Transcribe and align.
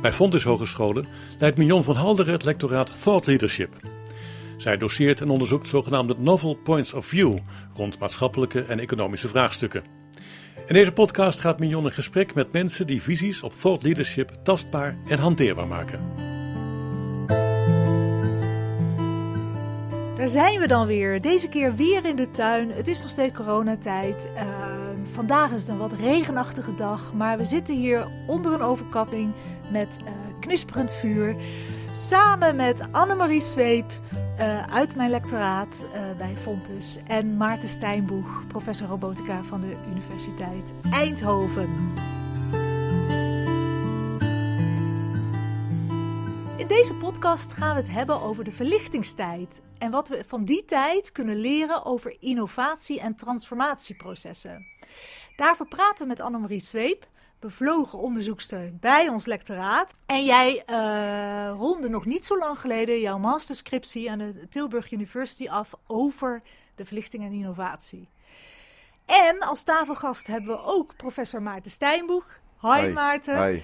Bij 0.00 0.12
Fontys 0.12 0.44
Hogescholen 0.44 1.06
leidt 1.38 1.58
Mignon 1.58 1.82
van 1.84 1.94
Halderen 1.94 2.32
het 2.32 2.44
lectoraat 2.44 3.02
Thought 3.02 3.26
Leadership. 3.26 3.76
Zij 4.56 4.76
doseert 4.76 5.20
en 5.20 5.30
onderzoekt 5.30 5.68
zogenaamde 5.68 6.14
novel 6.18 6.54
points 6.54 6.94
of 6.94 7.06
view 7.06 7.38
rond 7.74 7.98
maatschappelijke 7.98 8.62
en 8.62 8.78
economische 8.78 9.28
vraagstukken. 9.28 9.82
In 10.66 10.74
deze 10.74 10.92
podcast 10.92 11.40
gaat 11.40 11.58
Mignon 11.58 11.84
in 11.84 11.92
gesprek 11.92 12.34
met 12.34 12.52
mensen 12.52 12.86
die 12.86 13.02
visies 13.02 13.42
op 13.42 13.52
thought 13.52 13.82
leadership 13.82 14.32
tastbaar 14.42 14.96
en 15.08 15.18
hanteerbaar 15.18 15.66
maken. 15.66 16.00
Daar 20.16 20.28
zijn 20.28 20.60
we 20.60 20.66
dan 20.66 20.86
weer. 20.86 21.20
Deze 21.20 21.48
keer 21.48 21.74
weer 21.74 22.04
in 22.04 22.16
de 22.16 22.30
tuin. 22.30 22.70
Het 22.70 22.88
is 22.88 23.00
nog 23.00 23.10
steeds 23.10 23.34
coronatijd. 23.34 24.28
Uh, 24.34 24.87
vandaag 25.04 25.50
is 25.50 25.60
het 25.60 25.70
een 25.70 25.78
wat 25.78 25.92
regenachtige 25.92 26.74
dag. 26.74 27.12
Maar 27.14 27.36
we 27.36 27.44
zitten 27.44 27.74
hier 27.74 28.08
onder 28.26 28.52
een 28.52 28.62
overkapping 28.62 29.32
met 29.72 29.96
uh, 30.04 30.10
knisperend 30.40 30.92
vuur. 30.92 31.36
Samen 31.92 32.56
met 32.56 32.86
Annemarie 32.90 33.40
Zweep 33.40 33.92
uh, 34.38 34.62
uit 34.62 34.96
mijn 34.96 35.10
lectoraat 35.10 35.86
uh, 35.94 36.00
bij 36.18 36.36
Fontes. 36.36 36.98
En 37.06 37.36
Maarten 37.36 37.68
Stijnboeg, 37.68 38.46
professor 38.46 38.88
robotica 38.88 39.42
van 39.42 39.60
de 39.60 39.76
Universiteit 39.90 40.72
Eindhoven. 40.90 41.68
In 46.68 46.74
deze 46.74 46.94
podcast 46.94 47.52
gaan 47.52 47.74
we 47.74 47.80
het 47.80 47.90
hebben 47.90 48.20
over 48.20 48.44
de 48.44 48.52
verlichtingstijd 48.52 49.62
en 49.78 49.90
wat 49.90 50.08
we 50.08 50.24
van 50.26 50.44
die 50.44 50.64
tijd 50.64 51.12
kunnen 51.12 51.36
leren 51.36 51.84
over 51.84 52.16
innovatie 52.20 53.00
en 53.00 53.14
transformatieprocessen. 53.14 54.66
Daarvoor 55.36 55.68
praten 55.68 56.02
we 56.02 56.06
met 56.06 56.20
Annemarie 56.20 56.60
Zweep, 56.60 57.06
bevlogen 57.38 57.98
onderzoekster 57.98 58.72
bij 58.80 59.08
ons 59.08 59.26
lectoraat. 59.26 59.94
En 60.06 60.24
jij 60.24 60.62
uh, 60.70 61.56
ronde 61.58 61.88
nog 61.88 62.04
niet 62.04 62.26
zo 62.26 62.38
lang 62.38 62.58
geleden 62.58 63.00
jouw 63.00 63.18
masterscriptie 63.18 64.10
aan 64.10 64.18
de 64.18 64.46
Tilburg 64.50 64.92
University 64.92 65.48
af 65.48 65.72
over 65.86 66.42
de 66.74 66.84
verlichting 66.84 67.24
en 67.24 67.32
innovatie. 67.32 68.08
En 69.06 69.38
als 69.38 69.62
tafelgast 69.62 70.26
hebben 70.26 70.56
we 70.56 70.62
ook 70.62 70.96
professor 70.96 71.42
Maarten 71.42 71.70
Stijnboeg. 71.70 72.40
Hi, 72.60 72.80
Hi. 72.80 72.92
Maarten. 72.92 73.46
Hi. 73.46 73.62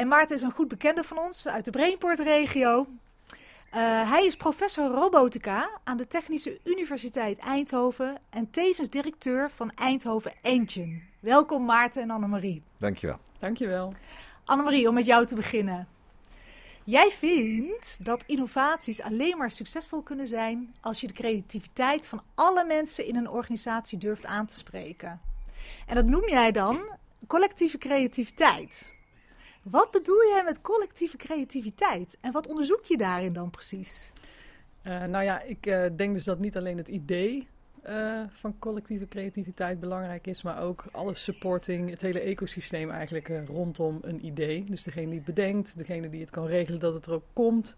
En 0.00 0.08
Maarten 0.08 0.36
is 0.36 0.42
een 0.42 0.52
goed 0.52 0.68
bekende 0.68 1.04
van 1.04 1.18
ons 1.18 1.48
uit 1.48 1.64
de 1.64 1.70
Brainport-regio. 1.70 2.86
Uh, 2.86 4.10
hij 4.10 4.26
is 4.26 4.36
professor 4.36 4.84
robotica 4.84 5.70
aan 5.84 5.96
de 5.96 6.06
Technische 6.06 6.60
Universiteit 6.64 7.38
Eindhoven 7.38 8.18
en 8.30 8.50
tevens 8.50 8.88
directeur 8.88 9.50
van 9.50 9.72
Eindhoven 9.74 10.32
Engine. 10.42 11.00
Welkom 11.20 11.64
Maarten 11.64 12.02
en 12.02 12.10
Annemarie. 12.10 12.62
Dankjewel. 12.78 13.18
Dankjewel. 13.38 13.92
Annemarie, 14.44 14.88
om 14.88 14.94
met 14.94 15.06
jou 15.06 15.26
te 15.26 15.34
beginnen. 15.34 15.88
Jij 16.84 17.10
vindt 17.10 18.04
dat 18.04 18.24
innovaties 18.26 19.02
alleen 19.02 19.38
maar 19.38 19.50
succesvol 19.50 20.02
kunnen 20.02 20.28
zijn 20.28 20.74
als 20.80 21.00
je 21.00 21.06
de 21.06 21.12
creativiteit 21.12 22.06
van 22.06 22.22
alle 22.34 22.64
mensen 22.64 23.06
in 23.06 23.16
een 23.16 23.28
organisatie 23.28 23.98
durft 23.98 24.26
aan 24.26 24.46
te 24.46 24.54
spreken. 24.54 25.20
En 25.86 25.94
dat 25.94 26.06
noem 26.06 26.28
jij 26.28 26.52
dan 26.52 26.80
collectieve 27.26 27.78
creativiteit. 27.78 28.98
Wat 29.62 29.90
bedoel 29.90 30.28
jij 30.28 30.42
met 30.44 30.60
collectieve 30.60 31.16
creativiteit 31.16 32.18
en 32.20 32.32
wat 32.32 32.48
onderzoek 32.48 32.84
je 32.84 32.96
daarin 32.96 33.32
dan 33.32 33.50
precies? 33.50 34.12
Uh, 34.84 35.04
nou 35.04 35.24
ja, 35.24 35.42
ik 35.42 35.66
uh, 35.66 35.84
denk 35.96 36.14
dus 36.14 36.24
dat 36.24 36.38
niet 36.38 36.56
alleen 36.56 36.76
het 36.76 36.88
idee 36.88 37.48
uh, 37.88 38.22
van 38.28 38.58
collectieve 38.58 39.08
creativiteit 39.08 39.80
belangrijk 39.80 40.26
is, 40.26 40.42
maar 40.42 40.62
ook 40.62 40.84
alle 40.92 41.14
supporting, 41.14 41.90
het 41.90 42.00
hele 42.00 42.20
ecosysteem 42.20 42.90
eigenlijk 42.90 43.30
rondom 43.46 43.98
een 44.02 44.26
idee. 44.26 44.64
Dus 44.64 44.82
degene 44.82 45.06
die 45.06 45.14
het 45.14 45.24
bedenkt, 45.24 45.78
degene 45.78 46.10
die 46.10 46.20
het 46.20 46.30
kan 46.30 46.46
regelen 46.46 46.80
dat 46.80 46.94
het 46.94 47.06
er 47.06 47.12
ook 47.12 47.26
komt. 47.32 47.76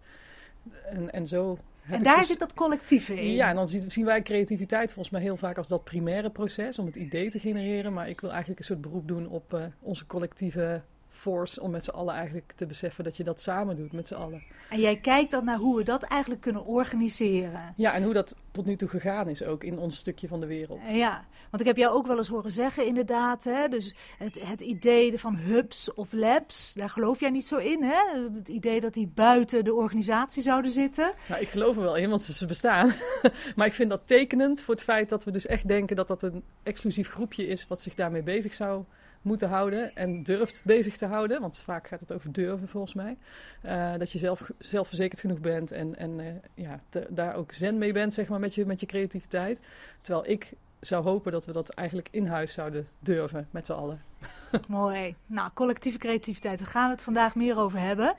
En, 0.85 1.11
en 1.11 1.27
zo. 1.27 1.57
En 1.89 2.03
daar 2.03 2.17
dus, 2.17 2.27
zit 2.27 2.39
dat 2.39 2.53
collectieve 2.53 3.21
in. 3.21 3.33
Ja, 3.33 3.49
en 3.49 3.55
dan 3.55 3.67
zien, 3.67 3.91
zien 3.91 4.05
wij 4.05 4.21
creativiteit 4.21 4.91
volgens 4.91 5.13
mij 5.13 5.21
heel 5.21 5.37
vaak 5.37 5.57
als 5.57 5.67
dat 5.67 5.83
primaire 5.83 6.29
proces 6.29 6.79
om 6.79 6.85
het 6.85 6.95
idee 6.95 7.29
te 7.29 7.39
genereren. 7.39 7.93
Maar 7.93 8.09
ik 8.09 8.21
wil 8.21 8.29
eigenlijk 8.29 8.59
een 8.59 8.65
soort 8.65 8.81
beroep 8.81 9.07
doen 9.07 9.27
op 9.27 9.71
onze 9.79 10.05
collectieve 10.05 10.81
force 11.23 11.61
om 11.61 11.71
met 11.71 11.83
z'n 11.83 11.89
allen 11.89 12.13
eigenlijk 12.13 12.51
te 12.55 12.65
beseffen 12.65 13.03
dat 13.03 13.17
je 13.17 13.23
dat 13.23 13.41
samen 13.41 13.75
doet 13.75 13.91
met 13.91 14.07
z'n 14.07 14.13
allen. 14.13 14.43
En 14.69 14.79
jij 14.79 14.97
kijkt 14.97 15.31
dan 15.31 15.45
naar 15.45 15.57
hoe 15.57 15.77
we 15.77 15.83
dat 15.83 16.03
eigenlijk 16.03 16.41
kunnen 16.41 16.65
organiseren. 16.65 17.73
Ja, 17.75 17.93
en 17.93 18.03
hoe 18.03 18.13
dat 18.13 18.35
tot 18.51 18.65
nu 18.65 18.75
toe 18.75 18.89
gegaan 18.89 19.29
is 19.29 19.43
ook 19.43 19.63
in 19.63 19.79
ons 19.79 19.97
stukje 19.97 20.27
van 20.27 20.39
de 20.39 20.45
wereld. 20.45 20.89
Ja, 20.89 21.25
want 21.49 21.61
ik 21.61 21.67
heb 21.67 21.77
jou 21.77 21.95
ook 21.95 22.07
wel 22.07 22.17
eens 22.17 22.27
horen 22.27 22.51
zeggen 22.51 22.85
inderdaad, 22.85 23.43
hè, 23.43 23.67
dus 23.67 23.95
het, 24.17 24.47
het 24.47 24.61
idee 24.61 25.19
van 25.19 25.35
hubs 25.35 25.93
of 25.93 26.11
labs, 26.11 26.73
daar 26.73 26.89
geloof 26.89 27.19
jij 27.19 27.29
niet 27.29 27.47
zo 27.47 27.57
in, 27.57 27.83
hè? 27.83 28.21
Het 28.33 28.49
idee 28.49 28.79
dat 28.79 28.93
die 28.93 29.07
buiten 29.07 29.63
de 29.63 29.73
organisatie 29.73 30.41
zouden 30.41 30.71
zitten. 30.71 31.13
Nou, 31.29 31.41
ik 31.41 31.49
geloof 31.49 31.75
er 31.75 31.81
wel 31.81 31.97
in, 31.97 32.09
want 32.09 32.21
ze 32.21 32.45
bestaan. 32.45 32.93
maar 33.55 33.67
ik 33.67 33.73
vind 33.73 33.89
dat 33.89 34.01
tekenend 34.05 34.61
voor 34.61 34.73
het 34.73 34.83
feit 34.83 35.09
dat 35.09 35.23
we 35.23 35.31
dus 35.31 35.45
echt 35.45 35.67
denken 35.67 35.95
dat 35.95 36.07
dat 36.07 36.23
een 36.23 36.43
exclusief 36.63 37.09
groepje 37.09 37.47
is 37.47 37.67
wat 37.67 37.81
zich 37.81 37.95
daarmee 37.95 38.23
bezig 38.23 38.53
zou 38.53 38.83
moeten 39.23 39.49
houden 39.49 39.95
en 39.95 40.23
durft 40.23 40.61
bezig 40.65 40.97
te 40.97 41.05
houden. 41.05 41.41
Want 41.41 41.63
vaak 41.63 41.87
gaat 41.87 41.99
het 41.99 42.13
over 42.13 42.31
durven 42.31 42.67
volgens 42.67 42.93
mij. 42.93 43.17
Uh, 43.65 43.93
dat 43.97 44.11
je 44.11 44.19
zelf, 44.19 44.49
zelfverzekerd 44.57 45.19
genoeg 45.19 45.39
bent 45.39 45.71
en, 45.71 45.95
en 45.97 46.19
uh, 46.19 46.25
ja, 46.53 46.79
daar 47.09 47.35
ook 47.35 47.51
zen 47.51 47.77
mee 47.77 47.93
bent 47.93 48.13
zeg 48.13 48.29
maar, 48.29 48.39
met, 48.39 48.55
je, 48.55 48.65
met 48.65 48.79
je 48.79 48.85
creativiteit. 48.85 49.59
Terwijl 50.01 50.29
ik 50.29 50.53
zou 50.79 51.03
hopen 51.03 51.31
dat 51.31 51.45
we 51.45 51.51
dat 51.51 51.69
eigenlijk 51.69 52.07
in 52.11 52.27
huis 52.27 52.53
zouden 52.53 52.87
durven 52.99 53.47
met 53.51 53.65
z'n 53.65 53.71
allen. 53.71 54.01
Mooi. 54.67 55.15
Nou, 55.25 55.49
collectieve 55.53 55.97
creativiteit, 55.97 56.59
daar 56.59 56.67
gaan 56.67 56.87
we 56.87 56.93
het 56.93 57.03
vandaag 57.03 57.35
meer 57.35 57.57
over 57.57 57.79
hebben. 57.79 58.15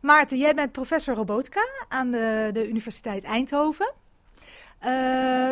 Maarten, 0.00 0.38
jij 0.38 0.54
bent 0.54 0.72
professor 0.72 1.14
robotica 1.14 1.66
aan 1.88 2.10
de, 2.10 2.50
de 2.52 2.68
Universiteit 2.68 3.24
Eindhoven. 3.24 3.92
Uh, 4.84 4.86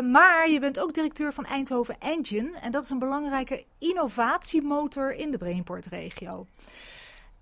maar 0.01 0.51
je 0.51 0.61
bent 0.61 0.81
ook 0.81 0.95
directeur 0.95 1.33
van 1.33 1.45
Eindhoven 1.45 2.01
Engine. 2.01 2.59
En 2.61 2.71
dat 2.71 2.83
is 2.85 2.91
een 2.91 2.99
belangrijke 2.99 3.65
innovatiemotor 3.79 5.15
in 5.15 5.31
de 5.31 5.39
Brainport-regio. 5.39 6.47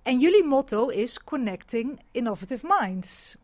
En 0.03 0.19
jullie 0.19 0.45
motto 0.45 0.89
is 0.89 1.25
Connecting 1.25 2.01
Innovative 2.11 2.75
Minds. 2.81 3.37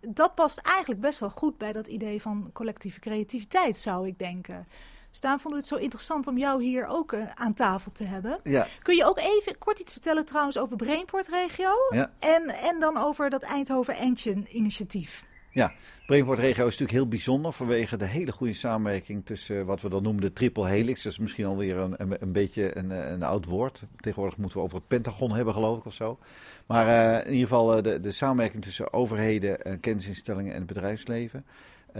Dat 0.00 0.34
past 0.34 0.58
eigenlijk 0.58 1.00
best 1.00 1.18
wel 1.18 1.30
goed 1.30 1.58
bij 1.58 1.72
dat 1.72 1.86
idee 1.86 2.22
van 2.22 2.50
collectieve 2.52 3.00
creativiteit, 3.00 3.76
zou 3.76 4.06
ik 4.06 4.18
denken. 4.18 4.66
Dus 5.10 5.20
daarom 5.20 5.40
vonden 5.40 5.60
we 5.60 5.66
het 5.66 5.76
zo 5.76 5.82
interessant 5.84 6.26
om 6.26 6.38
jou 6.38 6.62
hier 6.62 6.86
ook 6.86 7.12
uh, 7.12 7.30
aan 7.34 7.54
tafel 7.54 7.92
te 7.92 8.04
hebben. 8.04 8.40
Ja. 8.44 8.66
Kun 8.82 8.96
je 8.96 9.04
ook 9.04 9.18
even 9.18 9.58
kort 9.58 9.78
iets 9.78 9.92
vertellen 9.92 10.24
trouwens 10.24 10.58
over 10.58 10.76
Brainport-regio? 10.76 11.70
Ja. 11.90 12.12
En, 12.18 12.48
en 12.48 12.80
dan 12.80 12.96
over 12.96 13.30
dat 13.30 13.42
Eindhoven 13.42 13.96
Engine-initiatief? 13.96 15.24
Ja, 15.52 15.72
Brainport-regio 16.06 16.66
is 16.66 16.70
natuurlijk 16.70 16.90
heel 16.90 17.08
bijzonder 17.08 17.52
vanwege 17.52 17.96
de 17.96 18.04
hele 18.04 18.32
goede 18.32 18.52
samenwerking 18.52 19.26
tussen 19.26 19.66
wat 19.66 19.80
we 19.80 19.88
dan 19.88 20.02
noemen 20.02 20.22
de 20.22 20.32
triple 20.32 20.68
helix. 20.68 21.02
Dat 21.02 21.12
is 21.12 21.18
misschien 21.18 21.46
alweer 21.46 21.76
een, 21.76 22.22
een, 22.22 22.32
beetje 22.32 22.78
een, 22.78 22.90
een, 22.90 23.22
oud 23.22 23.44
woord. 23.44 23.82
Tegenwoordig 23.96 24.38
moeten 24.38 24.58
we 24.58 24.64
over 24.64 24.76
het 24.76 24.88
Pentagon 24.88 25.34
hebben, 25.34 25.54
geloof 25.54 25.78
ik, 25.78 25.84
of 25.84 25.94
zo. 25.94 26.18
Maar 26.66 26.86
uh, 26.86 27.26
in 27.26 27.32
ieder 27.32 27.48
geval 27.48 27.82
de, 27.82 28.00
de 28.00 28.12
samenwerking 28.12 28.62
tussen 28.62 28.92
overheden, 28.92 29.80
kennisinstellingen 29.80 30.52
en 30.52 30.58
het 30.58 30.66
bedrijfsleven. 30.66 31.44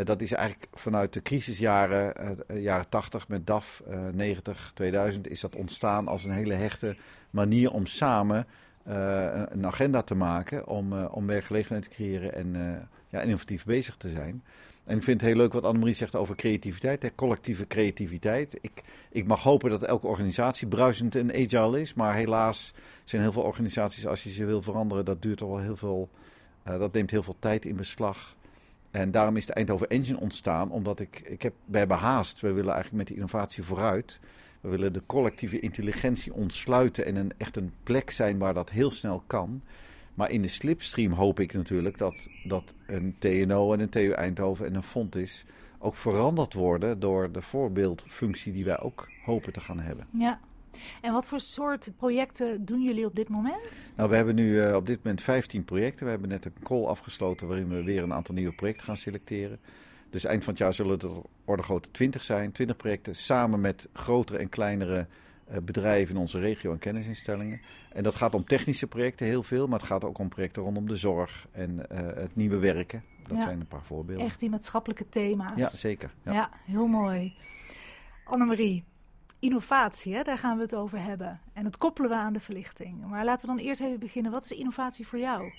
dat 0.05 0.21
is 0.21 0.33
eigenlijk 0.33 0.67
vanuit 0.73 1.13
de 1.13 1.23
crisisjaren, 1.23 2.37
jaren 2.55 2.89
80 2.89 3.29
met 3.29 3.47
DAF, 3.47 3.83
90, 4.13 4.71
2000, 4.75 5.29
is 5.29 5.41
dat 5.41 5.57
ontstaan 5.57 6.09
als 6.09 6.25
een 6.25 6.33
hele 6.33 6.55
hechte 6.55 6.97
manier 7.31 7.73
om 7.73 7.87
samen 7.87 8.47
een 8.85 9.67
agenda 9.67 10.03
te 10.03 10.15
maken 10.15 10.67
om, 10.67 11.05
om 11.05 11.27
werkgelegenheid 11.27 11.83
te 11.83 11.89
creëren 11.89 12.35
en 12.35 12.89
ja, 13.11 13.21
innovatief 13.21 13.65
bezig 13.65 13.97
te 13.97 14.09
zijn. 14.09 14.43
En 14.85 14.97
ik 14.97 15.03
vind 15.03 15.21
het 15.21 15.31
heel 15.31 15.39
leuk 15.39 15.53
wat 15.53 15.65
Annemarie 15.65 15.95
zegt 15.95 16.17
over 16.17 16.37
creativiteit, 16.37 17.03
hè, 17.03 17.15
collectieve 17.15 17.67
creativiteit. 17.67 18.59
Ik, 18.61 18.83
ik 19.11 19.27
mag 19.27 19.43
hopen 19.43 19.71
dat 19.71 19.83
elke 19.83 20.07
organisatie 20.07 20.67
bruisend 20.67 21.15
en 21.15 21.31
agile 21.31 21.81
is, 21.81 21.95
maar 21.95 22.15
helaas 22.15 22.75
zijn 23.05 23.23
heel 23.23 23.33
veel 23.33 23.43
organisaties, 23.43 24.07
als 24.07 24.23
je 24.23 24.31
ze 24.31 24.45
wil 24.45 24.63
veranderen, 24.63 25.05
dat 25.05 25.23
duurt 25.23 25.39
toch 25.39 25.49
wel 25.49 25.61
heel 25.61 25.77
veel, 25.77 26.09
uh, 26.69 26.79
dat 26.79 26.93
neemt 26.93 27.11
heel 27.11 27.23
veel 27.23 27.37
tijd 27.39 27.65
in 27.65 27.77
beslag. 27.77 28.37
En 28.91 29.11
daarom 29.11 29.37
is 29.37 29.47
de 29.47 29.53
Eindhoven 29.53 29.89
Engine 29.89 30.21
ontstaan, 30.21 30.71
omdat 30.71 31.01
ik, 31.01 31.21
ik 31.25 31.43
heb, 31.43 31.55
wij 31.65 31.79
hebben 31.79 31.99
haast. 31.99 32.41
We 32.41 32.53
willen 32.53 32.73
eigenlijk 32.73 32.97
met 32.97 33.07
die 33.07 33.17
innovatie 33.17 33.63
vooruit. 33.63 34.21
We 34.61 34.69
willen 34.69 34.93
de 34.93 35.03
collectieve 35.07 35.61
intelligentie 35.61 36.35
ontsluiten 36.35 37.05
en 37.07 37.17
een, 37.17 37.33
echt 37.37 37.57
een 37.57 37.73
plek 37.83 38.11
zijn 38.11 38.39
waar 38.39 38.55
dat 38.55 38.71
heel 38.71 38.91
snel 38.91 39.23
kan. 39.27 39.63
Maar 40.21 40.31
in 40.31 40.43
de 40.43 40.49
slipstream 40.49 41.13
hoop 41.13 41.41
ik 41.41 41.53
natuurlijk 41.53 41.99
dat, 41.99 42.29
dat 42.45 42.75
een 42.87 43.15
TNO 43.19 43.73
en 43.73 43.81
een 43.81 43.89
TU 43.89 44.11
Eindhoven 44.11 44.67
en 44.67 44.75
een 44.75 44.83
Fontis 44.83 45.45
ook 45.79 45.95
veranderd 45.95 46.55
worden 46.55 47.01
door 47.01 47.33
de 47.33 47.41
voorbeeldfunctie 47.41 48.53
die 48.53 48.65
wij 48.65 48.81
ook 48.81 49.09
hopen 49.25 49.53
te 49.53 49.61
gaan 49.61 49.81
hebben. 49.81 50.07
Ja. 50.11 50.41
En 51.01 51.13
wat 51.13 51.27
voor 51.27 51.41
soort 51.41 51.93
projecten 51.97 52.65
doen 52.65 52.83
jullie 52.83 53.07
op 53.07 53.15
dit 53.17 53.29
moment? 53.29 53.93
Nou, 53.97 54.09
we 54.11 54.17
hebben 54.17 54.35
nu 54.35 54.51
uh, 54.51 54.75
op 54.75 54.87
dit 54.87 54.97
moment 55.05 55.23
15 55.23 55.65
projecten. 55.65 56.05
We 56.05 56.11
hebben 56.11 56.29
net 56.29 56.45
een 56.45 56.55
call 56.63 56.85
afgesloten 56.85 57.47
waarin 57.47 57.69
we 57.69 57.83
weer 57.83 58.03
een 58.03 58.15
aantal 58.15 58.35
nieuwe 58.35 58.55
projecten 58.55 58.85
gaan 58.85 58.97
selecteren. 58.97 59.59
Dus 60.11 60.25
eind 60.25 60.45
van 60.45 60.53
het 60.53 60.63
jaar 60.63 60.75
zullen 60.75 60.93
het 60.93 61.03
er 61.03 61.23
orde 61.45 61.63
grote 61.63 61.91
20 61.91 62.23
zijn. 62.23 62.53
20 62.53 62.77
projecten 62.77 63.17
samen 63.17 63.61
met 63.61 63.89
grotere 63.93 64.39
en 64.39 64.49
kleinere 64.49 64.99
eh, 64.99 65.05
bedrijven 65.65 66.15
in 66.15 66.21
onze 66.21 66.39
regio 66.39 66.73
en 66.73 66.79
kennisinstellingen. 66.79 67.61
En 67.93 68.03
dat 68.03 68.15
gaat 68.15 68.35
om 68.35 68.45
technische 68.45 68.87
projecten 68.87 69.27
heel 69.27 69.43
veel, 69.43 69.67
maar 69.67 69.79
het 69.79 69.89
gaat 69.89 70.05
ook 70.05 70.19
om 70.19 70.29
projecten 70.29 70.63
rondom 70.63 70.89
de 70.89 70.97
zorg 70.97 71.47
en 71.51 71.91
eh, 71.91 71.99
het 72.23 72.37
nieuwe 72.37 72.57
werken. 72.59 73.05
Dat 73.27 73.37
Ja. 73.37 73.43
zijn 73.43 73.61
een 73.61 73.67
paar 73.67 73.83
voorbeelden. 73.83 74.27
Echt 74.27 74.41
die 74.41 74.51
maatschappelijke 74.51 75.09
thema's. 75.09 75.57
Ja, 75.57 75.69
zeker. 75.69 76.15
Ja, 76.25 76.33
Ja. 76.33 76.51
heel 76.65 76.87
mooi. 76.87 77.35
Annemarie, 78.25 78.85
innovatie, 79.39 80.15
hè, 80.15 80.23
daar 80.23 80.39
gaan 80.39 80.57
we 80.57 80.63
het 80.63 80.75
over 80.75 81.03
hebben. 81.03 81.41
En 81.53 81.65
dat 81.65 81.77
koppelen 81.77 82.11
we 82.11 82.17
aan 82.17 82.33
de 82.33 82.41
verlichting. 82.41 83.07
Maar 83.07 83.25
laten 83.25 83.49
we 83.49 83.55
dan 83.57 83.65
eerst 83.65 83.81
even 83.81 83.99
beginnen. 83.99 84.33
Wat 84.33 84.45
is 84.45 84.53
innovatie 84.53 85.07
voor 85.07 85.19
jou? 85.19 85.53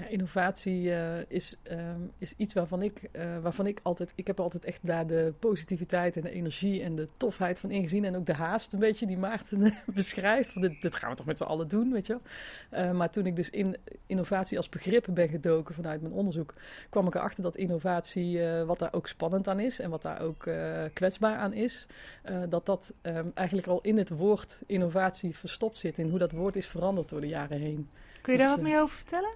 Ja, 0.00 0.06
innovatie 0.06 0.94
eh, 0.94 1.18
is, 1.28 1.56
ehm, 1.62 2.00
is 2.18 2.34
iets 2.36 2.54
waarvan 2.54 2.82
ik, 2.82 3.08
eh, 3.12 3.38
waarvan 3.42 3.66
ik 3.66 3.80
altijd... 3.82 4.12
Ik 4.14 4.26
heb 4.26 4.40
altijd 4.40 4.64
echt 4.64 4.86
daar 4.86 5.06
de 5.06 5.32
positiviteit 5.38 6.16
en 6.16 6.22
de 6.22 6.30
energie 6.30 6.82
en 6.82 6.96
de 6.96 7.08
tofheid 7.16 7.58
van 7.58 7.70
ingezien. 7.70 8.04
En 8.04 8.16
ook 8.16 8.26
de 8.26 8.34
haast 8.34 8.72
een 8.72 8.78
beetje 8.78 9.06
die 9.06 9.18
Maarten 9.18 9.74
beschrijft. 9.94 10.52
Van 10.52 10.62
dit, 10.62 10.82
dit 10.82 10.94
gaan 10.94 11.10
we 11.10 11.16
toch 11.16 11.26
met 11.26 11.38
z'n 11.38 11.44
allen 11.44 11.68
doen, 11.68 11.92
weet 11.92 12.06
je. 12.06 12.18
Eh, 12.70 12.90
maar 12.90 13.10
toen 13.10 13.26
ik 13.26 13.36
dus 13.36 13.50
in 13.50 13.76
innovatie 14.06 14.56
als 14.56 14.68
begrip 14.68 15.06
ben 15.10 15.28
gedoken 15.28 15.74
vanuit 15.74 16.00
mijn 16.00 16.14
onderzoek... 16.14 16.54
kwam 16.90 17.06
ik 17.06 17.14
erachter 17.14 17.42
dat 17.42 17.56
innovatie, 17.56 18.42
wat 18.42 18.78
daar 18.78 18.92
ook 18.92 19.06
spannend 19.06 19.48
aan 19.48 19.60
is... 19.60 19.80
en 19.80 19.90
wat 19.90 20.02
daar 20.02 20.20
ook 20.20 20.48
kwetsbaar 20.92 21.36
aan 21.36 21.52
is... 21.52 21.86
dat 22.48 22.66
dat 22.66 22.94
ehm, 23.02 23.28
eigenlijk 23.34 23.66
al 23.66 23.80
in 23.80 23.98
het 23.98 24.10
woord 24.10 24.62
innovatie 24.66 25.36
verstopt 25.36 25.78
zit. 25.78 25.98
In 25.98 26.08
hoe 26.08 26.18
dat 26.18 26.32
woord 26.32 26.56
is 26.56 26.66
veranderd 26.66 27.08
door 27.08 27.20
de 27.20 27.28
jaren 27.28 27.58
heen. 27.58 27.88
Kun 28.22 28.32
je 28.32 28.38
daar 28.38 28.48
Dus, 28.48 28.56
wat 28.56 28.66
eh, 28.66 28.72
meer 28.72 28.82
over 28.82 28.96
vertellen? 28.96 29.30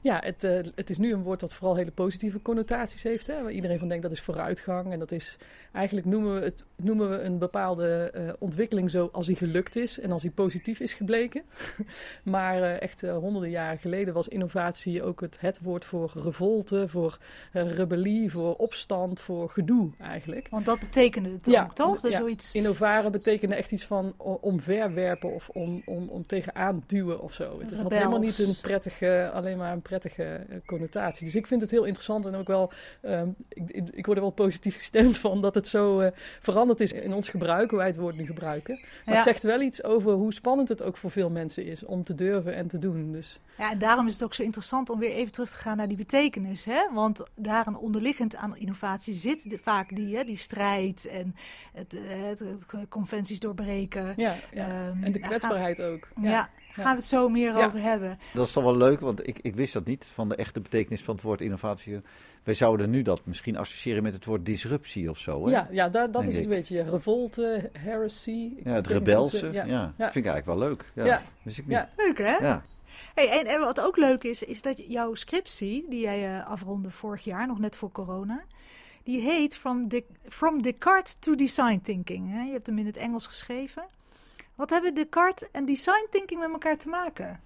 Ja, 0.00 0.20
het, 0.24 0.44
eh, 0.44 0.58
het 0.74 0.90
is 0.90 0.98
nu 0.98 1.12
een 1.12 1.22
woord 1.22 1.40
dat 1.40 1.54
vooral 1.54 1.76
hele 1.76 1.90
positieve 1.90 2.42
connotaties 2.42 3.02
heeft. 3.02 3.26
Hè, 3.26 3.42
waar 3.42 3.52
iedereen 3.52 3.78
van 3.78 3.88
denkt 3.88 4.02
dat 4.02 4.12
is 4.12 4.20
vooruitgang. 4.20 4.92
En 4.92 4.98
dat 4.98 5.12
is 5.12 5.36
eigenlijk 5.72 6.06
noemen 6.06 6.34
we, 6.34 6.44
het, 6.44 6.64
noemen 6.76 7.10
we 7.10 7.20
een 7.20 7.38
bepaalde 7.38 8.10
eh, 8.14 8.32
ontwikkeling 8.38 8.90
zo 8.90 9.08
als 9.12 9.26
die 9.26 9.36
gelukt 9.36 9.76
is 9.76 10.00
en 10.00 10.12
als 10.12 10.22
die 10.22 10.30
positief 10.30 10.80
is 10.80 10.94
gebleken. 10.94 11.42
maar 12.22 12.62
echt 12.62 13.00
honderden 13.00 13.50
jaren 13.50 13.78
geleden 13.78 14.14
was 14.14 14.28
innovatie 14.28 15.02
ook 15.02 15.20
het, 15.20 15.36
het 15.40 15.60
woord 15.62 15.84
voor 15.84 16.12
revolte, 16.14 16.88
voor 16.88 17.18
rebellie, 17.52 18.30
voor 18.30 18.56
opstand, 18.56 19.20
voor 19.20 19.50
gedoe 19.50 19.90
eigenlijk. 19.98 20.48
Want 20.50 20.64
dat 20.64 20.78
betekende 20.78 21.30
het 21.30 21.46
Ja, 21.46 21.62
ook, 21.62 21.74
toch? 21.74 22.00
Dus 22.00 22.10
ja. 22.10 22.18
zoiets... 22.18 22.54
Innovaren 22.54 23.12
betekende 23.12 23.54
echt 23.54 23.72
iets 23.72 23.84
van 23.84 24.14
omverwerpen 24.40 25.34
of 25.34 25.48
om, 25.48 25.82
om, 25.84 26.08
om 26.08 26.26
tegenaan 26.26 26.82
duwen 26.86 27.20
of 27.20 27.32
zo. 27.32 27.60
Het 27.60 27.80
had 27.80 27.92
helemaal 27.92 28.18
niet 28.18 28.29
een 28.38 28.54
prettige, 28.62 29.30
alleen 29.34 29.56
maar 29.56 29.72
een 29.72 29.82
prettige 29.82 30.24
eh, 30.24 30.56
connotatie. 30.66 31.24
Dus 31.24 31.34
ik 31.34 31.46
vind 31.46 31.60
het 31.60 31.70
heel 31.70 31.84
interessant 31.84 32.26
en 32.26 32.34
ook 32.34 32.46
wel, 32.46 32.72
ehm, 33.00 33.28
ik, 33.48 33.88
ik, 33.92 34.06
word 34.06 34.16
er 34.18 34.22
wel 34.24 34.32
positief 34.32 34.74
gestemd 34.74 35.18
van 35.18 35.40
dat 35.40 35.54
het 35.54 35.68
zo 35.68 36.00
eh, 36.00 36.10
veranderd 36.40 36.80
is 36.80 36.92
in 36.92 37.12
ons 37.12 37.28
gebruik, 37.28 37.70
hoe 37.70 37.78
wij 37.78 37.88
het 37.88 37.96
woord 37.96 38.16
nu 38.16 38.26
gebruiken. 38.26 38.74
Maar 38.80 38.90
Ja. 39.04 39.12
het 39.12 39.22
zegt 39.22 39.42
wel 39.42 39.60
iets 39.60 39.84
over 39.84 40.12
hoe 40.12 40.32
spannend 40.32 40.68
het 40.68 40.82
ook 40.82 40.96
voor 40.96 41.10
veel 41.10 41.30
mensen 41.30 41.64
is 41.64 41.84
om 41.84 42.02
te 42.04 42.14
durven 42.14 42.54
en 42.54 42.68
te 42.68 42.78
doen. 42.78 43.12
Dus 43.12 43.40
Ja, 43.58 43.70
en 43.70 43.78
daarom 43.78 44.06
is 44.06 44.12
het 44.12 44.24
ook 44.24 44.34
zo 44.34 44.42
interessant 44.42 44.90
om 44.90 44.98
weer 44.98 45.10
even 45.12 45.32
terug 45.32 45.50
te 45.50 45.56
gaan 45.56 45.76
naar 45.76 45.88
die 45.88 45.96
betekenis. 45.96 46.64
Hè? 46.64 46.80
Want 46.94 47.22
daarin 47.34 47.76
onderliggend 47.76 48.36
aan 48.36 48.56
innovatie 48.56 49.14
zit 49.14 49.50
de- 49.50 49.58
vaak 49.58 49.96
die, 49.96 50.16
hè, 50.16 50.24
die 50.24 50.36
strijd 50.36 51.06
en 51.06 51.34
het, 51.72 51.94
eh, 51.94 52.00
het, 52.22 52.38
het 52.38 52.64
conventies 52.88 53.38
doorbreken. 53.40 54.12
ja, 54.16 54.36
ja. 54.52 54.66
Ehm, 54.68 55.04
en 55.04 55.12
de 55.12 55.18
daar 55.18 55.28
kwetsbaarheid 55.28 55.82
ook. 55.82 56.08
Gaan, 56.14 56.24
ja, 56.24 56.50
gaan 56.72 56.90
we 56.90 56.96
het 57.00 57.04
zo 57.04 57.28
meer 57.28 57.56
Ja. 57.56 57.66
over 57.66 57.80
hebben. 57.80 58.18
Dat 58.34 58.46
is 58.46 58.52
toch 58.52 58.64
wel 58.64 58.76
leuk, 58.76 59.00
want 59.00 59.28
ik, 59.28 59.38
ik 59.42 59.54
wist 59.54 59.72
dat 59.72 59.84
niet 59.86 60.04
van 60.04 60.28
de 60.28 60.34
echte 60.34 60.60
betekenis 60.60 61.02
van 61.02 61.14
het 61.14 61.24
woord 61.24 61.40
innovatie. 61.40 62.00
Wij 62.42 62.54
zouden 62.54 62.90
nu 62.90 63.02
dat 63.02 63.20
misschien 63.24 63.56
associëren 63.56 64.02
met 64.02 64.12
het 64.14 64.24
woord 64.24 64.46
disruptie 64.46 65.10
of 65.10 65.18
zo. 65.18 65.44
Hè? 65.46 65.50
Ja, 65.50 65.68
ja 65.70 65.88
dat 65.88 66.12
Denk 66.12 66.26
is 66.26 66.34
het 66.34 66.44
een 66.44 66.50
beetje 66.50 66.82
revolte, 66.82 67.70
heresy. 67.78 68.52
Ja, 68.64 68.72
het 68.72 68.86
rebelse. 68.86 69.50
Ja, 69.52 69.64
ja. 69.64 69.92
vind 69.96 70.16
ik 70.26 70.32
eigenlijk 70.32 70.46
wel 70.46 70.58
leuk. 70.58 70.84
Ja, 70.94 71.04
Ja. 71.04 71.22
Wist 71.42 71.58
ik 71.58 71.66
niet. 71.66 71.76
Ja. 71.76 71.88
Leuk 71.96 72.18
hè? 72.18 72.36
Ja. 72.36 72.62
Hey, 73.14 73.28
en, 73.40 73.46
en 73.46 73.60
wat 73.60 73.80
ook 73.80 73.96
leuk 73.96 74.24
is, 74.24 74.42
is 74.42 74.62
dat 74.62 74.82
jouw 74.88 75.14
scriptie, 75.14 75.86
die 75.88 76.00
jij 76.00 76.38
eh, 76.38 76.46
afronde 76.50 76.90
vorig 76.90 77.24
jaar, 77.24 77.46
nog 77.46 77.58
net 77.58 77.76
voor 77.76 77.92
corona, 77.92 78.42
die 79.02 79.20
heet 79.20 79.56
From, 79.56 79.88
De 79.88 80.04
From 80.28 80.62
Descartes 80.62 81.16
to 81.18 81.34
Design 81.34 81.80
Thinking. 81.82 82.32
Hè? 82.32 82.42
Je 82.42 82.52
hebt 82.52 82.66
hem 82.66 82.78
in 82.78 82.86
het 82.86 82.96
Engels 82.96 83.26
geschreven. 83.26 83.84
Wat 84.60 84.70
hebben 84.70 84.94
Descartes 84.94 85.48
en 85.52 85.64
design 85.64 86.06
thinking 86.10 86.40
met 86.40 86.50
elkaar 86.50 86.78
te 86.78 86.88
maken? 86.88 87.40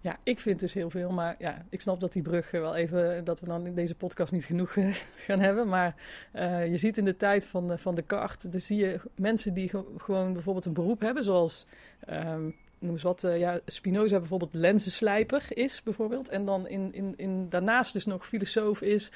Ja, 0.00 0.18
ik 0.22 0.40
vind 0.40 0.60
dus 0.60 0.72
heel 0.72 0.90
veel. 0.90 1.10
Maar 1.10 1.36
ja, 1.38 1.64
ik 1.70 1.80
snap 1.80 2.00
dat 2.00 2.12
die 2.12 2.22
brug 2.22 2.50
wel 2.50 2.74
even... 2.74 3.24
dat 3.24 3.40
we 3.40 3.46
dan 3.46 3.66
in 3.66 3.74
deze 3.74 3.94
podcast 3.94 4.32
niet 4.32 4.44
genoeg 4.44 4.76
eh, 4.76 4.94
gaan 5.26 5.40
hebben. 5.40 5.68
Maar 5.68 5.94
eh, 6.32 6.70
je 6.70 6.76
ziet 6.76 6.98
in 6.98 7.04
de 7.04 7.16
tijd 7.16 7.46
van, 7.46 7.78
van 7.78 7.94
de 7.94 8.02
kaart... 8.02 8.52
dus 8.52 8.66
zie 8.66 8.78
je 8.78 9.00
mensen 9.16 9.54
die 9.54 9.68
ge- 9.68 9.94
gewoon 9.98 10.32
bijvoorbeeld 10.32 10.64
een 10.64 10.72
beroep 10.72 11.00
hebben... 11.00 11.24
zoals, 11.24 11.66
ehm, 12.06 12.42
noem 12.78 12.92
eens 12.92 13.02
wat... 13.02 13.24
eh, 13.24 13.38
ja, 13.38 13.60
Spinoza 13.66 14.18
bijvoorbeeld 14.18 14.54
lensenslijper 14.54 15.46
is, 15.48 15.82
bijvoorbeeld. 15.82 16.28
En 16.28 16.44
dan 16.44 16.68
in, 16.68 16.94
in, 16.94 17.14
in, 17.16 17.48
daarnaast 17.48 17.92
dus 17.92 18.06
nog 18.06 18.26
filosoof 18.26 18.80
is... 18.80 19.12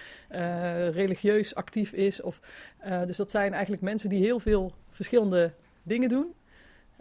religieus 0.91 1.55
actief 1.55 1.93
is. 1.93 2.23
Of, 2.23 2.41
dus 3.07 3.17
dat 3.17 3.31
zijn 3.31 3.53
eigenlijk 3.53 3.83
mensen 3.83 4.09
die 4.09 4.23
heel 4.23 4.41
veel 4.41 4.73
verschillende 4.91 5.53
dingen 5.83 6.09
doen... 6.09 6.35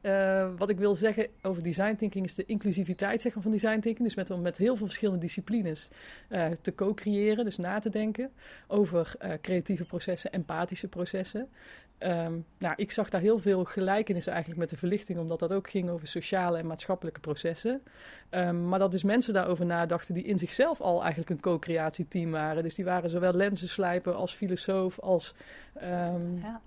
Eh, 0.01 0.47
wat 0.57 0.69
ik 0.69 0.77
wil 0.77 0.95
zeggen 0.95 1.27
over 1.41 1.63
design 1.63 1.95
thinking 1.95 2.25
is 2.25 2.35
de 2.35 2.45
inclusiviteit 2.45 3.21
zeg 3.21 3.33
maar, 3.33 3.43
van 3.43 3.51
design 3.51 3.79
thinking. 3.79 4.07
Dus 4.07 4.15
met, 4.15 4.29
om 4.31 4.41
met 4.41 4.57
heel 4.57 4.75
veel 4.75 4.85
verschillende 4.85 5.21
disciplines 5.21 5.89
eh, 6.27 6.45
te 6.61 6.75
co-creëren, 6.75 7.45
dus 7.45 7.57
na 7.57 7.79
te 7.79 7.89
denken 7.89 8.31
over 8.67 9.15
eh, 9.19 9.31
creatieve 9.41 9.85
processen, 9.85 10.31
empathische 10.31 10.87
processen. 10.87 11.49
Ehm, 11.97 12.33
nou, 12.57 12.73
ik 12.75 12.91
zag 12.91 13.09
daar 13.09 13.21
heel 13.21 13.39
veel 13.39 13.63
gelijkenissen 13.63 14.31
eigenlijk 14.31 14.61
met 14.61 14.69
de 14.69 14.77
verlichting, 14.77 15.19
omdat 15.19 15.39
dat 15.39 15.53
ook 15.53 15.69
ging 15.69 15.89
over 15.89 16.07
sociale 16.07 16.57
en 16.57 16.67
maatschappelijke 16.67 17.19
processen. 17.19 17.81
Ehm, 18.29 18.67
maar 18.67 18.79
dat 18.79 18.91
dus 18.91 19.03
mensen 19.03 19.33
daarover 19.33 19.65
nadachten 19.65 20.13
die 20.13 20.23
in 20.23 20.37
zichzelf 20.37 20.81
al 20.81 20.99
eigenlijk 21.01 21.29
een 21.29 21.39
co-creatieteam 21.39 22.31
waren. 22.31 22.63
Dus 22.63 22.75
die 22.75 22.85
waren 22.85 23.09
zowel 23.09 23.33
lensenslijper 23.33 24.13
als 24.13 24.33
filosoof 24.33 24.99
als... 24.99 25.33
ehm, 25.73 26.37
Ja. 26.37 26.61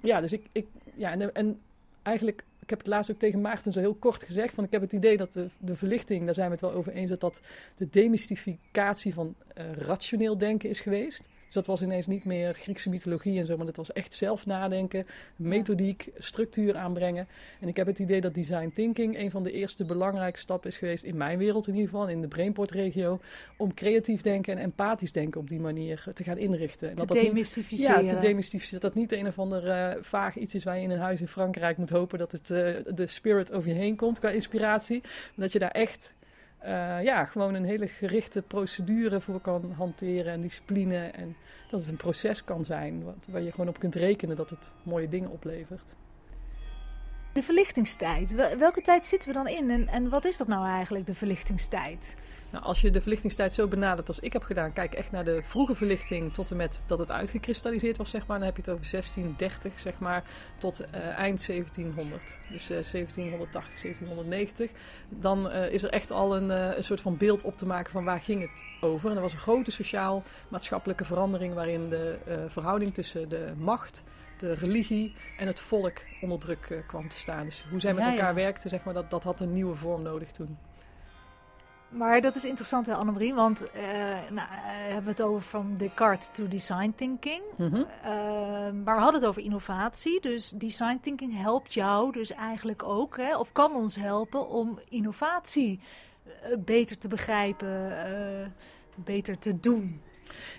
ja, 0.00 0.20
dus 0.20 0.32
ik, 0.32 0.46
ik 0.52 0.66
ja, 0.94 1.12
en, 1.12 1.34
en 1.34 1.60
eigenlijk, 2.02 2.44
ik 2.68 2.74
heb 2.76 2.84
het 2.86 2.94
laatst 2.94 3.10
ook 3.10 3.18
tegen 3.18 3.40
Maarten 3.40 3.72
zo 3.72 3.80
heel 3.80 3.94
kort 3.94 4.22
gezegd, 4.22 4.54
van 4.54 4.64
ik 4.64 4.70
heb 4.70 4.80
het 4.80 4.92
idee 4.92 5.16
dat 5.16 5.32
de, 5.32 5.76
verlichting, 5.76 6.24
daar 6.24 6.34
zijn 6.34 6.46
we 6.46 6.52
het 6.52 6.60
wel 6.60 6.72
over 6.72 6.92
eens, 6.92 7.10
dat 7.10 7.20
dat 7.20 7.40
de 7.76 7.88
demystificatie 7.90 9.14
van 9.14 9.34
eh, 9.54 9.72
rationeel 9.72 10.38
denken 10.38 10.68
is 10.68 10.80
geweest. 10.80 11.28
Dus 11.48 11.56
dat 11.56 11.66
was 11.66 11.82
ineens 11.82 12.06
niet 12.06 12.24
meer 12.24 12.54
Griekse 12.54 12.88
mythologie 12.88 13.38
en 13.38 13.46
zo, 13.46 13.56
maar 13.56 13.66
dat 13.66 13.76
was 13.76 13.92
echt 13.92 14.14
zelf 14.14 14.46
nadenken, 14.46 15.06
methodiek, 15.36 16.08
structuur 16.18 16.76
aanbrengen. 16.76 17.28
En 17.60 17.68
ik 17.68 17.76
heb 17.76 17.86
het 17.86 17.98
idee 17.98 18.20
dat 18.20 18.34
design 18.34 18.70
thinking 18.74 19.18
een 19.18 19.30
van 19.30 19.42
de 19.42 19.52
eerste 19.52 19.84
belangrijke 19.84 20.38
stappen 20.38 20.70
is 20.70 20.76
geweest, 20.78 21.04
in 21.04 21.16
mijn 21.16 21.38
wereld 21.38 21.66
in 21.68 21.74
ieder 21.74 21.90
geval, 21.90 22.08
in 22.08 22.20
de 22.20 22.28
Brainport-regio, 22.28 23.20
om 23.56 23.74
creatief 23.74 24.20
denken 24.22 24.56
en 24.58 24.62
empathisch 24.62 25.12
denken 25.12 25.40
op 25.40 25.48
die 25.48 25.60
manier 25.60 26.04
te 26.14 26.24
gaan 26.24 26.38
inrichten. 26.38 26.88
En 26.88 26.94
Te 26.94 26.98
dat 27.00 27.08
dat 27.08 27.16
niet- 27.16 27.26
demystificeren. 27.26 28.02
ja, 28.04 28.08
te 28.08 28.18
demystificeren. 28.18 28.80
Dat 28.80 28.92
dat 28.92 29.00
niet 29.02 29.12
een 29.12 29.26
of 29.26 29.38
ander 29.38 29.68
eh, 29.70 30.02
vaag 30.02 30.36
iets 30.36 30.54
is 30.54 30.64
waar 30.64 30.76
je 30.76 30.82
in 30.82 30.90
een 30.90 30.98
huis 30.98 31.20
in 31.20 31.28
Frankrijk 31.28 31.76
moet 31.76 31.90
hopen 31.90 32.18
dat 32.18 32.32
het 32.32 32.50
eh, 32.50 32.74
de 32.94 33.06
spirit 33.06 33.52
over 33.52 33.68
je 33.68 33.74
heen 33.74 33.96
komt 33.96 34.18
qua 34.18 34.30
inspiratie. 34.30 35.00
Maar 35.02 35.44
dat 35.44 35.52
je 35.52 35.58
daar 35.58 35.70
echt 35.70 36.12
eh, 36.58 37.02
ja, 37.02 37.24
gewoon 37.24 37.54
een 37.54 37.64
hele 37.64 37.88
gerichte 37.88 38.42
procedure 38.42 39.20
voor 39.20 39.40
kan 39.40 39.72
hanteren 39.76 40.32
en 40.32 40.40
discipline. 40.40 40.96
En 40.96 41.36
dat 41.70 41.80
het 41.80 41.88
een 41.88 41.96
proces 41.96 42.44
kan 42.44 42.64
zijn 42.64 43.04
wat, 43.04 43.26
waar 43.30 43.42
je 43.42 43.50
gewoon 43.50 43.68
op 43.68 43.78
kunt 43.78 43.94
rekenen 43.94 44.36
dat 44.36 44.50
het 44.50 44.72
mooie 44.82 45.08
dingen 45.08 45.30
oplevert. 45.30 45.96
De 47.32 47.42
verlichtingstijd. 47.42 48.34
Wel- 48.34 48.56
Welke 48.56 48.80
tijd 48.82 49.06
zitten 49.06 49.28
we 49.28 49.34
dan 49.34 49.48
in? 49.48 49.70
En, 49.70 49.88
en 49.88 50.08
wat 50.08 50.24
is 50.24 50.36
dat 50.36 50.46
nou 50.46 50.66
eigenlijk, 50.66 51.06
de 51.06 51.14
verlichtingstijd? 51.14 52.16
Nou, 52.50 52.64
als 52.64 52.80
je 52.80 52.90
de 52.90 53.00
verlichtingstijd 53.00 53.54
zo 53.54 53.66
benadert 53.66 54.08
als 54.08 54.18
ik 54.18 54.32
heb 54.32 54.42
gedaan, 54.42 54.72
kijk 54.72 54.94
echt 54.94 55.10
naar 55.10 55.24
de 55.24 55.40
vroege 55.42 55.74
verlichting 55.74 56.32
tot 56.32 56.50
en 56.50 56.56
met 56.56 56.84
dat 56.86 56.98
het 56.98 57.10
uitgekristalliseerd 57.10 57.96
was, 57.96 58.10
zeg 58.10 58.26
maar. 58.26 58.38
Dan 58.38 58.46
heb 58.46 58.56
je 58.56 58.62
het 58.62 58.70
over 58.70 58.90
1630, 58.90 59.80
zeg 59.80 59.98
maar, 59.98 60.24
tot 60.58 60.80
eh, 60.80 61.00
eind 61.18 61.46
1700. 61.46 62.38
Dus 62.50 62.62
eh, 62.62 62.68
1780, 62.68 63.80
1790. 63.80 64.70
Dan 65.08 65.50
eh, 65.50 65.72
is 65.72 65.82
er 65.82 65.90
echt 65.90 66.10
al 66.10 66.36
een, 66.36 66.50
eh, 66.50 66.76
een 66.76 66.82
soort 66.84 67.00
van 67.00 67.16
beeld 67.16 67.42
op 67.42 67.56
te 67.56 67.66
maken 67.66 67.92
van 67.92 68.04
waar 68.04 68.20
ging 68.20 68.40
het 68.40 68.64
over. 68.80 69.10
En 69.10 69.16
er 69.16 69.22
was 69.22 69.32
een 69.32 69.38
grote 69.38 69.70
sociaal-maatschappelijke 69.70 71.04
verandering 71.04 71.54
waarin 71.54 71.88
de 71.88 72.18
eh, 72.26 72.36
verhouding 72.46 72.94
tussen 72.94 73.28
de 73.28 73.52
macht, 73.56 74.02
de 74.38 74.52
religie 74.52 75.14
en 75.38 75.46
het 75.46 75.60
volk 75.60 75.98
onder 76.20 76.38
druk 76.38 76.66
eh, 76.70 76.78
kwam 76.86 77.08
te 77.08 77.16
staan. 77.18 77.44
Dus 77.44 77.64
hoe 77.70 77.80
zij 77.80 77.94
met 77.94 78.04
Ja, 78.04 78.10
elkaar 78.10 78.28
ja. 78.28 78.34
werkten, 78.34 78.70
zeg 78.70 78.84
maar, 78.84 78.94
dat, 78.94 79.10
dat 79.10 79.24
had 79.24 79.40
een 79.40 79.52
nieuwe 79.52 79.74
vorm 79.76 80.02
nodig 80.02 80.30
toen. 80.30 80.58
Maar 81.88 82.20
dat 82.20 82.34
is 82.34 82.44
interessant, 82.44 82.86
hè, 82.86 82.94
Annemarie? 82.94 83.34
Want 83.34 83.70
eh 83.70 83.82
nou, 84.30 84.48
eh, 84.48 84.60
hebben 84.64 85.04
we 85.04 85.10
het 85.10 85.22
over 85.22 85.42
from 85.42 85.76
Descartes 85.76 86.28
to 86.32 86.48
design 86.48 86.92
thinking. 86.96 87.42
Mhm. 87.56 87.82
Eh, 88.02 88.10
maar 88.84 88.96
we 88.96 89.02
hadden 89.02 89.20
het 89.20 89.24
over 89.24 89.42
innovatie. 89.42 90.20
Dus 90.20 90.50
design 90.50 90.98
thinking 91.02 91.40
helpt 91.40 91.74
jou 91.74 92.12
dus 92.12 92.32
eigenlijk 92.32 92.82
ook, 92.82 93.16
hè, 93.16 93.36
of 93.36 93.52
kan 93.52 93.72
ons 93.72 93.96
helpen 93.96 94.48
om 94.48 94.80
innovatie 94.88 95.80
eh, 96.24 96.56
beter 96.58 96.98
te 96.98 97.08
begrijpen, 97.08 98.04
eh, 98.06 98.46
beter 98.94 99.38
te 99.38 99.60
doen. 99.60 100.02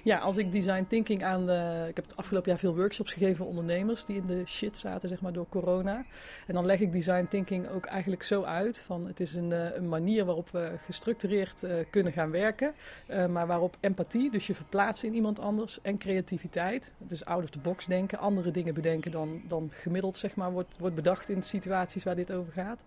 Ja, 0.04 0.18
als 0.18 0.38
ik 0.38 0.52
design 0.52 0.86
thinking 0.88 1.24
aan. 1.24 1.50
Ik 1.88 1.96
heb 1.96 2.06
het 2.06 2.18
afgelopen 2.18 2.50
jaar 2.50 2.60
veel 2.60 2.76
workshops 2.76 3.14
gegeven 3.14 3.36
voor 3.36 3.48
ondernemers 3.48 4.06
die 4.06 4.16
in 4.16 4.28
de 4.28 4.46
shit 4.46 4.78
zaten, 4.78 5.10
zeg 5.10 5.22
maar, 5.22 5.34
door 5.34 5.50
corona. 5.50 6.06
En 6.48 6.54
dan 6.54 6.66
leg 6.66 6.80
ik 6.80 6.94
design 6.94 7.26
thinking 7.30 7.70
ook 7.70 7.86
eigenlijk 7.86 8.24
zo 8.24 8.44
uit 8.44 8.80
van 8.80 9.08
het 9.08 9.20
is 9.20 9.36
een, 9.36 9.52
eh, 9.52 9.76
een 9.76 9.90
manier 9.90 10.26
waarop 10.26 10.50
we 10.50 10.72
gestructureerd 10.86 11.64
uh, 11.64 11.72
kunnen 11.90 12.14
gaan 12.14 12.32
werken. 12.32 12.74
Uh, 13.10 13.26
maar 13.26 13.48
waarop 13.48 13.78
empathie, 13.80 14.32
dus 14.32 14.48
je 14.48 14.56
verplaatsen 14.56 15.08
in 15.08 15.14
iemand 15.14 15.40
anders, 15.40 15.82
en 15.82 15.98
creativiteit, 15.98 16.94
dus 16.98 17.26
out 17.26 17.44
of 17.44 17.50
the 17.50 17.60
box 17.60 17.86
denken, 17.86 18.20
andere 18.20 18.52
dingen 18.52 18.74
bedenken 18.74 19.12
dan, 19.12 19.42
dan 19.48 19.70
gemiddeld, 19.74 20.18
zeg 20.18 20.36
maar, 20.36 20.52
wordt, 20.52 20.78
wordt 20.80 20.96
bedacht 20.96 21.30
in 21.30 21.44
situaties 21.44 22.04
waar 22.04 22.16
dit 22.16 22.32
over 22.32 22.54
gaat. 22.54 22.80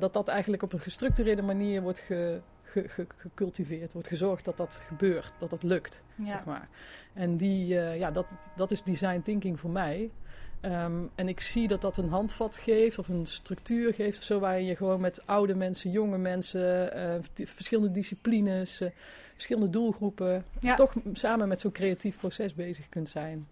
dat 0.00 0.12
dat 0.12 0.28
eigenlijk 0.28 0.62
op 0.62 0.72
een 0.72 0.80
gestructureerde 0.80 1.42
manier 1.42 1.82
wordt 1.82 1.98
ge 1.98 2.40
ge, 2.70 2.88
ge, 2.88 3.06
gecultiveerd, 3.16 3.92
wordt 3.92 4.08
gezorgd 4.08 4.44
dat 4.44 4.56
dat 4.56 4.82
gebeurt, 4.86 5.32
dat 5.38 5.50
dat 5.50 5.62
lukt. 5.62 6.02
Ja. 6.14 6.26
Zeg 6.26 6.44
maar. 6.44 6.68
En 7.12 7.36
die, 7.36 7.74
uh, 7.74 7.98
ja, 7.98 8.10
dat, 8.10 8.26
dat 8.56 8.70
is 8.70 8.82
design 8.82 9.20
thinking 9.20 9.60
voor 9.60 9.70
mij. 9.70 10.10
Um, 10.64 11.10
en 11.14 11.28
ik 11.28 11.40
zie 11.40 11.68
dat 11.68 11.80
dat 11.80 11.96
een 11.96 12.08
handvat 12.08 12.56
geeft 12.56 12.98
of 12.98 13.08
een 13.08 13.26
structuur 13.26 13.94
geeft 13.94 14.18
of 14.18 14.24
zo, 14.24 14.38
waar 14.38 14.60
je 14.60 14.76
gewoon 14.76 15.00
met 15.00 15.26
oude 15.26 15.54
mensen, 15.54 15.90
jonge 15.90 16.18
mensen, 16.18 16.96
uh, 16.96 17.46
verschillende 17.46 17.92
disciplines, 17.92 18.80
uh, 18.80 18.88
verschillende 19.32 19.70
doelgroepen, 19.70 20.44
ja. 20.60 20.74
toch 20.74 20.94
samen 21.12 21.48
met 21.48 21.60
zo'n 21.60 21.72
creatief 21.72 22.18
proces 22.18 22.54
bezig 22.54 22.88
kunt 22.88 23.08
zijn. 23.08 23.46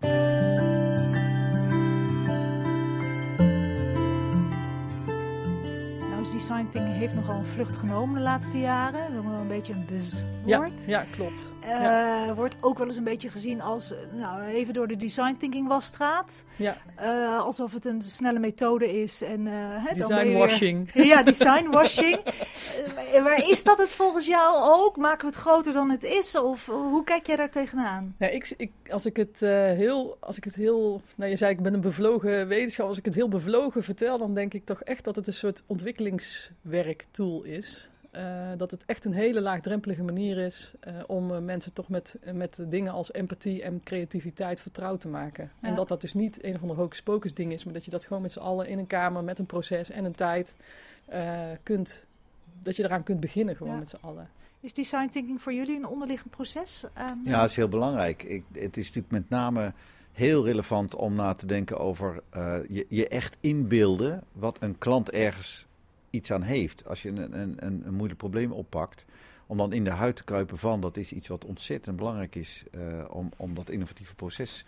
Design 6.38 6.68
thinking 6.72 6.96
heeft 6.96 7.14
nogal 7.14 7.38
een 7.38 7.46
vlucht 7.46 7.76
genomen 7.76 8.14
de 8.14 8.20
laatste 8.20 8.58
jaren. 8.58 9.14
Dat 9.14 9.22
is 9.24 9.30
wel 9.30 9.40
een 9.40 9.48
beetje 9.48 9.72
een 9.72 9.86
Ja, 10.48 10.68
ja 10.86 11.04
klopt. 11.10 11.52
Uh, 11.64 12.32
Wordt 12.32 12.56
ook 12.60 12.78
wel 12.78 12.86
eens 12.86 12.96
een 12.96 13.04
beetje 13.04 13.30
gezien 13.30 13.60
als, 13.60 13.94
nou, 14.12 14.42
even 14.42 14.74
door 14.74 14.88
de 14.88 14.96
design 14.96 15.36
thinking 15.38 15.68
wasstraat. 15.68 16.44
Ja. 16.56 16.76
Uh, 17.02 17.38
alsof 17.38 17.72
het 17.72 17.84
een 17.84 18.02
snelle 18.02 18.38
methode 18.38 19.00
is. 19.00 19.22
En, 19.22 19.46
uh, 19.46 19.92
design 19.92 20.32
washing. 20.32 20.90
ja, 21.12 21.22
design 21.22 21.68
washing. 21.70 22.20
maar 23.22 23.48
is 23.50 23.64
dat 23.64 23.78
het 23.78 23.88
volgens 23.88 24.26
jou 24.26 24.56
ook? 24.62 24.96
Maken 24.96 25.20
we 25.20 25.26
het 25.26 25.40
groter 25.40 25.72
dan 25.72 25.90
het 25.90 26.02
is? 26.02 26.36
Of 26.36 26.66
hoe 26.66 27.04
kijk 27.04 27.26
jij 27.26 27.36
daar 27.36 27.50
tegenaan? 27.50 28.14
Ja, 28.18 28.26
ik, 28.26 28.54
ik, 28.56 28.70
als 28.90 29.06
ik 29.06 29.16
het 29.16 29.40
heel, 29.40 30.16
als 30.20 30.36
ik 30.36 30.44
het 30.44 30.54
heel, 30.54 31.02
nou 31.16 31.30
je 31.30 31.36
zei 31.36 31.52
ik 31.52 31.62
ben 31.62 31.74
een 31.74 31.80
bevlogen 31.80 32.46
wetenschapper. 32.48 32.88
Als 32.88 32.98
ik 32.98 33.04
het 33.04 33.14
heel 33.14 33.28
bevlogen 33.28 33.82
vertel, 33.82 34.18
dan 34.18 34.34
denk 34.34 34.54
ik 34.54 34.64
toch 34.64 34.82
echt 34.82 35.04
dat 35.04 35.16
het 35.16 35.26
een 35.26 35.32
soort 35.32 35.62
ontwikkelings 35.66 36.50
werktool 36.60 37.42
is. 37.42 37.88
Uh, 38.16 38.48
dat 38.56 38.70
het 38.70 38.84
echt 38.84 39.04
een 39.04 39.12
hele 39.12 39.40
laagdrempelige 39.40 40.02
manier 40.02 40.38
is 40.38 40.72
uh, 40.88 40.94
om 41.06 41.30
uh, 41.30 41.38
mensen 41.38 41.72
toch 41.72 41.88
met, 41.88 42.18
met 42.32 42.64
dingen 42.68 42.92
als 42.92 43.12
empathie 43.12 43.62
en 43.62 43.80
creativiteit 43.84 44.60
vertrouwd 44.60 45.00
te 45.00 45.08
maken. 45.08 45.50
Ja. 45.62 45.68
En 45.68 45.74
dat 45.74 45.88
dat 45.88 46.00
dus 46.00 46.14
niet 46.14 46.44
een 46.44 46.54
of 46.54 46.60
ander 46.60 46.76
hocus 46.76 47.02
pocus 47.02 47.34
ding 47.34 47.52
is, 47.52 47.64
maar 47.64 47.74
dat 47.74 47.84
je 47.84 47.90
dat 47.90 48.04
gewoon 48.04 48.22
met 48.22 48.32
z'n 48.32 48.38
allen 48.38 48.68
in 48.68 48.78
een 48.78 48.86
kamer 48.86 49.24
met 49.24 49.38
een 49.38 49.46
proces 49.46 49.90
en 49.90 50.04
een 50.04 50.14
tijd 50.14 50.54
kunt, 51.62 52.06
dat 52.62 52.76
je 52.76 52.84
eraan 52.84 53.02
kunt 53.02 53.20
beginnen 53.20 53.56
gewoon 53.56 53.72
ja. 53.72 53.78
met 53.78 53.88
z'n 53.88 53.98
allen. 54.00 54.30
Is 54.60 54.72
design 54.72 55.08
thinking 55.08 55.42
voor 55.42 55.52
jullie 55.52 55.76
een 55.76 55.86
onderliggend 55.86 56.30
proces? 56.30 56.84
Um, 56.84 57.20
ja, 57.24 57.40
dat 57.40 57.50
is 57.50 57.56
heel 57.56 57.68
belangrijk. 57.68 58.22
Ik, 58.22 58.44
het 58.52 58.76
is 58.76 58.86
natuurlijk 58.86 59.12
met 59.12 59.28
name 59.28 59.72
heel 60.12 60.44
relevant 60.44 60.94
om 60.94 61.14
na 61.14 61.34
te 61.34 61.46
denken 61.46 61.78
over 61.78 62.22
je, 62.68 62.86
je 62.88 63.08
echt 63.08 63.36
inbeelden 63.40 64.22
wat 64.32 64.56
een 64.60 64.78
klant 64.78 65.10
ergens 65.10 65.66
iets 66.10 66.32
aan 66.32 66.42
heeft. 66.42 66.88
Als 66.88 67.02
je 67.02 67.08
een, 67.08 67.40
een, 67.40 67.66
een, 67.66 67.82
een 67.86 67.94
moeilijk 67.94 68.18
probleem 68.18 68.52
oppakt, 68.52 69.04
om 69.46 69.56
dan 69.56 69.72
in 69.72 69.84
de 69.84 69.90
huid 69.90 70.16
te 70.16 70.24
kruipen 70.24 70.58
van, 70.58 70.80
dat 70.80 70.96
is 70.96 71.12
iets 71.12 71.28
wat 71.28 71.44
ontzettend 71.44 71.96
belangrijk 71.96 72.34
is 72.34 72.64
uh, 72.72 73.04
om, 73.08 73.30
om 73.36 73.54
dat 73.54 73.70
innovatieve 73.70 74.14
proces 74.14 74.64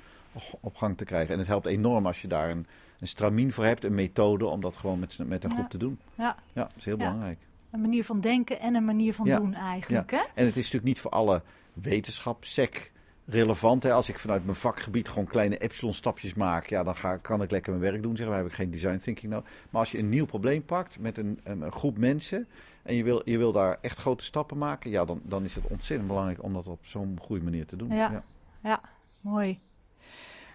op 0.61 0.77
gang 0.77 0.97
te 0.97 1.05
krijgen. 1.05 1.33
En 1.33 1.39
het 1.39 1.49
helpt 1.49 1.67
enorm 1.67 2.07
als 2.07 2.23
je 2.23 2.29
daar 2.29 2.51
een, 2.51 2.67
een 3.01 3.07
stramien 3.07 3.53
voor 3.53 3.65
hebt, 3.65 3.85
een 3.85 3.95
methode 3.95 4.47
om 4.47 4.61
dat 4.61 4.77
gewoon 4.77 4.99
met, 4.99 5.19
met 5.27 5.45
een 5.45 5.51
groep 5.51 5.71
te 5.71 5.79
doen. 5.79 5.99
Ja, 6.15 6.37
ja 6.53 6.63
dat 6.63 6.73
is 6.77 6.85
heel 6.85 6.97
belangrijk. 6.97 7.39
Een 7.71 7.81
manier 7.81 8.05
van 8.05 8.21
denken 8.21 8.61
en 8.61 8.75
een 8.75 8.85
manier 8.85 9.15
van 9.15 9.27
doen 9.27 9.55
eigenlijk. 9.55 10.11
Hè? 10.11 10.23
En 10.35 10.47
het 10.47 10.57
is 10.57 10.65
natuurlijk 10.65 10.85
niet 10.85 11.01
voor 11.01 11.11
alle 11.11 11.43
wetenschap, 11.73 12.45
sec 12.45 12.93
relevant. 13.31 13.83
Hè? 13.83 13.93
Als 13.93 14.09
ik 14.09 14.19
vanuit 14.19 14.45
mijn 14.45 14.57
vakgebied 14.57 15.09
gewoon 15.09 15.27
kleine 15.27 15.59
epsilon-stapjes 15.59 16.35
maak, 16.35 16.67
ja, 16.67 16.83
dan 16.83 16.97
ga, 16.97 17.17
kan 17.17 17.43
ik 17.43 17.51
lekker 17.51 17.73
mijn 17.73 17.93
werk 17.93 18.03
doen. 18.03 18.17
Zeggen, 18.17 18.29
we 18.29 18.41
hebben 18.41 18.53
geen 18.53 18.71
design 18.71 18.99
thinking 18.99 19.33
nodig. 19.33 19.51
Maar 19.71 19.81
als 19.81 19.91
je 19.91 19.99
een 19.99 20.09
nieuw 20.09 20.27
probleem 20.27 20.65
pakt 20.65 20.99
met 20.99 21.19
een, 21.19 21.41
een, 21.45 21.73
groep 21.73 21.99
mensen 21.99 22.49
en 22.83 22.95
je 22.95 23.05
wil, 23.05 23.23
je 23.25 23.39
wil 23.39 23.53
daar 23.53 23.79
echt 23.81 23.99
grote 23.99 24.25
stappen 24.25 24.59
maken, 24.59 24.91
ja, 24.91 25.05
dan, 25.05 25.21
dan 25.23 25.45
is 25.45 25.55
het 25.55 25.65
ontzettend 25.67 26.09
belangrijk 26.09 26.43
om 26.43 26.53
dat 26.53 26.67
op 26.67 26.87
zo'n 26.87 27.19
goede 27.21 27.45
manier 27.45 27.67
te 27.67 27.77
doen. 27.77 27.89
Ja, 27.89 28.11
ja. 28.11 28.23
ja 28.63 28.81
mooi. 29.21 29.61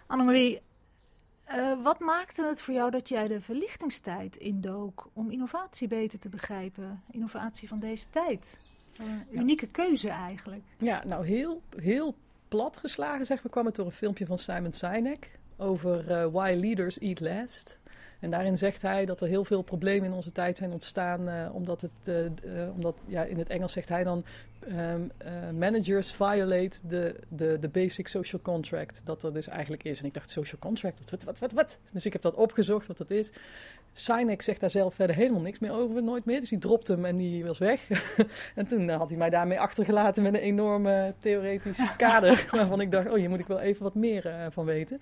Annemarie, 0.08 0.62
uh, 1.52 1.84
wat 1.84 2.00
maakte 2.00 2.46
het 2.46 2.62
voor 2.62 2.74
jou 2.74 2.92
dat 2.92 3.10
jij 3.10 3.28
de 3.28 3.42
verlichtingstijd 3.42 4.36
indook 4.36 5.10
om 5.14 5.32
innovatie 5.32 5.88
beter 5.88 6.20
te 6.20 6.30
begrijpen? 6.30 7.04
Innovatie 7.12 7.68
van 7.68 7.80
deze 7.80 8.10
tijd. 8.10 8.60
Een 8.98 9.40
unieke 9.40 9.68
keuze 9.68 10.10
eigenlijk. 10.10 10.64
Ja, 10.78 11.04
nou 11.06 11.26
heel, 11.26 11.62
heel 11.78 12.16
plat 12.56 12.78
geslagen, 12.78 13.26
zeg 13.26 13.44
maar, 13.44 13.52
kwam 13.52 13.66
het 13.66 13.76
door 13.76 13.86
een 13.86 13.92
filmpje 13.92 14.26
van 14.26 14.38
Simon 14.38 14.72
Sinek 14.72 15.40
over 15.58 16.12
uh, 16.12 16.26
Why 16.32 16.58
Leaders 16.60 17.00
Eat 17.00 17.20
Last. 17.20 17.80
En 18.26 18.32
daarin 18.32 18.58
zegt 18.58 18.82
hij 18.82 19.06
dat 19.06 19.22
er 19.22 19.28
heel 19.28 19.46
veel 19.46 19.62
problemen 19.62 20.10
in 20.10 20.16
onze 20.16 20.32
tijd 20.32 20.58
zijn 20.58 20.72
ontstaan, 20.72 21.30
uh, 21.30 21.56
omdat, 21.56 21.82
het, 21.82 21.92
uh, 22.04 22.16
uh, 22.26 22.32
omdat 22.74 23.04
ja, 23.08 23.24
in 23.24 23.38
het 23.38 23.50
Engels 23.50 23.72
zegt 23.72 23.90
hij 23.90 24.04
dan 24.04 24.26
um, 24.70 25.12
managers 25.58 26.12
violate 26.12 26.80
de, 26.88 27.16
de, 27.30 27.58
de 27.60 27.68
basic 27.68 28.08
social 28.08 28.42
contract, 28.42 29.02
dat 29.04 29.24
er 29.24 29.34
dus 29.34 29.48
eigenlijk 29.48 29.84
is. 29.84 30.00
En 30.00 30.06
ik 30.06 30.14
dacht, 30.14 30.30
social 30.30 30.62
contract, 30.62 31.10
wat, 31.10 31.24
wat, 31.24 31.40
wat, 31.40 31.52
wat? 31.52 31.78
Dus 31.92 32.06
ik 32.06 32.14
heb 32.14 32.22
dat 32.22 32.36
opgezocht, 32.36 32.88
wat 32.88 32.98
dat 32.98 33.10
is. 33.10 33.32
Sinek 33.94 34.42
zegt 34.42 34.60
daar 34.60 34.70
zelf 34.70 34.96
verder 34.96 35.16
helemaal 35.16 35.42
niks 35.42 35.60
meer 35.60 35.72
over, 35.72 36.04
nooit 36.04 36.26
meer. 36.26 36.40
Dus 36.40 36.50
die 36.50 36.60
dropt 36.60 36.88
hem 36.88 37.06
en 37.06 37.16
die 37.16 37.46
was 37.46 37.58
weg. 37.58 37.88
en 38.56 38.68
toen 38.68 38.90
had 38.90 39.10
hij 39.10 39.18
mij 39.18 39.30
daarmee 39.30 39.60
achtergelaten 39.60 40.24
met 40.24 40.34
een 40.34 40.40
enorme 40.40 41.14
theoretisch 41.20 41.96
kader, 41.98 42.48
waarvan 42.52 42.82
ik 42.82 42.92
dacht, 42.92 43.08
oh, 43.08 43.16
hier 43.16 43.30
moet 43.30 43.40
ik 43.40 43.48
wel 43.48 43.60
even 43.60 43.84
wat 43.84 43.96
meer 43.96 44.50
van 44.52 44.66
weten. 44.66 45.02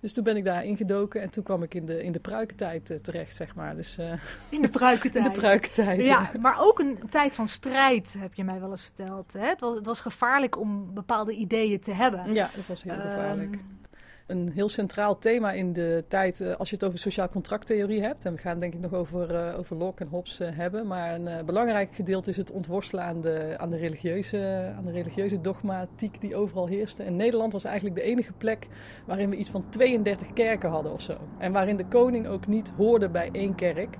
Dus 0.00 0.12
toen 0.12 0.24
ben 0.24 0.36
ik 0.36 0.44
daar 0.44 0.64
ingedoken 0.64 1.20
en 1.20 1.30
toen 1.30 1.44
kwam 1.44 1.62
ik 1.62 1.74
in 1.74 1.86
de, 1.86 2.02
in 2.02 2.12
de 2.12 2.18
pruikentijd 2.18 2.90
uh, 2.90 2.96
terecht, 2.96 3.36
zeg 3.36 3.54
maar. 3.54 3.76
Dus, 3.76 3.98
uh, 3.98 4.12
in 4.48 4.62
de 4.62 4.68
pruikentijd? 4.68 5.24
in 5.26 5.32
de 5.32 5.38
pruikentijd, 5.38 6.00
ja, 6.00 6.30
ja. 6.32 6.40
Maar 6.40 6.56
ook 6.58 6.78
een 6.78 6.98
tijd 7.10 7.34
van 7.34 7.48
strijd, 7.48 8.14
heb 8.18 8.34
je 8.34 8.44
mij 8.44 8.60
wel 8.60 8.70
eens 8.70 8.84
verteld. 8.84 9.32
Hè? 9.32 9.46
Het, 9.46 9.60
was, 9.60 9.74
het 9.74 9.86
was 9.86 10.00
gevaarlijk 10.00 10.58
om 10.58 10.94
bepaalde 10.94 11.32
ideeën 11.32 11.80
te 11.80 11.92
hebben. 11.92 12.34
Ja, 12.34 12.50
dat 12.54 12.66
was 12.66 12.82
heel 12.82 12.94
gevaarlijk. 12.94 13.54
Um, 13.54 13.82
een 14.26 14.50
heel 14.52 14.68
centraal 14.68 15.18
thema 15.18 15.52
in 15.52 15.72
de 15.72 16.04
tijd 16.08 16.40
uh, 16.40 16.54
als 16.54 16.68
je 16.68 16.74
het 16.74 16.84
over 16.84 16.98
sociaal 16.98 17.28
contracttheorie 17.28 18.02
hebt. 18.02 18.24
En 18.24 18.32
we 18.32 18.38
gaan 18.38 18.58
denk 18.58 18.74
ik 18.74 18.80
nog 18.80 18.94
over, 18.94 19.30
uh, 19.30 19.58
over 19.58 19.76
Locke 19.76 20.02
en 20.02 20.08
Hobbes 20.10 20.40
uh, 20.40 20.48
hebben. 20.50 20.86
Maar 20.86 21.14
een 21.14 21.46
belangrijk 21.46 21.94
gedeelte 21.94 22.30
is 22.30 22.36
het 22.36 22.50
ontworstelen 22.50 23.04
aan 23.04 23.20
de, 23.20 23.54
aan, 23.56 23.70
de 23.70 23.76
religieuze, 23.76 24.72
aan 24.76 24.84
de 24.84 24.92
religieuze 24.92 25.40
dogmatiek 25.40 26.20
die 26.20 26.36
overal 26.36 26.66
heerste. 26.66 27.02
En 27.02 27.16
Nederland 27.16 27.52
was 27.52 27.64
eigenlijk 27.64 27.96
de 27.96 28.02
enige 28.02 28.32
plek 28.32 28.68
waarin 29.06 29.30
we 29.30 29.36
iets 29.36 29.50
van 29.50 29.68
32 29.68 30.32
kerken 30.32 30.70
hadden 30.70 30.92
of 30.92 31.00
zo. 31.00 31.16
En 31.38 31.52
waarin 31.52 31.76
de 31.76 31.86
koning 31.86 32.26
ook 32.26 32.46
niet 32.46 32.72
hoorde 32.76 33.08
bij 33.08 33.28
één 33.32 33.54
kerk. 33.54 33.98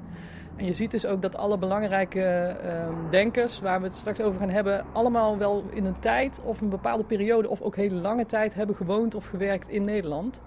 En 0.56 0.64
je 0.64 0.73
ziet 0.73 0.90
dus 0.90 1.06
ook 1.06 1.23
dat 1.23 1.37
alle 1.37 1.58
belangrijke 1.58 2.56
uh, 2.64 3.11
denkers, 3.11 3.61
waar 3.61 3.80
we 3.80 3.87
het 3.87 3.96
straks 3.96 4.20
over 4.20 4.38
gaan 4.38 4.50
hebben, 4.50 4.84
allemaal 4.92 5.38
wel 5.38 5.64
in 5.70 5.84
een 5.84 5.99
tijd 5.99 6.40
of 6.44 6.61
een 6.61 6.68
bepaalde 6.68 7.04
periode 7.04 7.49
of 7.49 7.61
ook 7.61 7.76
hele 7.76 7.94
lange 7.94 8.26
tijd 8.26 8.54
hebben 8.54 8.76
gewoond 8.76 9.14
of 9.14 9.26
gewerkt 9.26 9.68
in 9.68 9.84
Nederland. 9.84 10.42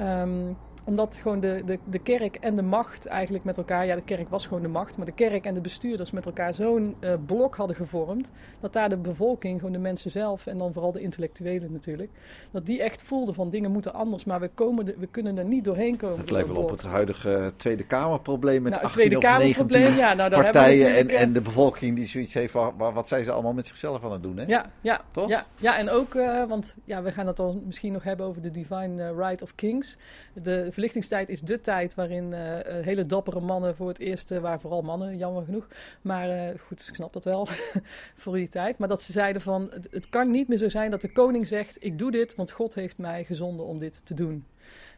Um, 0.00 0.56
omdat 0.84 1.16
gewoon 1.22 1.40
de, 1.40 1.62
de, 1.64 1.78
de 1.84 1.98
kerk 1.98 2.36
en 2.36 2.56
de 2.56 2.62
macht 2.62 3.06
eigenlijk 3.06 3.44
met 3.44 3.58
elkaar, 3.58 3.86
ja 3.86 3.94
de 3.94 4.02
kerk 4.02 4.28
was 4.28 4.46
gewoon 4.46 4.62
de 4.62 4.68
macht, 4.68 4.96
maar 4.96 5.06
de 5.06 5.12
kerk 5.12 5.44
en 5.44 5.54
de 5.54 5.60
bestuurders 5.60 6.10
met 6.10 6.26
elkaar 6.26 6.54
zo'n 6.54 6.96
uh, 7.00 7.12
blok 7.26 7.56
hadden 7.56 7.76
gevormd, 7.76 8.30
dat 8.60 8.72
daar 8.72 8.88
de 8.88 8.96
bevolking, 8.96 9.58
gewoon 9.58 9.72
de 9.72 9.78
mensen 9.78 10.10
zelf 10.10 10.46
en 10.46 10.58
dan 10.58 10.72
vooral 10.72 10.92
de 10.92 11.00
intellectuelen 11.00 11.72
natuurlijk, 11.72 12.10
dat 12.50 12.66
die 12.66 12.82
echt 12.82 13.02
voelden 13.02 13.34
van 13.34 13.50
dingen 13.50 13.70
moeten 13.70 13.94
anders, 13.94 14.24
maar 14.24 14.40
we, 14.40 14.50
komen 14.54 14.84
we 14.84 15.06
kunnen 15.06 15.38
er 15.38 15.44
niet 15.44 15.64
doorheen 15.64 15.96
komen. 15.96 16.18
Het 16.18 16.30
lijkt 16.30 16.48
wel 16.48 16.62
op 16.62 16.70
het 16.70 16.82
huidige 16.82 17.52
Tweede 17.56 17.84
Kamerprobleem 17.84 18.62
met 18.62 18.72
nou, 18.72 18.84
18 18.84 19.00
Tweede 19.00 19.26
Kamerprobleem, 19.26 19.96
ja, 19.96 20.14
nou, 20.14 20.30
daar 20.30 20.42
partijen 20.42 20.94
en, 20.96 21.08
en 21.08 21.32
de 21.32 21.40
bevolking 21.40 21.96
die 21.96 22.06
zoiets 22.06 22.34
heeft 22.34 22.52
van 22.52 22.74
wat 22.76 23.08
zijn 23.08 23.24
ze 23.24 23.32
allemaal 23.32 23.52
met 23.52 23.66
zichzelf 23.66 24.04
aan 24.04 24.12
het 24.12 24.22
doen, 24.22 24.36
hè? 24.36 24.44
Ja, 24.46 24.66
ja, 24.80 25.00
Toch? 25.10 25.28
ja, 25.28 25.46
ja 25.60 25.78
en 25.78 25.90
ook, 25.90 26.14
uh, 26.14 26.44
want 26.48 26.76
ja, 26.84 27.02
we 27.02 27.12
gaan 27.12 27.26
het 27.26 27.36
dan 27.36 27.62
misschien 27.66 27.92
nog 27.92 28.02
hebben 28.02 28.26
over 28.26 28.42
de 28.42 28.50
Divine 28.50 29.14
Right 29.14 29.42
of 29.42 29.54
Kings. 29.54 29.96
De 30.42 30.72
verlichtingstijd 30.74 31.28
is 31.28 31.40
de 31.40 31.60
tijd 31.60 31.94
waarin 31.94 32.32
uh, 32.32 32.38
hele 32.84 33.06
dappere 33.06 33.40
mannen 33.40 33.76
voor 33.76 33.88
het 33.88 33.98
eerst, 33.98 34.30
uh, 34.30 34.38
waar 34.38 34.60
vooral 34.60 34.82
mannen, 34.82 35.16
jammer 35.16 35.44
genoeg, 35.44 35.68
maar 36.02 36.58
goed, 36.66 36.88
ik 36.88 36.94
snap 36.94 37.12
dat 37.12 37.24
wel 37.24 37.48
voor 38.22 38.36
die 38.36 38.48
tijd, 38.48 38.78
maar 38.78 38.88
dat 38.88 39.02
ze 39.02 39.12
zeiden 39.12 39.42
van 39.42 39.70
het, 39.90 40.08
kan 40.08 40.30
niet 40.30 40.48
meer 40.48 40.58
zo 40.58 40.68
zijn 40.68 40.90
dat 40.90 41.00
de 41.00 41.12
koning 41.12 41.46
zegt 41.46 41.76
ik 41.80 41.98
doe 41.98 42.10
dit, 42.10 42.34
want 42.34 42.50
God 42.50 42.74
heeft 42.74 42.98
mij 42.98 43.24
gezonden 43.24 43.66
om 43.66 43.78
dit 43.78 44.06
te 44.06 44.14
doen. 44.14 44.44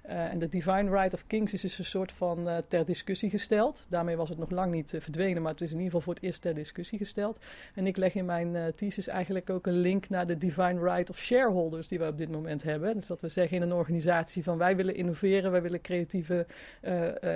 Uh, 0.08 0.32
en 0.32 0.38
de 0.38 0.48
Divine 0.48 0.90
Right 0.90 1.14
of 1.14 1.26
Kings 1.26 1.52
is 1.52 1.60
dus 1.60 1.78
een 1.78 1.84
soort 1.84 2.12
van 2.12 2.48
uh, 2.48 2.56
ter 2.68 2.84
discussie 2.84 3.30
gesteld. 3.30 3.86
Daarmee 3.88 4.16
was 4.16 4.28
het 4.28 4.38
nog 4.38 4.50
lang 4.50 4.72
niet 4.72 4.92
uh, 4.92 5.00
verdwenen, 5.00 5.42
maar 5.42 5.52
het 5.52 5.60
is 5.60 5.70
in 5.70 5.76
ieder 5.76 5.86
geval 5.86 6.00
voor 6.00 6.14
het 6.14 6.22
eerst 6.22 6.42
ter 6.42 6.54
discussie 6.54 6.98
gesteld. 6.98 7.38
En 7.74 7.86
ik 7.86 7.96
leg 7.96 8.14
in 8.14 8.24
mijn 8.24 8.74
thesis 8.74 9.08
eigenlijk 9.08 9.50
ook 9.50 9.66
een 9.66 9.78
link 9.78 10.08
naar 10.08 10.26
de 10.26 10.38
Divine 10.38 10.80
Right 10.80 11.10
of 11.10 11.18
Shareholders 11.18 11.88
die 11.88 11.98
we 11.98 12.06
op 12.06 12.18
dit 12.18 12.30
moment 12.30 12.62
hebben. 12.62 12.94
Dus 12.94 13.06
dat 13.06 13.20
we 13.20 13.28
zeggen 13.28 13.56
in 13.56 13.62
een 13.62 13.72
organisatie 13.72 14.42
van 14.42 14.58
wij 14.58 14.76
willen 14.76 14.94
innoveren, 14.94 15.50
wij 15.50 15.62
willen 15.62 15.80
creatieve 15.80 16.46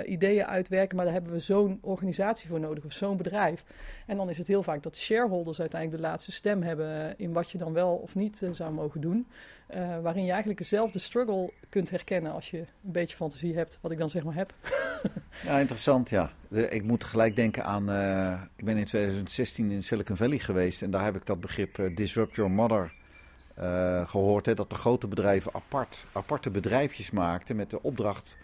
ideeën 0.05 0.45
uitwerken, 0.45 0.95
maar 0.95 1.05
daar 1.05 1.13
hebben 1.13 1.31
we 1.31 1.39
zo'n 1.39 1.79
organisatie 1.81 2.49
voor 2.49 2.59
nodig 2.59 2.85
of 2.85 2.93
zo'n 2.93 3.17
bedrijf. 3.17 3.63
En 4.05 4.17
dan 4.17 4.29
is 4.29 4.37
het 4.37 4.47
heel 4.47 4.63
vaak 4.63 4.83
dat 4.83 4.93
de 4.93 4.99
shareholders 4.99 5.59
uiteindelijk 5.59 6.01
de 6.01 6.07
laatste 6.07 6.31
stem 6.31 6.61
hebben 6.61 7.13
in 7.17 7.33
wat 7.33 7.49
je 7.49 7.57
dan 7.57 7.73
wel 7.73 7.95
of 7.95 8.15
niet 8.15 8.41
zou 8.51 8.71
mogen 8.71 9.01
doen. 9.01 9.27
Waarin 10.01 10.23
je 10.23 10.29
eigenlijk 10.29 10.59
dezelfde 10.59 10.99
struggle 10.99 11.53
kunt 11.69 11.89
herkennen 11.89 12.31
als 12.31 12.49
je 12.49 12.57
een 12.57 12.67
beetje 12.81 13.15
fantasie 13.15 13.55
hebt, 13.55 13.79
wat 13.81 13.91
ik 13.91 13.97
dan 13.97 14.09
zeg 14.09 14.23
maar 14.23 14.35
heb. 14.35 14.53
ja, 15.47 15.59
interessant, 15.59 16.09
ja. 16.09 16.31
ik 16.49 16.83
moet 16.83 17.03
gelijk 17.03 17.35
denken 17.35 17.63
aan, 17.63 17.91
uh, 17.91 18.41
ik 18.55 18.65
ben 18.65 18.77
in 18.77 18.85
2016 18.85 19.71
in 19.71 19.83
Silicon 19.83 20.15
Valley 20.15 20.39
geweest 20.39 20.81
en 20.81 20.91
daar 20.91 21.03
heb 21.03 21.15
ik 21.15 21.25
dat 21.25 21.39
begrip 21.39 21.77
uh, 21.77 21.95
disrupt 21.95 22.35
your 22.35 22.51
mother 22.51 22.93
gehoord. 24.05 24.45
Hè, 24.45 24.53
dat 24.53 24.69
de 24.69 24.75
grote 24.75 25.07
bedrijven 25.07 25.53
apart, 25.53 26.05
aparte 26.11 26.49
bedrijfjes 26.49 27.11
maakten 27.11 27.55
met 27.55 27.69
de 27.69 27.83
opdracht 27.83 28.35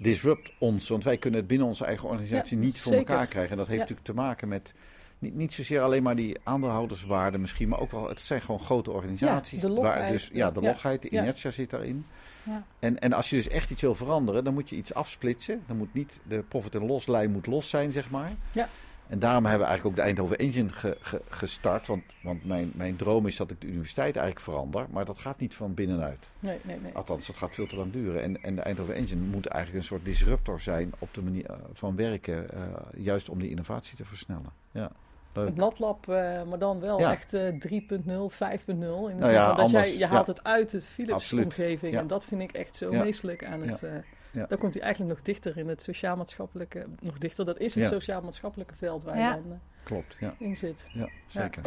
disrupt 0.00 0.52
ons. 0.58 0.88
Want 0.88 1.04
wij 1.04 1.16
kunnen 1.16 1.40
het 1.40 1.48
binnen 1.48 1.66
onze 1.66 1.84
eigen 1.84 2.08
organisatie 2.08 2.56
niet 2.56 2.80
voor 2.80 2.92
elkaar 2.92 3.26
krijgen. 3.26 3.50
En 3.50 3.56
dat 3.56 3.66
heeft 3.66 3.80
natuurlijk 3.80 4.06
te 4.06 4.14
maken 4.14 4.48
met 4.48 4.74
niet, 5.20 5.34
niet 5.34 5.52
zozeer 5.52 5.80
alleen 5.80 6.02
maar 6.02 6.16
die 6.16 6.36
aandeelhouderswaarde 6.42 7.38
misschien, 7.38 7.68
maar 7.68 7.80
ook 7.80 7.90
wel, 7.90 8.08
het 8.08 8.20
zijn 8.20 8.40
gewoon 8.40 8.60
grote 8.60 8.90
organisaties. 8.90 9.60
Ja, 9.60 9.68
de 9.68 9.74
logheid. 9.74 9.98
Waar 9.98 10.10
dus, 10.12 10.30
ja, 10.32 10.50
de 10.50 10.60
logheid, 10.60 11.02
de 11.02 11.08
inertia 11.08 11.50
zit 11.50 11.70
daarin. 11.70 12.06
Ja. 12.42 12.64
En, 12.78 12.98
en 12.98 13.12
als 13.12 13.30
je 13.30 13.36
dus 13.36 13.48
echt 13.48 13.70
iets 13.70 13.80
wil 13.80 13.94
veranderen, 13.94 14.44
dan 14.44 14.54
moet 14.54 14.70
je 14.70 14.76
iets 14.76 14.94
afsplitsen. 14.94 15.62
Dan 15.66 15.76
moet 15.76 15.94
niet 15.94 16.18
de 16.22 16.44
profit- 16.48 16.74
en 16.74 16.86
loslijn 16.86 17.30
moet 17.30 17.46
los 17.46 17.68
zijn, 17.68 17.92
zeg 17.92 18.10
maar. 18.10 18.30
Ja. 18.52 18.68
En 19.06 19.18
daarom 19.18 19.44
hebben 19.44 19.60
we 19.60 19.66
eigenlijk 19.66 19.86
ook 19.86 20.04
de 20.04 20.08
Eindhoven 20.08 20.38
Engine 20.38 20.96
gestart. 21.28 21.86
Want, 21.86 22.02
want 22.22 22.44
mijn, 22.44 22.72
mijn 22.74 22.96
droom 22.96 23.26
is 23.26 23.36
dat 23.36 23.50
ik 23.50 23.60
de 23.60 23.66
universiteit 23.66 24.16
eigenlijk 24.16 24.44
verander. 24.44 24.86
Maar 24.90 25.04
dat 25.04 25.18
gaat 25.18 25.40
niet 25.40 25.54
van 25.54 25.74
binnenuit. 25.74 26.30
Nee, 26.40 26.58
nee, 26.62 26.80
nee. 26.80 26.92
Althans, 26.94 27.26
dat 27.26 27.36
gaat 27.36 27.54
veel 27.54 27.66
te 27.66 27.76
lang 27.76 27.92
duren. 27.92 28.22
En, 28.22 28.42
en 28.42 28.54
de 28.54 28.60
Eindhoven 28.60 28.94
Engine 28.94 29.20
moet 29.20 29.46
eigenlijk 29.46 29.82
een 29.82 29.88
soort 29.88 30.04
disruptor 30.04 30.60
zijn 30.60 30.92
op 30.98 31.14
de 31.14 31.22
manier 31.22 31.46
eh, 31.46 31.56
van 31.72 31.96
werken. 31.96 32.46
Uh, 32.54 32.60
juist 33.04 33.28
om 33.28 33.38
die 33.38 33.50
innovatie 33.50 33.96
te 33.96 34.04
versnellen. 34.04 34.52
Ja. 34.70 34.90
Het 35.32 35.56
NatLab, 35.56 36.06
uh, 36.08 36.42
maar 36.42 36.58
dan 36.58 36.80
wel 36.80 37.00
echt 37.00 37.34
uh, 37.34 37.50
3.0, 37.50 37.58
5.0. 37.58 38.66
In 38.66 38.76
de 38.76 38.84
nou 39.18 39.32
ja, 39.32 39.54
dat 39.54 39.70
jij, 39.70 39.96
je 39.96 40.06
haalt 40.06 40.26
het 40.26 40.44
uit 40.44 40.70
de 40.70 40.82
Philips-omgeving. 40.82 41.96
En 41.96 42.06
dat 42.06 42.24
vind 42.24 42.40
ik 42.40 42.52
echt 42.52 42.76
zo 42.76 42.92
meestelijk 42.92 43.44
aan 43.44 43.62
het... 43.62 43.82
Uh, 43.82 44.48
dan 44.48 44.58
komt 44.58 44.74
hij 44.74 44.82
eigenlijk 44.82 45.14
nog 45.14 45.22
dichter 45.22 45.56
in 45.56 45.68
het 45.68 45.82
sociaal-maatschappelijke... 45.82 46.86
Nog 47.00 47.18
dichter, 47.18 47.44
dat 47.44 47.58
is 47.58 47.74
het 47.74 47.86
sociaal-maatschappelijke 47.86 48.74
veld 48.76 49.02
waar 49.02 49.18
je 49.18 49.28
dan 49.28 49.60
Klopt, 49.82 50.16
ja. 50.20 50.34
in 50.38 50.56
zit. 50.56 50.86
Ja, 50.92 51.08
zeker. 51.26 51.62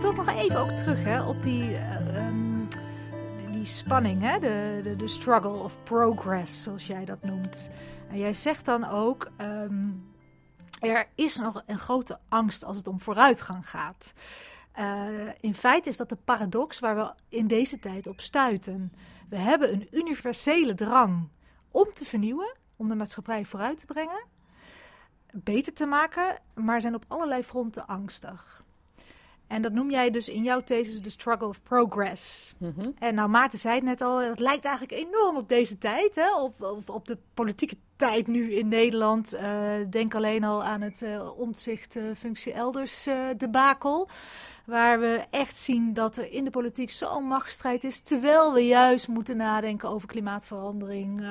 Toch 0.00 0.16
nog 0.16 0.28
even 0.28 0.58
ook 0.58 0.70
terug 0.70 1.04
hè, 1.04 1.22
op 1.22 1.42
die... 1.42 1.76
Um, 2.16 2.51
die 3.62 3.70
spanning, 3.70 4.22
hè? 4.22 4.38
De, 4.38 4.80
de, 4.82 4.96
de 4.96 5.08
struggle 5.08 5.62
of 5.62 5.82
progress, 5.82 6.62
zoals 6.62 6.86
jij 6.86 7.04
dat 7.04 7.22
noemt. 7.22 7.70
En 8.10 8.18
jij 8.18 8.32
zegt 8.32 8.64
dan 8.64 8.84
ook, 8.84 9.30
um, 9.40 10.10
er 10.80 11.08
is 11.14 11.36
nog 11.36 11.62
een 11.66 11.78
grote 11.78 12.18
angst 12.28 12.64
als 12.64 12.76
het 12.76 12.86
om 12.86 13.00
vooruitgang 13.00 13.68
gaat. 13.68 14.12
Uh, 14.78 15.28
in 15.40 15.54
feite 15.54 15.88
is 15.88 15.96
dat 15.96 16.08
de 16.08 16.18
paradox 16.24 16.78
waar 16.78 16.96
we 16.96 17.14
in 17.28 17.46
deze 17.46 17.78
tijd 17.78 18.06
op 18.06 18.20
stuiten. 18.20 18.92
We 19.28 19.36
hebben 19.36 19.72
een 19.72 19.88
universele 19.90 20.74
drang 20.74 21.28
om 21.70 21.86
te 21.94 22.04
vernieuwen, 22.04 22.56
om 22.76 22.88
de 22.88 22.94
maatschappij 22.94 23.44
vooruit 23.44 23.78
te 23.78 23.86
brengen, 23.86 24.24
beter 25.32 25.72
te 25.72 25.86
maken, 25.86 26.38
maar 26.54 26.80
zijn 26.80 26.94
op 26.94 27.04
allerlei 27.08 27.42
fronten 27.42 27.86
angstig. 27.86 28.61
En 29.52 29.62
dat 29.62 29.72
noem 29.72 29.90
jij 29.90 30.10
dus 30.10 30.28
in 30.28 30.42
jouw 30.42 30.60
thesis 30.60 31.00
de 31.00 31.10
struggle 31.10 31.48
of 31.48 31.62
progress. 31.62 32.54
Mhm. 32.58 32.90
En 32.98 33.14
nou, 33.14 33.28
Maarten 33.28 33.58
zei 33.58 33.74
het 33.74 33.84
net 33.84 34.00
al, 34.00 34.18
het 34.18 34.38
lijkt 34.38 34.64
eigenlijk 34.64 34.98
enorm 35.06 35.36
op 35.36 35.48
deze 35.48 35.78
tijd, 35.78 36.14
hè? 36.14 36.36
Op, 36.36 36.62
op, 36.62 36.88
op 36.88 37.06
de 37.06 37.18
politieke 37.34 37.76
tijd 38.02 38.26
nu 38.26 38.52
in 38.52 38.68
Nederland. 38.68 39.34
Uh, 39.34 39.72
denk 39.90 40.14
alleen 40.14 40.44
al 40.44 40.64
aan 40.64 40.80
het 40.80 41.02
uh, 41.02 41.38
omzicht 41.38 41.96
uh, 41.96 42.02
functie 42.16 42.52
elders 42.52 43.08
debakel. 43.36 44.08
Waar 44.66 45.00
we 45.00 45.24
echt 45.30 45.56
zien 45.56 45.92
dat 45.92 46.16
er 46.16 46.32
in 46.32 46.44
de 46.44 46.50
politiek 46.50 46.90
zo'n 46.90 47.26
machtsstrijd 47.26 47.84
is. 47.84 48.00
Terwijl 48.00 48.52
we 48.52 48.66
juist 48.66 49.08
moeten 49.08 49.36
nadenken 49.36 49.88
over 49.88 50.08
klimaatverandering, 50.08 51.24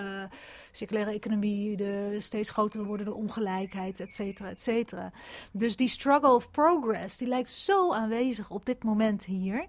circulaire 0.71 1.13
economie, 1.13 1.77
de 1.77 2.15
steeds 2.19 2.49
groter 2.49 2.83
wordende 2.83 3.13
ongelijkheid, 3.13 3.99
et 3.99 4.13
cetera, 4.13 4.49
et 4.49 4.61
cetera. 4.61 5.11
Dus 5.51 5.75
die 5.75 5.87
struggle 5.87 6.33
of 6.33 6.51
progress, 6.51 7.17
die 7.17 7.27
lijkt 7.27 7.49
zo 7.49 7.93
aanwezig 7.93 8.49
op 8.49 8.65
dit 8.65 8.83
moment 8.83 9.25
hier. 9.25 9.65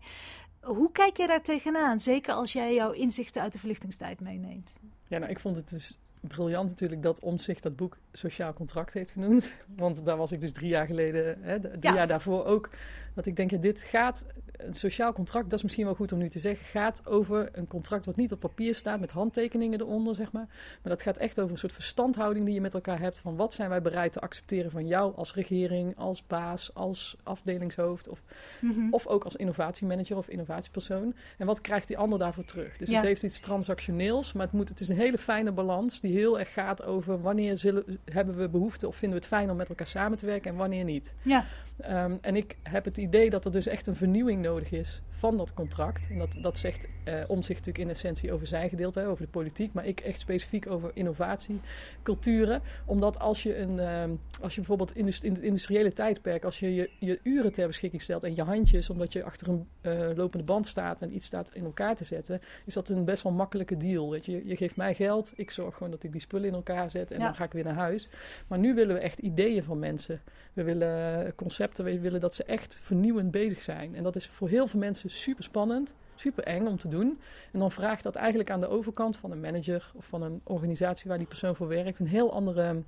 Hoe 0.61 0.93
kijk 0.93 1.17
jij 1.17 1.27
daar 1.27 1.43
tegenaan? 1.43 2.01
Zeker 2.01 2.35
als 2.35 2.53
jij 2.53 2.75
jouw 2.75 2.91
inzichten 2.91 3.43
uit 3.43 3.53
de 3.53 3.59
verlichtingstijd 3.59 4.21
meeneemt. 4.21 4.71
Ja, 5.09 5.19
nou, 5.19 5.31
ik 5.31 5.41
vond 5.41 5.57
het 5.57 5.69
dus 5.69 5.99
briljant 6.29 6.69
natuurlijk 6.69 7.03
dat 7.03 7.21
Omzicht 7.21 7.63
dat 7.63 7.77
boek 7.77 7.97
Sociaal 8.13 8.53
Contract 8.53 8.95
heeft 8.95 9.11
genoemd. 9.11 9.53
Want 9.77 10.05
daar 10.05 10.17
was 10.17 10.33
ik 10.33 10.41
dus 10.41 10.53
drie 10.53 10.69
jaar 10.69 10.87
geleden, 10.87 11.39
hè, 11.41 11.61
drie 11.61 11.77
ja. 11.81 11.95
jaar 11.95 12.07
daarvoor 12.07 12.45
ook. 12.45 12.71
Dat 13.15 13.27
ik 13.27 13.37
denk, 13.37 13.51
ja, 13.51 13.59
dit 13.59 13.81
gaat, 13.81 14.27
een 14.57 14.75
sociaal 14.75 15.13
contract, 15.13 15.45
dat 15.45 15.59
is 15.59 15.63
misschien 15.63 15.85
wel 15.85 15.95
goed 15.95 16.13
om 16.13 16.19
nu 16.19 16.29
te 16.29 16.39
zeggen, 16.39 16.67
gaat 16.67 17.03
over 17.07 17.49
een 17.53 17.67
contract 17.67 18.07
wat 18.07 18.17
niet 18.17 18.33
op 18.33 18.41
papier 18.41 18.75
staat 18.75 19.01
met 19.01 19.11
handtekeningen 19.11 19.81
eronder, 19.81 20.15
zeg 20.15 20.33
maar. 20.33 20.47
Maar 20.83 20.93
dat 20.93 21.03
gaat 21.03 21.17
echt 21.17 21.41
over 21.41 21.53
een 21.53 21.59
soort 21.59 21.73
verstandhouding 21.73 22.45
die 22.45 22.55
je 22.55 22.61
met 22.61 22.75
elkaar 22.75 23.01
hebt 23.01 23.19
van 23.19 23.37
wat 23.37 23.55
zijn 23.55 23.69
wij 23.69 23.83
bereid 23.83 24.13
te 24.13 24.21
accepteren 24.21 24.71
van 24.71 24.87
jou 24.87 25.17
als 25.17 25.35
regering, 25.35 25.97
als 25.97 26.23
baas, 26.23 26.75
als 26.75 27.17
afdelingshoofd 27.23 28.09
of, 28.09 28.23
mm 28.61 28.71
-hmm. 28.71 28.93
of 28.93 29.07
ook 29.07 29.25
als 29.25 29.37
innovatiemanager 29.37 30.17
of 30.17 30.29
innovatiepersoon. 30.29 31.15
En 31.39 31.47
wat 31.47 31.61
krijgt 31.61 31.89
die 31.89 31.99
ander 31.99 32.19
daarvoor 32.19 32.45
terug? 32.45 32.77
Dus 32.77 32.89
ja. 32.89 32.95
het 32.95 33.05
heeft 33.05 33.23
iets 33.23 33.41
transactioneels, 33.41 34.33
maar 34.33 34.45
het, 34.45 34.55
moet, 34.55 34.69
het 34.69 34.81
is 34.81 34.89
een 34.89 34.97
hele 34.97 35.19
fijne 35.19 35.53
balans 35.53 36.01
die 36.01 36.13
heel 36.13 36.39
erg 36.39 36.53
gaat 36.53 36.83
over 36.83 37.21
wanneer 37.21 37.57
zullen, 37.57 37.99
hebben 38.05 38.37
we 38.37 38.49
behoefte 38.49 38.89
of 38.89 38.97
vinden 38.97 39.19
we 39.19 39.25
het 39.25 39.35
fijn 39.35 39.51
om 39.51 39.57
met 39.57 39.69
elkaar 39.69 39.87
samen 39.87 40.19
te 40.19 40.27
werken 40.27 40.51
en 40.51 40.57
wanneer 40.57 40.85
niet. 40.85 41.15
Ja. 41.23 41.45
Um, 41.91 42.19
en 42.21 42.37
ik 42.37 42.57
heb 42.63 42.85
het 42.85 42.97
idee 42.97 43.31
dat 43.31 43.45
er 43.45 43.53
dus 43.53 43.67
echt 43.67 43.87
een 43.87 43.95
vernieuwing 43.95 44.42
nodig 44.43 44.73
is 44.73 45.01
van 45.23 45.37
dat 45.37 45.55
contract. 45.55 46.09
En 46.11 46.19
dat, 46.19 46.37
dat 46.41 46.59
zegt 46.59 46.87
uh, 47.05 47.15
Omzicht 47.27 47.59
natuurlijk 47.59 47.85
in 47.85 47.91
essentie 47.91 48.33
over 48.33 48.47
zijn 48.47 48.69
gedeelte, 48.69 49.01
hè, 49.01 49.09
over 49.09 49.25
de 49.25 49.31
politiek, 49.31 49.73
maar 49.73 49.87
ik 49.87 50.01
echt 50.01 50.21
specifiek 50.21 50.71
over 50.71 50.91
innovatie, 50.95 51.61
culturen. 52.03 52.63
Omdat 52.87 53.19
als 53.19 53.43
je, 53.43 53.59
een, 53.59 53.79
um, 53.79 54.21
als 54.41 54.55
je 54.55 54.61
bijvoorbeeld 54.61 54.97
in, 54.97 55.07
in 55.21 55.33
het 55.33 55.41
industriële 55.41 55.93
tijdperk, 55.93 56.45
als 56.45 56.59
je, 56.59 56.75
je 56.75 56.91
je 56.99 57.21
uren 57.23 57.53
ter 57.53 57.67
beschikking 57.67 58.03
stelt 58.03 58.25
en 58.25 58.35
je 58.35 58.43
handjes, 58.43 58.91
omdat 58.91 59.13
je 59.13 59.25
achter 59.25 59.49
een 59.49 59.67
uh, 59.83 60.17
lopende 60.17 60.45
band 60.45 60.67
staat 60.67 61.03
en 61.03 61.15
iets 61.15 61.27
staat 61.27 61.55
in 61.55 61.65
elkaar 61.65 61.97
te 61.97 62.05
zetten, 62.05 62.41
is 62.65 62.75
dat 62.75 62.89
een 62.89 63.05
best 63.05 63.23
wel 63.23 63.33
makkelijke 63.33 63.77
deal. 63.77 64.11
Weet 64.11 64.27
je. 64.27 64.47
je 64.47 64.57
geeft 64.57 64.77
mij 64.77 64.95
geld, 64.95 65.33
ik 65.37 65.51
zorg 65.51 65.75
gewoon 65.75 65.93
dat 65.93 66.03
ik 66.03 66.13
die 66.13 66.21
spullen 66.21 66.49
in 66.49 66.55
elkaar 66.55 66.91
zet 66.91 67.11
en 67.11 67.19
ja. 67.19 67.25
dan 67.25 67.35
ga 67.35 67.45
ik 67.45 67.53
weer 67.53 67.65
naar 67.65 67.75
huis. 67.75 68.09
Maar 68.47 68.59
nu 68.59 68.75
willen 68.75 68.95
we 68.95 69.01
echt 69.01 69.19
ideeën 69.19 69.63
van 69.63 69.79
mensen. 69.79 70.21
We 70.53 70.63
willen 70.63 71.35
concepten, 71.35 71.85
we 71.85 72.01
willen 72.01 72.21
dat 72.21 72.35
ze 72.35 72.45
echt 72.45 72.81
vernieuwend 72.83 73.31
bezig 73.31 73.63
zijn. 73.63 73.95
En 73.95 74.03
dat 74.03 74.17
is 74.17 74.27
voor 74.27 74.49
heel 74.49 74.67
veel 74.67 74.81
mensen 74.81 75.11
super 75.13 75.45
spannend, 75.45 75.95
super 76.15 76.45
eng 76.45 76.67
om 76.67 76.77
te 76.77 76.89
doen. 76.89 77.21
En 77.53 77.59
dan 77.59 77.71
vraagt 77.71 78.03
dat 78.03 78.17
eigenlijk 78.17 78.51
aan 78.51 78.61
de 78.61 78.69
overkant 78.69 79.17
van 79.17 79.31
een 79.31 79.41
manager 79.41 79.91
of 79.95 80.05
van 80.05 80.23
een 80.23 80.41
organisatie 80.45 81.09
waar 81.09 81.19
die 81.19 81.27
persoon 81.27 81.57
voor 81.57 81.69
werkt 81.69 81.99
een 81.99 82.07
heel 82.07 82.33
andere 82.33 82.83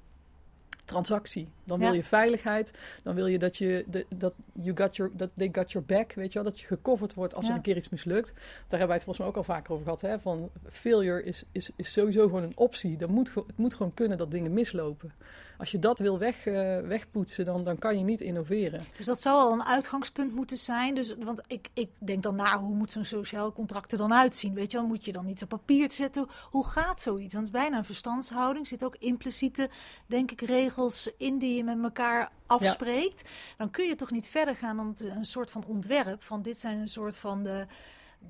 transactie. 0.84 1.48
Dan 1.64 1.78
wil 1.78 1.88
Ja. 1.88 1.94
je 1.94 2.04
veiligheid, 2.04 2.72
dan 3.02 3.14
wil 3.14 3.26
je 3.26 3.38
dat 3.38 3.56
je 3.56 3.84
de, 3.90 4.06
dat 4.16 4.32
you 4.52 4.76
got 4.76 4.96
your 4.96 5.12
dat 5.16 5.30
they 5.36 5.48
got 5.52 5.72
your 5.72 5.86
back, 5.86 6.12
weet 6.12 6.32
je 6.32 6.42
wel, 6.42 6.50
dat 6.50 6.60
je 6.60 6.66
gecoverd 6.66 7.14
wordt 7.14 7.34
als 7.34 7.44
Ja. 7.44 7.50
er 7.50 7.56
een 7.56 7.62
keer 7.62 7.76
iets 7.76 7.88
mislukt. 7.88 8.32
Daar 8.34 8.44
hebben 8.78 8.86
wij 8.86 8.96
het 8.96 9.04
volgens 9.04 9.18
mij 9.18 9.26
ook 9.28 9.36
al 9.36 9.54
vaker 9.54 9.72
over 9.72 9.84
gehad, 9.84 10.00
hè? 10.00 10.18
Van 10.20 10.50
failure 10.70 11.22
is, 11.24 11.44
is, 11.52 11.70
is 11.76 11.92
sowieso 11.92 12.22
gewoon 12.22 12.42
een 12.42 12.56
optie. 12.56 12.96
Dan 12.96 13.12
moet, 13.12 13.34
het 13.34 13.56
moet 13.56 13.74
gewoon 13.74 13.94
kunnen 13.94 14.18
dat 14.18 14.30
dingen 14.30 14.52
mislopen. 14.52 15.12
Als 15.58 15.70
je 15.70 15.78
dat 15.78 15.98
wil 15.98 16.18
weg, 16.18 16.46
eh, 16.46 16.78
wegpoetsen, 16.80 17.44
dan, 17.44 17.64
dan 17.64 17.78
kan 17.78 17.98
je 17.98 18.04
niet 18.04 18.20
innoveren. 18.20 18.80
Dus 18.96 19.06
dat 19.06 19.20
zou 19.20 19.36
al 19.36 19.52
een 19.52 19.64
uitgangspunt 19.64 20.34
moeten 20.34 20.56
zijn. 20.56 20.94
Dus, 20.94 21.14
want 21.16 21.40
ik, 21.46 21.68
ik 21.74 21.88
denk 21.98 22.22
dan, 22.22 22.34
nou, 22.34 22.60
hoe 22.60 22.74
moet 22.74 22.90
zo'n 22.90 23.04
sociaal 23.04 23.52
contract 23.52 23.92
er 23.92 23.98
dan 23.98 24.12
uitzien? 24.14 24.54
Weet 24.54 24.70
je 24.72 24.78
wel, 24.78 24.86
moet 24.86 25.04
je 25.04 25.12
dan 25.12 25.28
iets 25.28 25.42
op 25.42 25.48
papier 25.48 25.90
zetten? 25.90 26.26
Hoe 26.50 26.66
gaat 26.66 27.00
zoiets? 27.00 27.34
Want 27.34 27.46
het 27.46 27.54
is 27.54 27.60
bijna 27.62 27.78
een 27.78 27.84
verstandshouding. 27.84 28.58
Er 28.60 28.66
zitten 28.66 28.86
ook 28.86 28.96
impliciete, 28.98 29.68
denk 30.06 30.30
ik, 30.30 30.40
regels 30.40 31.10
in 31.18 31.38
die 31.38 31.53
je 31.56 31.64
met 31.64 31.82
elkaar 31.82 32.30
afspreekt. 32.46 33.28
Dan 33.56 33.70
kun 33.70 33.86
je 33.86 33.94
toch 33.94 34.10
niet 34.10 34.28
verder 34.28 34.56
gaan 34.56 34.76
dan 34.76 34.94
een 34.98 35.24
soort 35.24 35.50
van 35.50 35.64
ontwerp. 35.64 36.22
Van 36.22 36.42
dit 36.42 36.60
zijn 36.60 36.78
een 36.78 36.88
soort 36.88 37.16
van 37.16 37.42
de, 37.42 37.66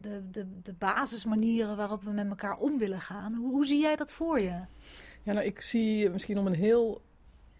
de, 0.01 0.31
de, 0.31 0.61
de 0.63 0.73
basismanieren 0.73 1.77
waarop 1.77 2.03
we 2.03 2.11
met 2.11 2.29
elkaar 2.29 2.57
om 2.57 2.79
willen 2.79 3.01
gaan. 3.01 3.35
Hoe, 3.35 3.51
hoe 3.51 3.67
zie 3.67 3.81
jij 3.81 3.97
dat 3.97 4.13
voor 4.13 4.41
je? 4.41 4.61
Ja, 5.23 5.33
nou, 5.33 5.45
ik 5.45 5.61
zie 5.61 6.11
misschien 6.11 6.39
om 6.39 6.47
een 6.47 6.55
heel 6.55 7.03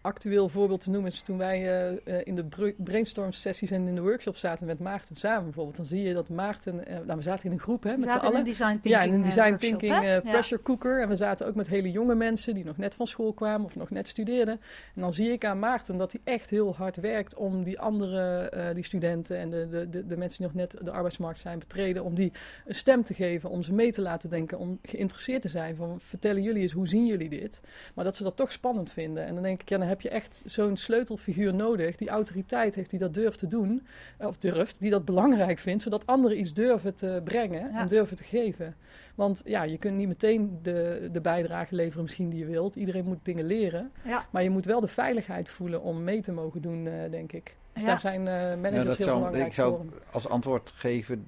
actueel 0.05 0.49
voorbeeld 0.49 0.83
te 0.83 0.91
noemen 0.91 1.11
is 1.11 1.21
toen 1.21 1.37
wij 1.37 1.91
uh, 2.05 2.21
in 2.23 2.35
de 2.35 2.73
brainstorm 2.77 3.31
sessies 3.31 3.71
en 3.71 3.87
in 3.87 3.95
de 3.95 4.01
workshop 4.01 4.35
zaten 4.35 4.65
met 4.65 4.79
Maarten 4.79 5.15
samen 5.15 5.43
bijvoorbeeld. 5.43 5.75
Dan 5.75 5.85
zie 5.85 6.03
je 6.03 6.13
dat 6.13 6.29
Maarten, 6.29 6.75
uh, 6.75 6.97
nou 7.05 7.17
we 7.17 7.21
zaten 7.21 7.45
in 7.45 7.51
een 7.51 7.59
groep 7.59 7.83
hè, 7.83 7.97
met 7.97 8.09
z'n 8.09 8.17
allen. 8.17 8.43
Design 8.43 8.69
thinking, 8.69 8.93
ja, 8.93 9.01
in 9.01 9.13
een 9.13 9.21
design 9.21 9.49
workshop, 9.49 9.79
thinking 9.79 10.21
pressure 10.21 10.61
cooker. 10.61 11.01
En 11.01 11.07
we 11.07 11.15
zaten 11.15 11.47
ook 11.47 11.55
met 11.55 11.67
hele 11.67 11.91
jonge 11.91 12.15
mensen 12.15 12.53
die 12.53 12.65
nog 12.65 12.77
net 12.77 12.95
van 12.95 13.07
school 13.07 13.33
kwamen 13.33 13.65
of 13.65 13.75
nog 13.75 13.89
net 13.89 14.07
studeerden. 14.07 14.59
En 14.95 15.01
dan 15.01 15.13
zie 15.13 15.31
ik 15.31 15.45
aan 15.45 15.59
Maarten 15.59 15.97
dat 15.97 16.11
hij 16.11 16.21
echt 16.23 16.49
heel 16.49 16.75
hard 16.75 16.95
werkt 16.95 17.35
om 17.35 17.63
die 17.63 17.79
andere, 17.79 18.71
die 18.73 18.83
studenten 18.83 19.37
en 19.37 19.49
de, 19.49 19.67
de, 19.69 19.89
de, 19.89 20.05
de, 20.05 20.17
mensen 20.17 20.37
die 20.37 20.47
nog 20.47 20.55
net 20.55 20.85
de 20.85 20.91
arbeidsmarkt 20.91 21.39
zijn 21.39 21.59
betreden, 21.59 22.03
om 22.03 22.15
die 22.15 22.31
een 22.65 22.75
stem 22.75 23.03
te 23.03 23.13
geven, 23.13 23.49
om 23.49 23.63
ze 23.63 23.73
mee 23.73 23.91
te 23.91 24.01
laten 24.01 24.29
denken, 24.29 24.57
om 24.57 24.79
geïnteresseerd 24.81 25.41
te 25.41 25.49
zijn 25.49 25.75
van 25.75 25.99
vertellen 26.01 26.41
jullie 26.41 26.61
eens, 26.61 26.71
hoe 26.71 26.87
zien 26.87 27.05
jullie 27.05 27.29
dit? 27.29 27.61
Maar 27.93 28.05
dat 28.05 28.15
ze 28.15 28.23
dat 28.23 28.35
toch 28.35 28.51
spannend 28.51 28.91
vinden. 28.91 29.25
En 29.25 29.33
dan 29.33 29.43
denk 29.43 29.61
ik, 29.61 29.69
ja, 29.69 29.77
dan 29.77 29.87
heb 29.87 29.94
je 30.01 30.09
echt 30.09 30.43
zo'n 30.45 30.77
sleutelfiguur 30.77 31.53
nodig 31.53 31.95
die 31.95 32.09
autoriteit 32.09 32.75
heeft, 32.75 32.89
die 32.89 32.99
dat 32.99 33.13
durft 33.13 33.39
te 33.39 33.47
doen, 33.47 33.87
of 34.19 34.37
durft, 34.37 34.79
die 34.79 34.91
dat 34.91 35.05
belangrijk 35.05 35.59
vindt, 35.59 35.83
zodat 35.83 36.07
anderen 36.07 36.39
iets 36.39 36.53
durven 36.53 36.95
te 36.95 37.21
brengen 37.23 37.71
en 37.71 37.87
durven 37.87 38.15
te 38.15 38.23
geven. 38.23 38.75
Want 39.15 39.41
ja, 39.45 39.63
je 39.63 39.77
kunt 39.77 39.97
niet 39.97 40.07
meteen 40.07 40.59
de, 40.61 41.09
de 41.11 41.21
bijdrage 41.21 41.75
leveren 41.75 42.03
misschien 42.03 42.29
die 42.29 42.39
je 42.39 42.45
wilt. 42.45 42.75
Iedereen 42.75 43.05
moet 43.05 43.19
dingen 43.23 43.45
leren. 43.45 43.91
Ja. 44.03 44.25
Maar 44.29 44.43
je 44.43 44.49
moet 44.49 44.65
wel 44.65 44.79
de 44.79 44.87
veiligheid 44.87 45.49
voelen 45.49 45.81
om 45.81 46.03
mee 46.03 46.21
te 46.21 46.31
mogen 46.31 46.61
doen, 46.61 46.85
uh, 46.85 46.93
denk 47.11 47.31
ik. 47.31 47.57
Dus 47.73 47.83
daar 47.83 47.99
zijn 47.99 48.19
uh, 48.19 48.25
managers 48.61 48.97
heel 48.97 49.05
zou, 49.05 49.17
belangrijk 49.17 49.47
Ik 49.47 49.53
zou 49.53 49.75
voor. 49.75 50.01
als 50.11 50.27
antwoord 50.27 50.71
geven, 50.75 51.25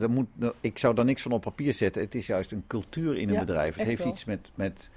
er 0.00 0.10
moet, 0.10 0.26
ik 0.60 0.78
zou 0.78 0.94
daar 0.94 1.04
niks 1.04 1.22
van 1.22 1.32
op 1.32 1.40
papier 1.40 1.74
zetten. 1.74 2.02
Het 2.02 2.14
is 2.14 2.26
juist 2.26 2.52
een 2.52 2.64
cultuur 2.66 3.16
in 3.16 3.28
een 3.28 3.34
Ja, 3.34 3.40
bedrijf. 3.40 3.76
Het 3.76 3.86
heeft 3.86 4.02
wel. 4.02 4.12
iets 4.12 4.24
met, 4.24 4.50
met, 4.54 4.88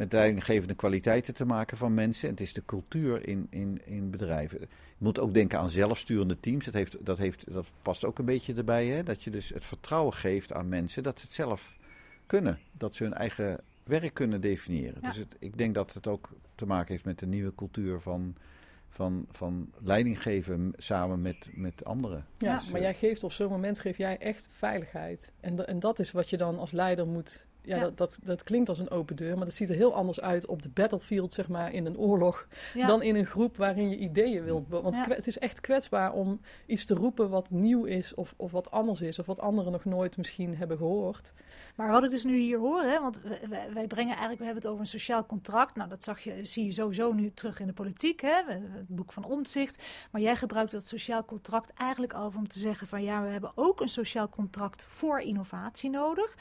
met 0.00 0.12
leidinggevende 0.12 0.74
kwaliteiten 0.74 1.34
te 1.34 1.44
maken 1.44 1.76
van 1.76 1.94
mensen. 1.94 2.28
Het 2.28 2.40
is 2.40 2.52
de 2.52 2.62
cultuur 2.66 3.28
in, 3.28 3.46
in, 3.50 3.80
in 3.84 4.10
bedrijven. 4.10 4.60
Je 4.60 4.66
moet 4.98 5.18
ook 5.18 5.34
denken 5.34 5.58
aan 5.58 5.68
zelfsturende 5.68 6.40
teams. 6.40 6.64
Dat, 6.64 6.74
heeft, 6.74 6.96
dat, 7.06 7.18
heeft, 7.18 7.52
dat 7.52 7.66
past 7.82 8.04
ook 8.04 8.18
een 8.18 8.24
beetje 8.24 8.54
erbij. 8.54 8.86
Hè? 8.86 9.02
Dat 9.02 9.24
je 9.24 9.30
dus 9.30 9.48
het 9.48 9.64
vertrouwen 9.64 10.14
geeft 10.14 10.52
aan 10.52 10.68
mensen 10.68 11.02
dat 11.02 11.18
ze 11.18 11.24
het 11.24 11.34
zelf 11.34 11.78
kunnen. 12.26 12.58
Dat 12.72 12.94
ze 12.94 13.02
hun 13.02 13.14
eigen 13.14 13.60
werk 13.84 14.14
kunnen 14.14 14.40
definiëren. 14.40 14.98
Ja. 15.02 15.08
Dus 15.08 15.16
het, 15.16 15.36
ik 15.38 15.58
denk 15.58 15.74
dat 15.74 15.94
het 15.94 16.06
ook 16.06 16.28
te 16.54 16.66
maken 16.66 16.92
heeft 16.92 17.04
met 17.04 17.18
de 17.18 17.26
nieuwe 17.26 17.54
cultuur 17.54 18.00
van, 18.00 18.36
van, 18.88 19.26
van 19.30 19.72
leiding 19.78 20.22
geven 20.22 20.72
samen 20.76 21.22
met, 21.22 21.48
met 21.52 21.84
anderen. 21.84 22.26
Ja, 22.38 22.56
Dus, 22.56 22.66
maar 22.66 22.80
eh, 22.80 22.82
jij 22.82 22.94
geeft 22.94 23.24
op 23.24 23.32
zo'n 23.32 23.48
moment 23.48 23.78
geef 23.78 23.96
jij 23.96 24.18
echt 24.18 24.48
veiligheid. 24.52 25.32
En, 25.40 25.66
en 25.66 25.78
dat 25.78 25.98
is 25.98 26.12
wat 26.12 26.30
je 26.30 26.36
dan 26.36 26.58
als 26.58 26.70
leider 26.70 27.06
moet. 27.06 27.48
Ja, 27.62 27.76
Ja. 27.76 27.82
Dat, 27.82 27.96
dat, 27.98 28.18
dat 28.22 28.42
klinkt 28.42 28.68
als 28.68 28.78
een 28.78 28.90
open 28.90 29.16
deur, 29.16 29.36
maar 29.36 29.44
dat 29.44 29.54
ziet 29.54 29.68
er 29.68 29.74
heel 29.74 29.94
anders 29.94 30.20
uit 30.20 30.46
op 30.46 30.62
de 30.62 30.68
battlefield, 30.68 31.32
zeg 31.32 31.48
maar, 31.48 31.72
in 31.72 31.86
een 31.86 31.98
oorlog, 31.98 32.46
Ja. 32.74 32.86
dan 32.86 33.02
in 33.02 33.14
een 33.16 33.26
groep 33.26 33.56
waarin 33.56 33.90
je 33.90 33.96
ideeën 33.96 34.44
wilt. 34.44 34.68
Want 34.68 34.94
Ja. 34.94 35.04
het 35.08 35.26
is 35.26 35.38
echt 35.38 35.60
kwetsbaar 35.60 36.12
om 36.12 36.40
iets 36.66 36.84
te 36.84 36.94
roepen 36.94 37.30
wat 37.30 37.50
nieuw 37.50 37.84
is, 37.84 38.14
of, 38.14 38.34
of 38.36 38.50
wat 38.52 38.70
anders 38.70 39.00
is, 39.00 39.18
of 39.18 39.26
wat 39.26 39.40
anderen 39.40 39.72
nog 39.72 39.84
nooit 39.84 40.16
misschien 40.16 40.56
hebben 40.56 40.76
gehoord. 40.76 41.32
Maar 41.76 41.90
wat 41.90 42.04
ik 42.04 42.10
dus 42.10 42.24
nu 42.24 42.38
hier 42.38 42.58
hoor, 42.58 42.82
hè, 42.82 43.00
want 43.00 43.20
wij, 43.48 43.86
brengen 43.86 44.10
eigenlijk, 44.16 44.38
we 44.38 44.44
hebben 44.44 44.62
het 44.62 44.66
over 44.66 44.80
een 44.80 44.86
sociaal 44.86 45.26
contract. 45.26 45.76
Nou, 45.76 45.88
dat 45.88 46.04
zag 46.04 46.20
je, 46.20 46.44
zie 46.44 46.64
je 46.64 46.72
sowieso 46.72 47.12
nu 47.12 47.30
terug 47.34 47.60
in 47.60 47.66
de 47.66 47.72
politiek, 47.72 48.20
hè, 48.20 48.42
het 48.48 48.88
boek 48.88 49.12
van 49.12 49.24
Omtzigt. 49.24 49.82
Maar 50.10 50.20
jij 50.20 50.36
gebruikt 50.36 50.72
dat 50.72 50.84
sociaal 50.86 51.24
contract 51.24 51.72
eigenlijk 51.72 52.14
over 52.14 52.38
om 52.38 52.48
te 52.48 52.58
zeggen 52.58 52.86
van 52.86 53.02
ja, 53.02 53.22
we 53.22 53.28
hebben 53.28 53.52
ook 53.54 53.80
een 53.80 53.88
sociaal 53.88 54.28
contract 54.28 54.86
voor 54.88 55.20
innovatie 55.20 55.90
nodig. 55.90 56.36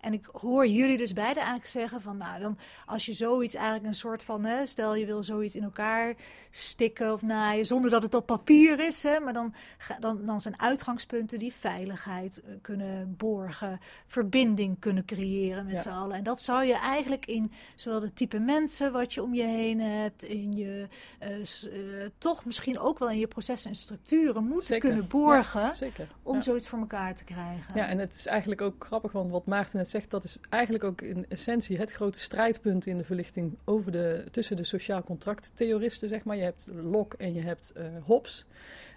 En 0.00 0.12
ik 0.12 0.28
hoor 0.32 0.63
jullie 0.72 0.96
dus 0.98 1.12
beiden 1.12 1.36
eigenlijk 1.36 1.70
zeggen 1.70 2.00
van 2.00 2.16
nou, 2.16 2.40
dan 2.40 2.58
als 2.86 3.06
je 3.06 3.12
zoiets 3.12 3.54
eigenlijk 3.54 3.86
een 3.86 3.94
soort 3.94 4.22
van, 4.22 4.44
hè, 4.44 4.66
stel 4.66 4.94
je 4.94 5.06
wil 5.06 5.22
zoiets 5.22 5.56
in 5.56 5.62
elkaar 5.62 6.14
stikken 6.50 7.12
of 7.12 7.22
naaien, 7.22 7.66
zonder 7.66 7.90
dat 7.90 8.02
het 8.02 8.14
op 8.14 8.26
papier 8.26 8.86
is, 8.86 9.02
hè, 9.02 9.20
maar 9.20 9.32
dan, 9.32 9.54
dan, 10.00 10.24
dan 10.24 10.40
zijn 10.40 10.60
uitgangspunten 10.60 11.38
die 11.38 11.52
veiligheid 11.54 12.40
eh, 12.42 12.54
kunnen 12.62 13.14
borgen, 13.16 13.80
verbinding 14.06 14.78
kunnen 14.80 15.04
creëren 15.04 15.64
met 15.64 15.74
Ja. 15.74 15.80
z'n 15.80 15.88
allen. 15.88 16.16
En 16.16 16.22
dat 16.22 16.40
zou 16.40 16.64
je 16.64 16.74
eigenlijk 16.74 17.26
in 17.26 17.52
zowel 17.74 18.00
de 18.00 18.12
type 18.12 18.38
mensen 18.38 18.92
wat 18.92 19.12
je 19.12 19.22
om 19.22 19.34
je 19.34 19.42
heen 19.42 19.80
hebt, 19.80 20.24
in 20.24 20.52
je 20.52 20.88
eh, 21.18 21.40
eh, 21.40 22.10
toch 22.18 22.44
misschien 22.44 22.78
ook 22.78 22.98
wel 22.98 23.10
in 23.10 23.18
je 23.18 23.26
processen 23.28 23.70
en 23.70 23.76
structuren 23.76 24.44
moeten 24.44 24.66
Zeker. 24.66 24.88
kunnen 24.88 25.08
borgen 25.08 25.60
Ja, 25.60 26.06
om 26.22 26.34
Ja. 26.34 26.40
zoiets 26.40 26.68
voor 26.68 26.78
elkaar 26.78 27.14
te 27.14 27.24
krijgen. 27.24 27.74
Ja, 27.74 27.86
en 27.86 27.98
het 27.98 28.14
is 28.14 28.26
eigenlijk 28.26 28.60
ook 28.60 28.84
grappig, 28.84 29.12
want 29.12 29.30
wat 29.30 29.46
Maarten 29.46 29.76
net 29.76 29.88
zegt, 29.88 30.10
dat 30.10 30.24
is 30.24 30.38
eigenlijk 30.54 30.84
ook 30.84 31.02
in 31.02 31.26
essentie 31.28 31.78
het 31.78 31.92
grote 31.92 32.18
strijdpunt 32.18 32.86
in 32.86 32.98
de 32.98 33.04
verlichting 33.04 33.58
over 33.64 33.92
de, 33.92 34.24
tussen 34.30 34.56
de 34.56 34.64
sociaal 34.64 35.02
contracttheoristen, 35.02 36.08
zeg 36.08 36.24
maar. 36.24 36.36
Je 36.36 36.42
hebt 36.42 36.68
Locke 36.72 37.16
en 37.16 37.34
je 37.34 37.40
hebt 37.40 37.72
eh, 37.72 37.84
Hobbes. 38.02 38.46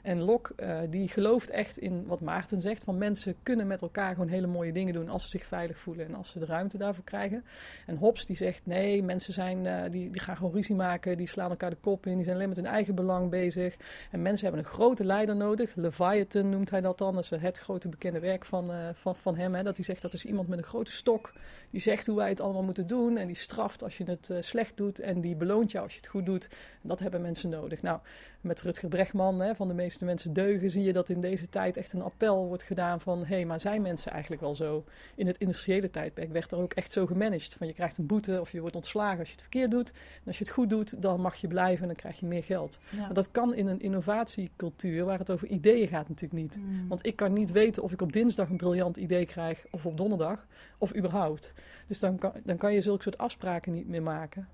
En 0.08 0.22
Locke, 0.22 0.54
eh, 0.56 0.80
die 0.90 1.08
gelooft 1.08 1.50
echt 1.50 1.78
in 1.78 2.06
wat 2.06 2.22
Maarten 2.22 2.62
zegt, 2.62 2.84
van 2.84 2.98
mensen 2.98 3.36
kunnen 3.44 3.68
met 3.68 3.82
elkaar 3.82 4.14
gewoon 4.14 4.30
hele 4.30 4.48
mooie 4.48 4.72
dingen 4.72 4.94
doen 4.94 5.10
als 5.10 5.24
ze 5.24 5.30
zich 5.30 5.46
veilig 5.46 5.80
voelen 5.80 6.06
en 6.06 6.16
als 6.16 6.32
ze 6.32 6.40
de 6.40 6.46
ruimte 6.46 6.78
daarvoor 6.78 7.04
krijgen. 7.04 7.46
En 7.86 7.98
Hobbes 7.98 8.26
die 8.26 8.36
zegt, 8.36 8.66
nee, 8.66 9.04
mensen 9.04 9.34
zijn, 9.34 9.66
eh, 9.66 9.92
die, 9.92 10.10
die 10.10 10.22
gaan 10.22 10.38
gewoon 10.38 10.54
ruzie 10.54 10.76
maken, 10.76 11.18
die 11.18 11.28
slaan 11.28 11.50
elkaar 11.50 11.70
de 11.70 11.76
kop 11.76 12.06
in, 12.06 12.16
die 12.16 12.24
zijn 12.24 12.36
alleen 12.36 12.48
met 12.48 12.58
hun 12.58 12.66
eigen 12.66 12.96
belang 12.96 13.30
bezig. 13.30 13.78
En 14.12 14.22
mensen 14.22 14.48
hebben 14.48 14.66
een 14.66 14.72
grote 14.72 15.06
leider 15.06 15.36
nodig. 15.36 15.76
Leviathan 15.76 16.50
noemt 16.50 16.70
hij 16.70 16.82
dat 16.82 16.98
dan. 16.98 17.14
Dat 17.14 17.24
is 17.24 17.30
het 17.30 17.58
grote 17.58 17.90
bekende 17.90 18.20
werk 18.20 18.46
van, 18.46 18.72
eh, 18.72 18.78
van, 18.94 19.16
van 19.16 19.36
hem. 19.36 19.56
Hè. 19.56 19.64
Dat 19.64 19.76
hij 19.76 19.86
zegt 19.86 20.02
dat 20.02 20.14
is 20.14 20.26
iemand 20.26 20.48
met 20.48 20.58
een 20.58 20.64
grote 20.64 20.92
stok. 20.92 21.34
Die 21.70 21.82
zegt 21.82 22.06
hoe 22.06 22.16
wij 22.16 22.30
het 22.30 22.42
allemaal 22.42 22.64
moeten 22.64 22.88
doen. 22.88 23.18
En 23.18 23.28
die 23.28 23.36
straft 23.36 23.84
als 23.84 23.98
je 23.98 24.04
het 24.04 24.32
slecht 24.40 24.78
doet. 24.78 25.00
En 25.00 25.22
die 25.22 25.36
beloont 25.36 25.72
je 25.72 25.80
als 25.80 25.94
je 25.94 26.00
het 26.00 26.10
goed 26.10 26.26
doet. 26.26 26.50
Dat 26.82 27.00
hebben 27.00 27.22
mensen 27.22 27.50
nodig. 27.50 27.82
Nou, 27.82 28.00
met 28.48 28.62
Rutger 28.62 28.90
Bregman, 28.90 29.40
hè, 29.40 29.56
van 29.56 29.68
de 29.68 29.74
meeste 29.74 30.06
mensen 30.06 30.34
deugen, 30.34 30.70
zie 30.70 30.84
je 30.84 30.94
dat 30.94 31.10
in 31.10 31.22
deze 31.22 31.50
tijd 31.50 31.78
echt 31.78 31.94
een 31.94 32.02
appel 32.02 32.48
wordt 32.48 32.64
gedaan 32.64 33.02
van... 33.02 33.20
hé, 33.20 33.36
hey, 33.36 33.46
maar 33.46 33.60
zijn 33.60 33.82
mensen 33.82 34.12
eigenlijk 34.12 34.42
wel 34.42 34.56
zo? 34.56 34.84
In 35.16 35.28
het 35.28 35.38
industriële 35.38 35.90
tijdperk 35.90 36.32
werd 36.32 36.52
er 36.52 36.58
ook 36.58 36.74
echt 36.74 36.92
zo 36.92 37.06
gemanaged. 37.06 37.54
Van 37.54 37.68
je 37.68 37.74
krijgt 37.74 37.98
een 37.98 38.06
boete 38.06 38.42
of 38.42 38.52
je 38.52 38.60
wordt 38.60 38.76
ontslagen 38.76 39.20
als 39.20 39.28
je 39.28 39.34
het 39.34 39.42
verkeerd 39.42 39.72
doet. 39.72 39.92
En 39.92 40.24
als 40.26 40.38
je 40.38 40.44
het 40.44 40.54
goed 40.54 40.70
doet, 40.70 41.02
dan 41.02 41.22
mag 41.22 41.36
je 41.36 41.48
blijven 41.48 41.82
en 41.82 41.88
dan 41.88 41.96
krijg 41.96 42.20
je 42.20 42.26
meer 42.26 42.44
geld. 42.44 42.80
Ja. 42.90 43.00
Maar 43.00 43.14
dat 43.14 43.32
kan 43.32 43.54
in 43.54 43.68
een 43.68 43.80
innovatiecultuur 43.80 45.06
waar 45.06 45.20
het 45.20 45.32
over 45.32 45.48
ideeën 45.48 45.88
gaat 45.88 46.10
natuurlijk 46.10 46.42
niet. 46.42 46.58
Mm. 46.58 46.88
Want 46.88 47.06
ik 47.06 47.16
kan 47.16 47.34
niet 47.34 47.52
weten 47.52 47.84
of 47.84 47.92
ik 47.92 48.02
op 48.02 48.14
dinsdag 48.14 48.50
een 48.50 48.58
briljant 48.58 48.98
idee 48.98 49.26
krijg 49.26 49.66
of 49.72 49.86
op 49.86 49.98
donderdag 49.98 50.48
of 50.78 50.96
überhaupt. 50.96 51.54
Dus 51.88 52.00
dan 52.00 52.18
kan, 52.18 52.32
dan 52.44 52.58
kan 52.58 52.74
je 52.74 52.82
zulke 52.82 53.04
soort 53.04 53.18
afspraken 53.18 53.74
niet 53.74 53.88
meer 53.88 54.04
maken. 54.04 54.48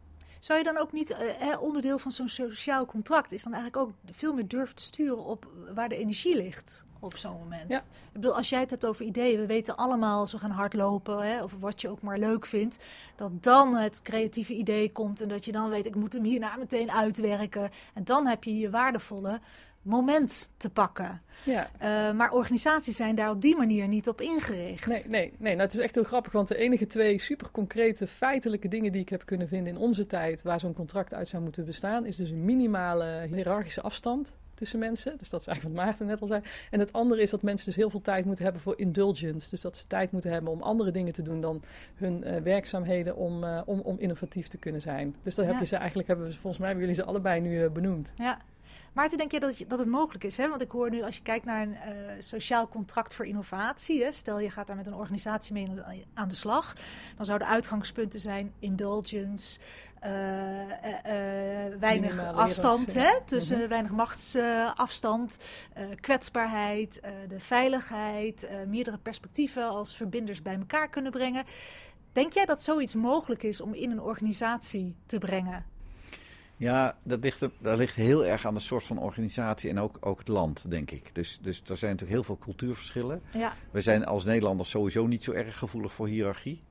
Zou 0.44 0.60
je 0.60 0.66
dan 0.66 0.78
ook 0.78 0.92
niet, 0.92 1.12
eh, 1.12 1.62
onderdeel 1.62 1.98
van 1.98 2.12
zo'n 2.12 2.30
sociaal 2.30 2.86
contract, 2.86 3.32
is 3.32 3.44
dan 3.44 3.54
eigenlijk 3.54 3.84
ook 3.88 3.94
veel 4.12 4.34
meer 4.34 4.48
durven 4.48 4.76
te 4.76 4.84
sturen 4.84 5.24
op 5.24 5.48
waar 5.74 5.90
de 5.90 5.98
energie 5.98 6.36
ligt 6.36 6.86
op 7.00 7.18
zo'n 7.18 7.38
moment? 7.38 7.70
Ja. 7.70 7.78
Ik 7.80 8.14
bedoel, 8.14 8.36
als 8.36 8.50
jij 8.50 8.60
het 8.60 8.70
hebt 8.70 8.86
over 8.86 9.06
ideeën, 9.06 9.40
we 9.40 9.46
weten 9.46 9.76
allemaal 9.76 10.20
als 10.20 10.32
we 10.32 10.38
gaan 10.38 10.52
hardlopen, 10.52 11.20
hè, 11.28 11.44
of 11.44 11.56
wat 11.60 11.82
je 11.82 11.90
ook 11.90 12.02
maar 12.02 12.18
leuk 12.18 12.46
vindt, 12.46 12.78
dat 13.16 13.44
dan 13.44 13.76
het 13.76 14.02
creatieve 14.02 14.54
idee 14.54 14.92
komt 14.92 15.22
en 15.22 15.28
dat 15.28 15.46
je 15.46 15.52
dan 15.52 15.70
weet, 15.70 15.86
ik 15.86 15.96
moet 15.96 16.14
hem 16.14 16.24
hierna 16.24 16.56
meteen 16.56 16.92
uitwerken. 16.92 17.70
En 17.94 18.04
dan 18.04 18.28
heb 18.28 18.44
je 18.44 18.58
je 18.58 18.70
waardevolle 18.70 19.40
moment 19.84 20.52
te 20.58 20.70
pakken. 20.70 21.22
Ja. 21.46 21.70
Eh, 21.80 22.14
maar 22.14 22.32
organisaties 22.32 22.96
zijn 22.96 23.16
daar 23.16 23.30
op 23.30 23.42
die 23.42 23.58
manier 23.58 23.88
niet 23.88 24.08
op 24.08 24.22
ingericht. 24.22 24.88
Nee, 24.88 25.04
nee, 25.08 25.34
nee. 25.38 25.52
Nou, 25.52 25.64
het 25.64 25.74
is 25.74 25.80
echt 25.80 25.96
heel 25.96 26.04
grappig, 26.04 26.32
want 26.32 26.48
de 26.48 26.56
enige 26.58 26.88
twee 26.88 27.20
super 27.20 27.52
concrete 27.52 28.08
feitelijke 28.08 28.68
dingen 28.68 28.92
die 28.92 29.02
ik 29.02 29.10
heb 29.10 29.26
kunnen 29.26 29.48
vinden 29.48 29.74
in 29.74 29.80
onze 29.80 30.06
tijd 30.06 30.42
waar 30.42 30.60
zo'n 30.60 30.74
contract 30.74 31.14
uit 31.14 31.28
zou 31.28 31.44
moeten 31.44 31.66
bestaan, 31.66 32.06
is 32.06 32.16
dus 32.16 32.30
een 32.30 32.46
minimale 32.46 33.26
hiërarchische 33.30 33.82
afstand 33.82 34.34
tussen 34.54 34.80
mensen. 34.80 35.18
Dus 35.18 35.30
dat 35.30 35.42
is 35.42 35.48
eigenlijk 35.48 35.78
wat 35.78 35.86
Maarten 35.86 36.06
net 36.06 36.22
al 36.22 36.28
zei. 36.28 36.42
En 36.72 36.80
het 36.80 36.94
andere 36.94 37.22
is 37.22 37.30
dat 37.30 37.42
mensen 37.42 37.66
dus 37.66 37.76
heel 37.76 37.90
veel 37.90 38.02
tijd 38.02 38.26
moeten 38.26 38.44
hebben 38.44 38.62
voor 38.62 38.80
indulgence. 38.80 39.50
Dus 39.50 39.62
dat 39.62 39.78
ze 39.78 39.88
tijd 39.88 40.12
moeten 40.12 40.32
hebben 40.32 40.52
om 40.52 40.62
andere 40.62 40.92
dingen 40.92 41.14
te 41.14 41.22
doen 41.22 41.42
dan 41.42 41.64
hun 41.96 42.24
eh, 42.24 42.42
werkzaamheden 42.42 43.16
om, 43.16 43.44
eh, 43.44 43.62
om, 43.66 43.80
om 43.80 43.96
innovatief 44.00 44.48
te 44.48 44.58
kunnen 44.58 44.82
zijn. 44.82 45.16
Dus 45.24 45.36
dan 45.36 45.46
heb 45.46 45.54
Ja. 45.54 45.60
je 45.60 45.66
ze 45.66 45.76
eigenlijk, 45.76 46.08
hebben 46.08 46.26
we, 46.28 46.32
volgens 46.34 46.58
mij 46.58 46.68
hebben 46.68 46.88
jullie 46.88 47.02
ze 47.02 47.08
allebei 47.10 47.42
nu 47.42 47.70
benoemd. 47.70 48.14
Ja. 48.18 48.42
Maarten, 48.94 49.18
denk 49.18 49.32
je 49.32 49.40
dat, 49.40 49.58
je- 49.58 49.68
dat 49.68 49.80
het 49.80 49.88
mogelijk 49.88 50.24
is? 50.24 50.38
Hè? 50.38 50.50
Want 50.50 50.62
ik 50.62 50.72
hoor 50.72 50.90
nu, 50.90 51.04
als 51.04 51.16
je 51.16 51.22
kijkt 51.22 51.46
naar 51.46 51.62
een 51.62 51.76
eh, 51.76 51.92
sociaal 52.20 52.68
contract 52.68 53.14
voor 53.14 53.26
innovatie, 53.26 54.04
hè? 54.04 54.12
stel 54.12 54.40
je 54.40 54.50
gaat 54.50 54.68
daar 54.68 54.76
met 54.76 54.88
een 54.88 54.94
organisatie 54.94 55.54
mee 55.54 55.70
aan 56.14 56.28
de- 56.28 56.36
slag, 56.36 56.76
dan 57.16 57.26
zouden 57.26 57.48
uitgangspunten 57.48 58.20
zijn 58.20 58.54
indulgence, 58.60 59.60
eh, 60.00 60.62
eh, 61.72 61.80
weinig 61.80 62.10
Minimale 62.16 62.38
afstand, 62.38 62.94
hè? 62.94 63.22
tussen 63.26 63.58
Mhm. 63.60 63.68
weinig 63.68 63.92
machtsafstand, 63.92 65.38
kwetsbaarheid, 66.00 67.02
de 67.28 67.40
veiligheid, 67.40 68.50
meerdere 68.68 68.98
perspectieven 68.98 69.68
als 69.70 69.96
verbinders 69.96 70.42
bij 70.42 70.56
elkaar 70.58 70.90
kunnen 70.90 71.12
brengen. 71.12 71.44
Denk 72.12 72.34
jij 72.34 72.46
dat 72.46 72.62
zoiets 72.62 72.96
mogelijk 72.96 73.44
is 73.44 73.62
om 73.62 73.74
in 73.74 73.92
een 73.92 74.02
organisatie 74.02 74.96
te 75.06 75.18
brengen? 75.18 75.66
Ja, 76.58 76.98
dat 77.04 77.20
ligt, 77.24 77.40
dat 77.60 77.78
ligt 77.78 77.96
heel 77.96 78.26
erg 78.26 78.46
aan 78.46 78.54
de 78.54 78.60
soort 78.60 78.84
van 78.84 79.00
organisatie 79.00 79.70
en 79.70 79.80
ook, 79.80 79.98
ook 80.00 80.20
het 80.20 80.28
land, 80.28 80.66
denk 80.70 80.92
ik. 80.92 81.10
Dus, 81.16 81.40
dus 81.42 81.58
er 81.68 81.78
zijn 81.78 81.92
natuurlijk 81.92 82.12
heel 82.12 82.24
veel 82.24 82.38
cultuurverschillen. 82.38 83.22
Ja, 83.34 83.54
We 83.72 83.82
zijn 83.82 84.06
als 84.06 84.24
Nederlanders 84.26 84.70
sowieso 84.70 85.08
niet 85.08 85.24
zo 85.24 85.32
erg 85.32 85.58
gevoelig 85.58 85.94
voor 85.94 86.08
hiërarchie. 86.08 86.62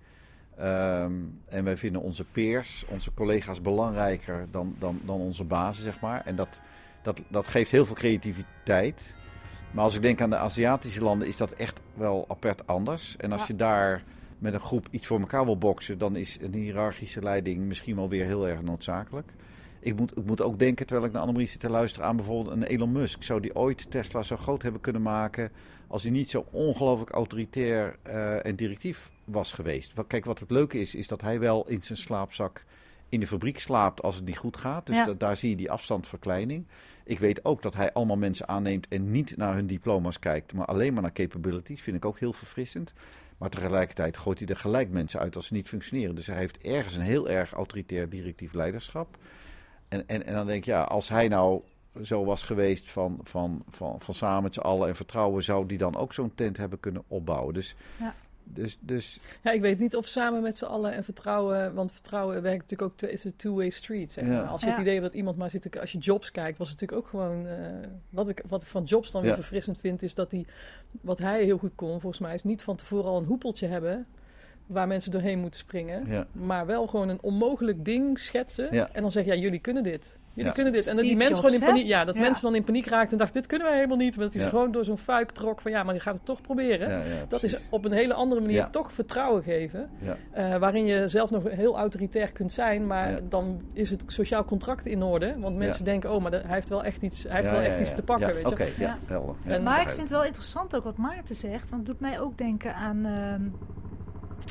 Ehm, 0.56 1.12
en 1.48 1.64
wij 1.64 1.76
vinden 1.76 2.02
onze 2.02 2.24
peers, 2.24 2.84
onze 2.88 3.14
collega's 3.14 3.60
belangrijker 3.62 4.46
dan, 4.50 4.74
dan, 4.78 5.00
dan 5.04 5.20
onze 5.20 5.44
bazen, 5.44 5.84
zeg 5.84 6.00
maar. 6.00 6.22
En 6.24 6.36
dat, 6.36 6.60
dat, 7.02 7.22
dat 7.28 7.46
geeft 7.46 7.70
heel 7.70 7.86
veel 7.86 7.94
creativiteit. 7.94 9.14
Maar 9.70 9.84
als 9.84 9.94
ik 9.94 10.02
denk 10.02 10.20
aan 10.20 10.30
de 10.30 10.36
Aziatische 10.36 11.02
landen, 11.02 11.28
is 11.28 11.36
dat 11.36 11.52
echt 11.52 11.80
wel 11.94 12.24
apart 12.28 12.66
anders. 12.66 13.16
En 13.16 13.32
als 13.32 13.40
Ja. 13.40 13.46
je 13.48 13.56
daar 13.56 14.02
met 14.38 14.54
een 14.54 14.60
groep 14.60 14.86
iets 14.90 15.06
voor 15.06 15.20
elkaar 15.20 15.44
wil 15.44 15.58
boksen, 15.58 15.98
dan 15.98 16.16
is 16.16 16.38
een 16.40 16.54
hiërarchische 16.54 17.22
leiding 17.22 17.64
misschien 17.64 17.96
wel 17.96 18.08
weer 18.08 18.24
heel 18.24 18.48
erg 18.48 18.62
noodzakelijk. 18.62 19.32
Ik 19.84 19.96
moet, 19.96 20.16
ik 20.18 20.24
moet 20.24 20.40
ook 20.40 20.58
denken, 20.58 20.86
terwijl 20.86 21.06
ik 21.06 21.12
naar 21.12 21.20
Annemarie 21.22 21.48
zit 21.48 21.60
te 21.60 21.68
luisteren, 21.70 22.08
aan 22.08 22.16
bijvoorbeeld 22.16 22.56
een 22.56 22.62
Elon 22.62 22.92
Musk. 22.92 23.22
Zou 23.22 23.40
die 23.40 23.54
ooit 23.56 23.90
Tesla 23.90 24.22
zo 24.22 24.36
groot 24.36 24.62
hebben 24.62 24.80
kunnen 24.80 25.02
maken 25.02 25.52
als 25.86 26.02
hij 26.02 26.10
niet 26.12 26.30
zo 26.30 26.46
ongelooflijk 26.50 27.10
autoritair 27.10 27.96
eh, 28.02 28.46
en 28.46 28.56
directief 28.56 29.10
was 29.24 29.52
geweest? 29.52 29.92
Kijk, 30.06 30.24
wat 30.24 30.38
het 30.38 30.50
leuke 30.50 30.80
is, 30.80 30.94
is 30.94 31.06
dat 31.08 31.20
hij 31.20 31.38
wel 31.40 31.68
in 31.68 31.82
zijn 31.82 31.98
slaapzak 31.98 32.64
in 33.08 33.20
de 33.20 33.26
fabriek 33.26 33.58
slaapt 33.60 34.02
als 34.02 34.14
het 34.16 34.24
niet 34.24 34.36
goed 34.36 34.56
gaat. 34.56 34.86
Dus 34.86 34.96
Ja. 34.96 35.04
da- 35.04 35.12
daar 35.14 35.36
zie 35.36 35.50
je 35.50 35.56
die 35.56 35.70
afstandverkleining. 35.70 36.66
Ik 37.04 37.18
weet 37.18 37.44
ook 37.44 37.62
dat 37.62 37.74
hij 37.74 37.92
allemaal 37.92 38.16
mensen 38.16 38.48
aanneemt 38.48 38.88
en 38.88 39.10
niet 39.10 39.36
naar 39.36 39.54
hun 39.54 39.66
diploma's 39.66 40.18
kijkt, 40.18 40.54
maar 40.54 40.66
alleen 40.66 40.92
maar 40.92 41.02
naar 41.02 41.12
capabilities. 41.12 41.82
Vind 41.82 41.96
ik 41.96 42.04
ook 42.04 42.18
heel 42.18 42.32
verfrissend. 42.32 42.92
Maar 43.38 43.50
tegelijkertijd 43.50 44.16
gooit 44.16 44.38
hij 44.38 44.48
er 44.48 44.56
gelijk 44.56 44.90
mensen 44.90 45.20
uit 45.20 45.36
als 45.36 45.46
ze 45.46 45.54
niet 45.54 45.68
functioneren. 45.68 46.14
Dus 46.14 46.26
hij 46.26 46.36
heeft 46.36 46.58
ergens 46.58 46.94
een 46.94 47.00
heel 47.02 47.28
erg 47.28 47.52
autoritair 47.52 48.08
directief 48.08 48.52
leiderschap. 48.52 49.16
En, 49.92 50.08
en, 50.08 50.26
en 50.26 50.34
dan 50.34 50.46
denk 50.46 50.58
ik, 50.58 50.64
ja, 50.64 50.82
als 50.82 51.08
hij 51.08 51.28
nou 51.28 51.60
zo 52.02 52.24
was 52.24 52.42
geweest 52.42 52.90
van, 52.90 53.20
van, 53.22 53.64
van, 53.70 53.96
van 54.00 54.14
samen 54.14 54.42
met 54.42 54.54
z'n 54.54 54.60
allen 54.60 54.88
en 54.88 54.96
vertrouwen, 54.96 55.44
zou 55.44 55.66
die 55.66 55.78
dan 55.78 55.96
ook 55.96 56.12
zo'n 56.12 56.34
tent 56.34 56.56
hebben 56.56 56.80
kunnen 56.80 57.02
opbouwen. 57.08 57.54
Dus, 57.54 57.74
Ja. 57.98 58.14
dus, 58.44 58.78
dus 58.80 59.20
Ja, 59.42 59.50
ik 59.50 59.60
weet 59.60 59.78
niet 59.78 59.96
of 59.96 60.06
samen 60.06 60.42
met 60.42 60.56
z'n 60.56 60.64
allen 60.64 60.92
en 60.92 61.04
vertrouwen, 61.04 61.74
want 61.74 61.92
vertrouwen 61.92 62.42
werkt 62.42 62.60
natuurlijk 62.62 62.90
ook, 62.90 62.96
te- 62.98 63.12
is 63.12 63.24
een 63.24 63.36
two-way 63.36 63.70
street. 63.70 64.12
Zeg 64.12 64.26
Ja. 64.26 64.40
Als 64.42 64.60
je 64.62 64.68
het 64.68 64.78
idee 64.78 64.92
hebt 64.92 65.04
dat 65.04 65.14
iemand 65.14 65.36
maar 65.36 65.50
zit, 65.50 65.62
te- 65.72 65.80
als 65.80 65.92
je 65.92 65.98
Jobs 65.98 66.30
kijkt, 66.30 66.58
was 66.58 66.70
het 66.70 66.80
natuurlijk 66.80 67.06
ook 67.06 67.10
gewoon, 67.10 67.46
eh, 67.46 67.88
wat, 68.10 68.28
ik, 68.28 68.42
wat 68.48 68.62
ik 68.62 68.68
van 68.68 68.84
Jobs 68.84 69.10
dan 69.10 69.20
weer 69.22 69.30
Ja. 69.30 69.36
verfrissend 69.36 69.78
vind, 69.80 70.02
is 70.02 70.14
dat 70.14 70.30
hij, 70.30 70.46
wat 71.00 71.18
hij 71.18 71.44
heel 71.44 71.58
goed 71.58 71.74
kon, 71.74 72.00
volgens 72.00 72.20
mij, 72.20 72.34
is 72.34 72.44
niet 72.44 72.62
van 72.62 72.76
tevoren 72.76 73.10
al 73.10 73.18
een 73.18 73.24
hoepeltje 73.26 73.66
hebben 73.66 74.06
waar 74.66 74.86
mensen 74.86 75.10
doorheen 75.10 75.38
moeten 75.38 75.60
springen, 75.60 76.06
ja, 76.06 76.26
maar 76.32 76.66
wel 76.66 76.86
gewoon 76.86 77.08
een 77.08 77.18
onmogelijk 77.22 77.84
ding 77.84 78.18
schetsen 78.18 78.68
Ja. 78.70 78.88
en 78.92 79.00
dan 79.02 79.10
zeggen, 79.10 79.34
ja, 79.34 79.40
jullie 79.40 79.58
kunnen 79.60 79.82
dit. 79.82 80.16
Jullie 80.34 80.48
Ja. 80.50 80.54
kunnen 80.54 80.72
dit. 80.72 80.86
En 80.86 80.94
dat 80.96 81.04
die 81.04 81.16
mensen 81.16 81.34
Jobs, 81.34 81.46
gewoon 81.46 81.60
in 81.60 81.66
hè? 81.66 81.72
paniek, 81.72 81.86
ja, 81.86 82.04
dat 82.04 82.14
Ja. 82.14 82.20
mensen 82.20 82.42
dan 82.42 82.54
in 82.54 82.64
paniek 82.64 82.86
raakten 82.86 83.12
en 83.12 83.18
dachten, 83.18 83.40
dit 83.40 83.46
kunnen 83.50 83.66
wij 83.66 83.76
helemaal 83.76 83.96
niet. 83.96 84.16
Maar 84.16 84.24
dat 84.24 84.34
hij 84.34 84.42
Ja. 84.42 84.48
ze 84.48 84.54
gewoon 84.56 84.72
door 84.72 84.84
zo'n 84.84 84.98
fuik 84.98 85.30
trok 85.30 85.60
van, 85.60 85.70
ja, 85.70 85.82
maar 85.82 85.94
je 85.94 86.00
gaat 86.00 86.14
het 86.14 86.24
toch 86.24 86.40
proberen. 86.40 86.88
ja, 86.90 86.96
ja, 86.96 87.24
Dat 87.28 87.42
is 87.42 87.56
op 87.70 87.84
een 87.84 87.92
hele 87.92 88.14
andere 88.14 88.40
manier 88.40 88.56
Ja. 88.56 88.68
toch 88.70 88.92
vertrouwen 88.92 89.42
geven. 89.42 89.90
Ja. 89.98 90.16
eh, 90.30 90.56
waarin 90.56 90.84
je 90.86 91.08
zelf 91.08 91.30
nog 91.30 91.42
heel 91.50 91.76
autoritair 91.76 92.32
kunt 92.32 92.52
zijn, 92.52 92.86
maar 92.86 93.10
Ja. 93.10 93.18
dan 93.28 93.60
is 93.72 93.90
het 93.90 94.04
sociaal 94.06 94.44
contract 94.44 94.86
in 94.86 95.02
orde. 95.02 95.34
Want 95.38 95.56
mensen 95.56 95.84
denken, 95.84 96.12
oh, 96.14 96.22
maar 96.22 96.30
de- 96.30 96.42
hij 96.46 96.54
heeft 96.54 96.68
wel 96.68 96.84
echt 96.84 97.02
iets, 97.02 97.22
hij 97.22 97.32
heeft 97.36 97.46
Ja, 97.48 97.52
wel 97.52 97.62
ja, 97.62 97.68
echt 97.68 97.80
iets 97.80 97.90
ja. 97.90 97.96
te 97.96 98.02
pakken. 98.02 98.28
Ja, 98.28 98.34
weet 98.34 98.58
je? 98.58 98.64
Ja, 98.64 98.86
Ja. 98.86 98.98
helder. 99.06 99.34
Ja, 99.44 99.50
En- 99.54 99.62
Maar 99.62 99.80
ik 99.80 99.88
vind 99.88 100.00
het 100.00 100.10
wel 100.10 100.24
interessant 100.24 100.76
ook 100.76 100.84
wat 100.84 100.96
Maarten 100.96 101.34
zegt. 101.34 101.70
Want 101.70 101.86
het 101.86 101.86
doet 101.86 102.00
mij 102.00 102.20
ook 102.20 102.38
denken 102.38 102.74
aan, 102.74 103.04
ehm, 103.04 103.42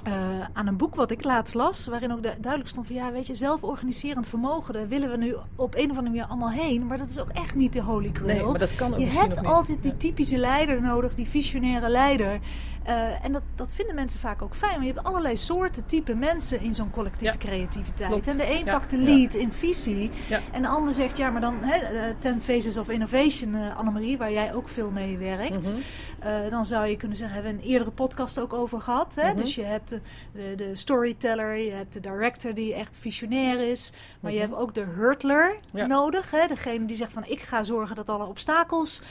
eh, 0.03 0.13
aan 0.53 0.67
een 0.67 0.77
boek 0.77 0.95
wat 0.95 1.11
ik 1.11 1.23
laatst 1.23 1.53
las. 1.55 1.87
Waarin 1.87 2.11
ook 2.11 2.23
du- 2.23 2.29
duidelijk 2.39 2.69
stond 2.69 2.87
van 2.87 2.95
ja, 2.95 3.11
weet 3.11 3.27
je, 3.27 3.35
zelforganiserend 3.35 4.27
vermogen. 4.27 4.73
Daar 4.73 4.87
willen 4.87 5.09
we 5.11 5.17
nu 5.17 5.35
op 5.55 5.75
een 5.75 5.83
of 5.91 5.97
andere 5.97 6.01
manier 6.15 6.25
allemaal 6.25 6.51
heen. 6.51 6.87
Maar 6.87 6.97
dat 6.97 7.09
is 7.09 7.19
ook 7.19 7.29
echt 7.29 7.55
niet 7.55 7.73
de 7.73 7.81
holy 7.81 8.09
grail. 8.13 8.35
Nee, 8.35 8.45
maar 8.45 8.59
dat 8.59 8.75
kan 8.75 8.93
ook 8.93 8.99
je 8.99 9.05
hebt 9.05 9.43
altijd 9.45 9.83
die 9.83 9.97
typische 9.97 10.37
leider 10.37 10.81
nodig, 10.81 11.15
die 11.15 11.27
visionaire 11.29 11.89
leider. 11.89 12.39
Eh, 12.83 13.25
en 13.25 13.31
dat, 13.31 13.41
dat 13.55 13.71
vinden 13.71 13.95
mensen 13.95 14.19
vaak 14.19 14.41
ook 14.41 14.55
fijn. 14.55 14.71
Want 14.73 14.85
je 14.85 14.91
hebt 14.93 15.05
allerlei 15.05 15.37
soorten, 15.37 15.85
type 15.85 16.15
mensen 16.15 16.59
in 16.61 16.73
zo'n 16.73 16.91
collectieve 16.91 17.33
Ja, 17.33 17.39
creativiteit. 17.39 18.09
klopt. 18.09 18.27
En 18.27 18.37
de 18.37 18.51
een 18.51 18.65
Ja. 18.65 18.71
pakt 18.71 18.89
de 18.89 18.97
Ja. 18.97 19.03
lead 19.03 19.33
in 19.33 19.51
visie. 19.53 20.11
En 20.51 20.61
de 20.61 20.67
ander 20.67 20.93
zegt, 20.93 21.17
ja, 21.17 21.29
maar 21.29 21.41
dan 21.41 21.57
hè, 21.61 21.75
eh, 21.77 22.15
Ten 22.19 22.41
Faces 22.41 22.77
of 22.77 22.89
Innovation, 22.89 23.55
eh, 23.55 23.77
Annemarie, 23.77 24.17
waar 24.17 24.31
jij 24.31 24.53
ook 24.53 24.67
veel 24.69 24.89
mee 24.91 25.17
werkt. 25.17 25.69
Mhm. 25.71 26.49
Dan 26.49 26.65
zou 26.65 26.87
je 26.87 26.97
kunnen 26.97 27.17
zeggen, 27.17 27.35
hebben 27.35 27.55
we 27.57 27.63
een 27.63 27.69
eerdere 27.69 27.91
podcast 27.91 28.39
ook 28.39 28.53
over 28.53 28.81
gehad. 28.81 29.15
Hè? 29.15 29.29
Mhm. 29.31 29.39
Dus 29.41 29.55
je 29.55 29.63
hebt 29.63 29.89
de, 29.89 30.01
de, 30.33 30.53
de 30.55 30.75
storyteller, 30.75 31.55
je 31.57 31.71
hebt 31.71 31.93
de 31.93 31.99
director 31.99 32.53
die 32.53 32.73
echt 32.73 32.97
visionair 32.99 33.69
is. 33.69 33.93
Maar 34.19 34.31
je 34.31 34.39
Mhm. 34.39 34.47
hebt 34.49 34.61
ook 34.61 34.73
de 34.73 34.83
hurtler 34.95 35.55
nodig. 35.71 36.31
Hè? 36.31 36.47
Degene 36.47 36.85
die 36.85 36.95
zegt 36.95 37.11
van 37.11 37.25
ik 37.25 37.41
ga 37.41 37.63
zorgen 37.63 37.95
dat 37.95 38.09
alle 38.09 38.25
obstakels 38.25 39.01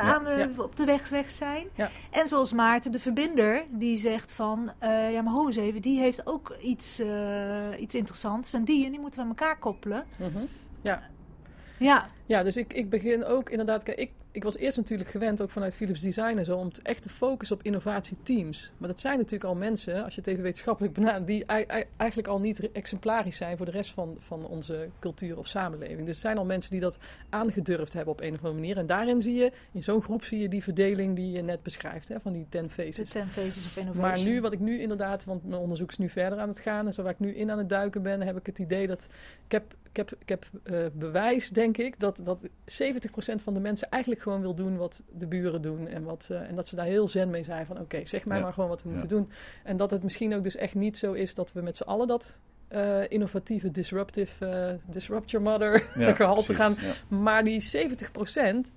aan 0.00 0.26
op 0.56 0.76
de 0.76 0.84
weg, 0.84 1.08
weg 1.08 1.30
zijn. 1.30 1.66
Ja. 1.74 1.88
En 2.10 2.28
zoals 2.28 2.52
Maarten 2.52 2.79
de 2.88 2.98
verbinder, 2.98 3.64
die 3.70 3.96
zegt 3.96 4.32
van 4.32 4.72
eh, 4.78 5.12
ja 5.12 5.22
maar 5.22 5.32
ho 5.32 5.46
eens 5.46 5.56
even, 5.56 5.82
die 5.82 6.00
heeft 6.00 6.26
ook 6.26 6.56
iets, 6.62 6.98
eh, 6.98 7.80
iets 7.80 7.94
interessants. 7.94 8.54
En 8.54 8.64
die 8.64 8.84
en 8.84 8.90
die 8.90 9.00
moeten 9.00 9.18
we 9.20 9.24
aan 9.24 9.36
elkaar 9.36 9.58
koppelen. 9.58 10.04
Mhm. 10.18 10.44
Ja. 10.82 11.02
Ja, 11.78 12.06
Ja, 12.26 12.42
dus 12.42 12.56
ik, 12.56 12.72
ik 12.72 12.90
begin 12.90 13.24
ook 13.24 13.50
inderdaad. 13.50 13.82
Kijk, 13.82 13.98
ik, 13.98 14.10
ik 14.32 14.42
was 14.42 14.56
eerst 14.56 14.76
natuurlijk 14.76 15.10
gewend, 15.10 15.42
ook 15.42 15.50
vanuit 15.50 15.74
Philips 15.74 16.00
Design 16.00 16.36
en 16.38 16.44
zo, 16.44 16.56
om 16.56 16.70
echt 16.82 17.02
te 17.02 17.08
focussen 17.08 17.56
op 17.56 17.62
innovatieteams. 17.62 18.72
Maar 18.78 18.88
dat 18.88 19.00
zijn 19.00 19.16
natuurlijk 19.16 19.44
al 19.50 19.56
mensen, 19.56 20.04
als 20.04 20.14
je 20.14 20.20
het 20.20 20.28
even 20.30 20.42
wetenschappelijk 20.42 20.94
benadert, 20.94 21.26
die 21.26 21.44
ei- 21.44 21.64
ei- 21.64 21.84
eigenlijk 21.96 22.28
al 22.30 22.40
niet 22.40 22.70
exemplarisch 22.72 23.36
zijn 23.36 23.56
voor 23.56 23.66
de 23.66 23.72
rest 23.72 23.90
van, 23.90 24.16
van 24.18 24.46
onze 24.46 24.88
cultuur 24.98 25.38
of 25.38 25.46
samenleving. 25.46 25.98
Dus 25.98 26.08
het 26.08 26.16
zijn 26.18 26.38
al 26.38 26.44
mensen 26.44 26.70
die 26.70 26.80
dat 26.80 26.98
aangedurfd 27.28 27.92
hebben 27.92 28.12
op 28.12 28.20
een 28.20 28.28
of 28.34 28.36
andere 28.36 28.54
manier. 28.54 28.76
En 28.78 28.86
daarin 28.86 29.20
zie 29.20 29.34
je, 29.34 29.52
in 29.72 29.82
zo'n 29.82 30.02
groep 30.02 30.24
zie 30.24 30.40
je 30.40 30.48
die 30.48 30.62
verdeling 30.62 31.16
die 31.16 31.30
je 31.30 31.42
net 31.42 31.62
beschrijft, 31.62 32.08
hè, 32.08 32.20
van 32.20 32.32
die 32.32 32.46
ten 32.48 32.62
de 32.62 32.68
faces. 32.70 33.10
Ten 33.10 33.28
Faces 33.28 33.64
of 33.66 33.76
Innovation. 33.76 34.06
Maar 34.10 34.22
nu, 34.22 34.40
wat 34.40 34.52
ik 34.52 34.60
nu 34.60 34.80
inderdaad, 34.80 35.24
want 35.24 35.44
mijn 35.44 35.60
onderzoek 35.60 35.90
is 35.90 35.98
nu 35.98 36.08
verder 36.08 36.38
aan 36.38 36.48
het 36.48 36.60
gaan. 36.60 36.86
En 36.86 36.92
zo 36.92 37.02
waar 37.02 37.12
ik 37.12 37.18
nu 37.20 37.34
in 37.34 37.50
aan 37.50 37.58
het 37.58 37.68
duiken 37.68 38.02
ben, 38.02 38.20
heb 38.20 38.36
ik 38.38 38.46
het 38.46 38.58
idee 38.58 38.86
dat. 38.86 39.08
Ik 39.44 39.52
heb, 39.52 39.74
ik 39.90 39.96
heb, 39.96 40.10
ik 40.18 40.28
heb 40.28 40.46
eh, 40.62 40.78
bewijs, 40.92 41.48
denk 41.48 41.76
ik, 41.76 42.00
dat, 42.00 42.20
dat 42.24 42.40
70% 42.42 42.46
van 43.42 43.54
de 43.54 43.60
mensen 43.60 43.90
eigenlijk 43.90 44.19
gewoon 44.20 44.40
wil 44.40 44.54
doen 44.54 44.76
wat 44.76 45.02
de 45.18 45.26
buren 45.26 45.62
doen. 45.62 45.86
En, 45.88 46.02
wat, 46.04 46.28
eh, 46.30 46.40
en 46.48 46.54
dat 46.54 46.68
ze 46.68 46.76
daar 46.76 46.84
heel 46.86 47.08
zen 47.08 47.30
mee 47.30 47.42
zijn 47.42 47.66
van: 47.66 47.80
oké, 47.80 48.04
zeg 48.04 48.26
mij 48.26 48.36
Ja. 48.36 48.42
maar 48.42 48.52
gewoon 48.52 48.68
wat 48.68 48.82
we 48.82 48.88
Ja. 48.88 48.94
moeten 48.94 49.16
doen. 49.16 49.30
En 49.64 49.76
dat 49.76 49.90
het 49.90 50.02
misschien 50.02 50.34
ook 50.34 50.42
dus 50.42 50.56
echt 50.56 50.74
niet 50.74 50.98
zo 50.98 51.12
is 51.12 51.34
dat 51.34 51.52
we 51.52 51.60
met 51.62 51.76
z'n 51.76 51.82
allen 51.82 52.06
dat. 52.06 52.38
eh, 52.68 53.00
innovatieve, 53.10 53.70
disruptive, 53.70 54.78
disrupt 54.86 55.30
your 55.30 55.46
mother 55.50 55.86
Ja, 55.94 56.12
gehalte 56.22 56.54
gaan. 56.54 56.76
Maar 57.08 57.44
die 57.44 57.60
70%, 57.60 58.72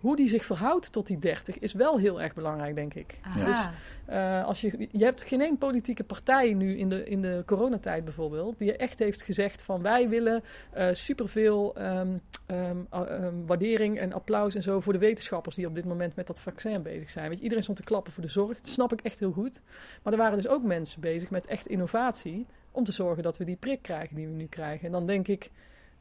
hoe 0.00 0.16
die 0.16 0.28
zich 0.28 0.44
verhoudt 0.44 0.92
tot 0.92 1.06
die 1.06 1.18
30, 1.18 1.58
is 1.58 1.72
wel 1.72 1.98
heel 1.98 2.22
erg 2.22 2.34
belangrijk, 2.34 2.74
denk 2.74 2.94
ik. 2.94 3.18
Aha. 3.22 3.44
Dus 3.44 3.68
eh, 4.06 4.44
als 4.44 4.60
je, 4.60 4.88
je 4.90 5.04
hebt 5.04 5.22
geen 5.22 5.40
één 5.40 5.58
politieke 5.58 6.04
partij 6.04 6.52
nu 6.52 6.78
in 6.78 6.88
de, 6.88 7.04
in 7.04 7.22
de 7.22 7.42
coronatijd 7.46 8.04
bijvoorbeeld, 8.04 8.58
die 8.58 8.76
echt 8.76 8.98
heeft 8.98 9.22
gezegd 9.22 9.62
van 9.62 9.82
wij 9.82 10.08
willen 10.08 10.42
eh, 10.70 10.88
superveel 10.92 11.74
ehm, 11.74 12.18
ehm, 12.46 12.76
ehm, 12.90 13.34
waardering 13.46 13.98
en 13.98 14.12
applaus 14.12 14.54
en 14.54 14.62
zo 14.62 14.80
voor 14.80 14.92
de 14.92 14.98
wetenschappers 14.98 15.56
die 15.56 15.66
op 15.66 15.74
dit 15.74 15.84
moment 15.84 16.16
met 16.16 16.26
dat 16.26 16.40
vaccin 16.40 16.82
bezig 16.82 17.10
zijn. 17.10 17.28
Weet 17.28 17.36
je, 17.36 17.42
iedereen 17.42 17.62
stond 17.62 17.78
te 17.78 17.84
klappen 17.84 18.12
voor 18.12 18.22
de 18.22 18.30
zorg, 18.30 18.56
dat 18.56 18.68
snap 18.68 18.92
ik 18.92 19.00
echt 19.00 19.18
heel 19.18 19.32
goed. 19.32 19.62
Maar 20.02 20.12
er 20.12 20.18
waren 20.18 20.36
dus 20.36 20.48
ook 20.48 20.62
mensen 20.62 21.00
bezig 21.00 21.30
met 21.30 21.46
echt 21.46 21.66
innovatie 21.66 22.46
om 22.70 22.84
te 22.84 22.92
zorgen 22.92 23.22
dat 23.22 23.38
we 23.38 23.44
die 23.44 23.56
prik 23.56 23.82
krijgen 23.82 24.16
die 24.16 24.26
we 24.26 24.32
nu 24.32 24.46
krijgen. 24.46 24.86
En 24.86 24.92
dan 24.92 25.06
denk 25.06 25.28
ik, 25.28 25.50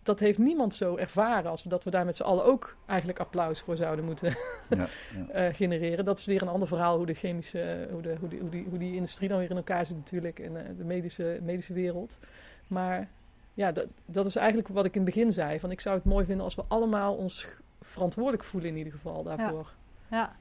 dat 0.07 0.19
heeft 0.19 0.37
niemand 0.37 0.75
zo 0.75 0.95
ervaren 0.95 1.49
als 1.49 1.63
dat 1.63 1.83
we 1.83 1.89
daar 1.89 2.05
met 2.05 2.15
z'n 2.15 2.23
allen 2.23 2.45
ook 2.45 2.75
eigenlijk 2.85 3.19
applaus 3.19 3.61
voor 3.61 3.75
zouden 3.75 4.05
moeten 4.05 4.27
Ja, 4.69 4.87
ja. 5.15 5.27
eh, 5.47 5.53
genereren. 5.53 6.05
Dat 6.05 6.17
is 6.17 6.25
weer 6.25 6.41
een 6.41 6.47
ander 6.47 6.67
verhaal 6.67 6.97
hoe 6.97 7.05
de 7.05 7.13
chemische, 7.13 7.87
hoe, 7.91 8.01
de, 8.01 8.15
hoe, 8.19 8.29
die, 8.29 8.39
hoe, 8.39 8.49
die, 8.49 8.65
hoe 8.69 8.77
die 8.79 8.95
industrie 8.95 9.29
dan 9.29 9.37
weer 9.37 9.49
in 9.49 9.55
elkaar 9.55 9.85
zit 9.85 9.95
natuurlijk 9.95 10.39
en 10.39 10.57
eh, 10.57 10.77
de 10.77 10.83
medische, 10.83 11.39
medische 11.41 11.73
wereld. 11.73 12.19
Maar 12.67 13.09
ja, 13.53 13.71
dat, 13.71 13.85
dat 14.05 14.25
is 14.25 14.35
eigenlijk 14.35 14.67
wat 14.67 14.85
ik 14.85 14.95
in 14.95 15.01
het 15.01 15.13
begin 15.13 15.31
zei. 15.31 15.59
Van 15.59 15.71
ik 15.71 15.81
zou 15.81 15.95
het 15.95 16.05
mooi 16.05 16.25
vinden 16.25 16.43
als 16.43 16.55
we 16.55 16.63
allemaal 16.67 17.15
ons 17.15 17.47
verantwoordelijk 17.81 18.43
voelen 18.43 18.69
in 18.69 18.77
ieder 18.77 18.93
geval 18.93 19.23
daarvoor. 19.23 19.73
Ja. 20.09 20.17
ja, 20.17 20.35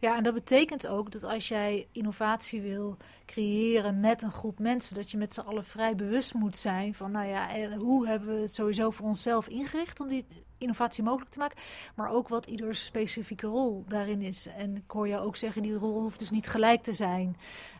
en 0.00 0.22
dat 0.22 0.34
betekent 0.34 0.86
ook 0.86 1.10
dat 1.10 1.24
als 1.24 1.48
jij 1.48 1.88
innovatie 1.92 2.60
wil 2.60 2.96
creëren 3.26 4.00
met 4.00 4.22
een 4.22 4.32
groep 4.32 4.58
mensen, 4.58 4.94
dat 4.94 5.10
je 5.10 5.16
met 5.16 5.34
z'n 5.34 5.40
allen 5.40 5.64
vrij 5.64 5.94
bewust 5.94 6.34
moet 6.34 6.56
zijn 6.56 6.94
van, 6.94 7.10
nou 7.10 7.26
ja, 7.26 7.54
en 7.54 7.74
hoe 7.74 8.08
hebben 8.08 8.34
we 8.34 8.40
het 8.40 8.54
sowieso 8.54 8.90
voor 8.90 9.06
onszelf 9.06 9.48
ingericht 9.48 10.00
om 10.00 10.08
die 10.08 10.26
innovatie 10.58 11.04
mogelijk 11.04 11.30
te 11.30 11.38
maken, 11.38 11.58
maar 11.94 12.10
ook 12.10 12.28
wat 12.28 12.46
ieders 12.46 12.84
specifieke 12.84 13.46
rol 13.46 13.84
daarin 13.88 14.22
is. 14.22 14.46
En 14.46 14.76
ik 14.76 14.90
hoor 14.90 15.08
jou 15.08 15.26
ook 15.26 15.36
zeggen, 15.36 15.62
die 15.62 15.74
rol 15.74 16.00
hoeft 16.00 16.18
dus 16.18 16.30
niet 16.30 16.46
gelijk 16.46 16.82
te 16.82 16.92
zijn. 16.92 17.36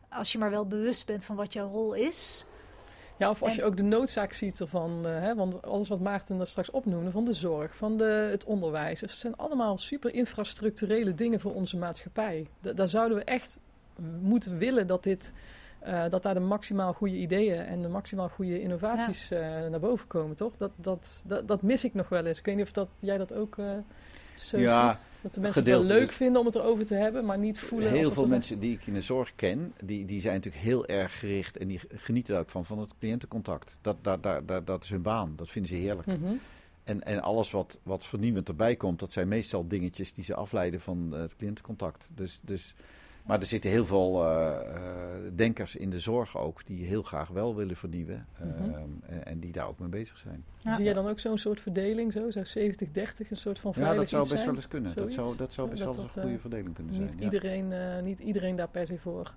Als 0.09 0.33
je 0.33 0.39
maar 0.39 0.51
wel 0.51 0.67
bewust 0.67 1.07
bent 1.07 1.25
van 1.25 1.37
wat 1.37 1.53
jouw 1.53 1.69
rol 1.69 1.95
is. 1.95 2.47
Ja, 3.19 3.31
of 3.31 3.43
als 3.43 3.51
En- 3.51 3.57
je 3.57 3.65
ook 3.65 3.77
de 3.77 3.83
noodzaak 3.83 4.33
ziet 4.33 4.61
ervan, 4.61 5.07
eh, 5.07 5.21
hè, 5.21 5.35
want 5.35 5.63
alles 5.63 5.89
wat 5.89 6.01
Maarten 6.01 6.37
daar 6.37 6.47
straks 6.47 6.71
opnoemde, 6.71 7.11
van 7.11 7.25
de 7.25 7.33
zorg, 7.33 7.77
van 7.77 7.97
de, 7.99 8.05
het 8.31 8.45
onderwijs, 8.45 9.01
dat 9.01 9.11
zijn 9.11 9.37
allemaal 9.37 9.79
super 9.79 10.15
infrastructurele 10.15 11.15
dingen 11.15 11.41
voor 11.41 11.55
onze 11.55 11.77
maatschappij. 11.77 12.47
Da- 12.61 12.73
daar 12.73 12.89
zouden 12.89 13.19
we 13.19 13.25
echt 13.25 13.59
moeten 14.21 14.59
willen 14.59 14.87
dat 14.87 15.03
dit, 15.03 15.33
eh, 15.81 16.09
dat 16.09 16.23
daar 16.23 16.35
de 16.35 16.41
maximaal 16.41 16.93
goede 16.93 17.17
ideeën 17.17 17.61
en 17.65 17.83
de 17.83 17.89
maximaal 17.89 18.29
goede 18.29 18.61
innovaties 18.63 19.31
eh, 19.31 19.41
naar 19.41 19.81
boven 19.81 20.07
komen, 20.07 20.37
toch? 20.37 20.53
Dat, 20.57 20.71
dat, 20.77 21.23
dat, 21.27 21.49
dat 21.49 21.63
mis 21.63 21.85
ik 21.85 21.95
nog 21.95 22.09
wel 22.09 22.27
eens. 22.27 22.39
Ik 22.39 22.45
weet 22.45 22.57
niet 22.57 22.65
of 22.67 22.73
dat, 22.73 22.89
jij 22.99 23.19
dat 23.19 23.35
ook... 23.35 23.57
Zo 24.37 24.59
Ja, 24.59 24.95
ziet. 24.95 25.07
Dat 25.21 25.35
de 25.35 25.41
mensen 25.41 25.63
het 25.63 25.71
wel 25.71 25.83
leuk 25.83 26.13
vinden 26.13 26.41
om 26.41 26.47
het 26.47 26.55
erover 26.55 26.87
te 26.87 26.95
hebben, 26.95 27.25
maar 27.25 27.39
niet 27.39 27.61
voelen 27.61 27.91
Heel 27.91 28.13
veel 28.13 28.27
mensen 28.27 28.59
die 28.61 28.73
ik 28.73 28.87
in 28.87 28.95
de 28.95 29.01
zorg 29.01 29.33
ken, 29.35 29.75
die, 29.85 30.05
die 30.05 30.21
zijn 30.21 30.35
natuurlijk 30.35 30.65
heel 30.65 30.87
erg 30.87 31.19
gericht 31.19 31.57
en 31.57 31.69
die 31.69 31.81
genieten 31.89 32.33
daar 32.33 32.43
ook 32.43 32.51
van, 32.51 32.65
van 32.65 32.79
het 32.79 32.93
cliëntencontact. 32.99 33.77
Dat, 33.81 33.97
dat, 34.01 34.23
dat, 34.23 34.49
dat, 34.49 34.67
dat 34.67 34.85
is 34.85 34.91
hun 34.91 35.03
baan, 35.03 35.33
dat 35.37 35.49
vinden 35.49 35.71
ze 35.71 35.77
heerlijk. 35.77 36.07
Mhm. 36.07 36.35
En, 36.85 37.03
en 37.03 37.23
alles 37.23 37.51
wat, 37.51 37.79
wat 37.83 38.05
vernieuwend 38.05 38.49
erbij 38.49 38.77
komt, 38.77 38.99
dat 38.99 39.13
zijn 39.13 39.29
meestal 39.29 39.69
dingetjes 39.69 40.13
die 40.13 40.25
ze 40.25 40.35
afleiden 40.35 40.81
van 40.81 41.13
het 41.13 41.37
cliëntencontact. 41.37 42.09
Dus, 42.15 42.41
dus, 42.43 42.75
maar 43.27 43.41
er 43.41 43.47
zitten 43.47 43.71
heel 43.71 43.85
veel 43.85 44.25
eh, 44.25 44.51
eh, 44.75 44.83
denkers 45.35 45.77
in 45.77 45.91
de 45.91 46.01
zorg 46.01 46.39
ook, 46.39 46.67
die 46.67 46.87
heel 46.87 47.03
graag 47.03 47.29
wel 47.29 47.55
willen 47.57 47.77
vernieuwen 47.77 48.27
eh, 48.39 48.47
Mhm. 48.47 48.63
en, 48.75 49.25
en 49.27 49.39
die 49.41 49.53
daar 49.53 49.69
ook 49.69 49.79
mee 49.79 49.89
bezig 49.89 50.17
zijn. 50.19 50.45
Ja. 50.59 50.75
Zie 50.75 50.85
jij 50.85 50.93
dan 50.95 51.09
ook 51.09 51.21
zo'n 51.21 51.39
soort 51.39 51.61
verdeling, 51.61 52.13
zo? 52.13 52.31
Zou 52.31 52.45
70-30 52.47 53.31
een 53.31 53.37
soort 53.37 53.59
van 53.59 53.73
Ja, 53.75 53.81
veilig 53.81 54.01
dat 54.01 54.09
zou 54.09 54.23
best 54.23 54.35
zijn? 54.35 54.47
wel 54.47 54.55
eens 54.57 54.69
kunnen. 54.69 54.95
Dat 54.95 55.13
zou, 55.13 55.37
dat 55.37 55.53
zou 55.53 55.69
best 55.71 55.83
Dat 55.83 55.95
wel 55.97 56.05
eens 56.05 56.17
een 56.17 56.23
goede 56.23 56.39
verdeling 56.39 56.75
kunnen 56.75 56.95
zijn. 56.95 57.05
Niet, 57.07 57.17
ja. 57.19 57.25
iedereen, 57.25 57.73
eh, 57.73 58.03
niet 58.03 58.21
iedereen 58.21 58.57
daar 58.57 58.69
per 58.69 58.87
se 58.87 58.99
voor. 58.99 59.35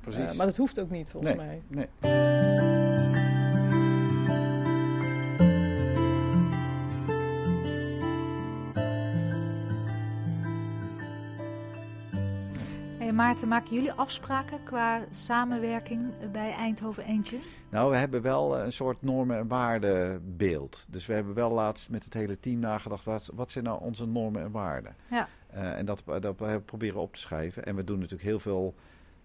Precies. 0.00 0.32
Maar 0.32 0.46
dat 0.46 0.56
hoeft 0.56 0.80
ook 0.80 0.90
niet, 0.90 1.10
volgens 1.10 1.34
Nee. 1.34 1.46
mij. 1.46 1.62
Nee. 2.00 3.37
Maarten, 13.28 13.48
maken 13.48 13.74
jullie 13.74 13.92
afspraken 13.92 14.62
qua 14.64 15.04
samenwerking 15.10 16.30
bij 16.32 16.52
Eindhoven 16.52 17.04
Eentje? 17.04 17.38
Nou, 17.70 17.90
we 17.90 17.96
hebben 17.96 18.22
wel 18.22 18.58
eh, 18.58 18.64
een 18.64 18.72
soort 18.72 19.02
normen- 19.02 19.38
en 19.38 19.48
waardenbeeld. 19.48 20.86
Dus 20.88 21.06
we 21.06 21.12
hebben 21.12 21.34
wel 21.34 21.50
laatst 21.50 21.90
met 21.90 22.04
het 22.04 22.14
hele 22.14 22.40
team 22.40 22.58
nagedacht, 22.58 23.04
wat, 23.04 23.30
wat 23.34 23.50
zijn 23.50 23.64
nou 23.64 23.80
onze 23.80 24.06
normen 24.06 24.42
en 24.42 24.50
waarden? 24.50 24.96
Ja. 25.10 25.28
Eh, 25.46 25.78
en 25.78 25.86
dat, 25.86 26.02
dat 26.20 26.38
we 26.38 26.60
proberen 26.64 27.00
op 27.00 27.14
te 27.14 27.20
schrijven. 27.20 27.64
En 27.64 27.76
we 27.76 27.84
doen 27.84 27.98
natuurlijk 27.98 28.28
heel 28.28 28.40
veel 28.40 28.74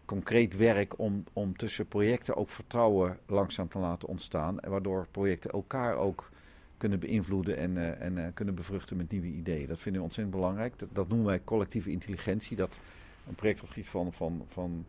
concreet 0.05 0.57
werk 0.57 0.99
om, 0.99 1.23
om 1.33 1.57
tussen 1.57 1.87
projecten 1.87 2.35
ook 2.35 2.49
vertrouwen 2.49 3.17
langzaam 3.25 3.67
te 3.67 3.79
laten 3.79 4.07
ontstaan. 4.07 4.59
En 4.59 4.71
waardoor 4.71 5.07
projecten 5.11 5.51
elkaar 5.51 5.95
ook 5.95 6.29
kunnen 6.77 6.99
beïnvloeden 6.99 7.57
en, 7.57 7.77
eh, 7.77 8.05
en 8.05 8.17
eh, 8.17 8.33
kunnen 8.33 8.55
bevruchten 8.55 8.97
met 8.97 9.11
nieuwe 9.11 9.27
ideeën. 9.27 9.67
Dat 9.67 9.79
vinden 9.79 10.01
we 10.01 10.07
ontzettend 10.07 10.35
belangrijk. 10.35 10.79
Dat, 10.79 10.89
dat 10.91 11.07
noemen 11.07 11.27
wij 11.27 11.41
collectieve 11.43 11.91
intelligentie. 11.91 12.57
Dat 12.57 12.77
een 13.27 13.35
project 13.35 13.59
op 13.59 13.65
het 13.65 13.73
gebied 13.73 13.89
van, 13.89 14.13
van, 14.13 14.45
van 14.47 14.85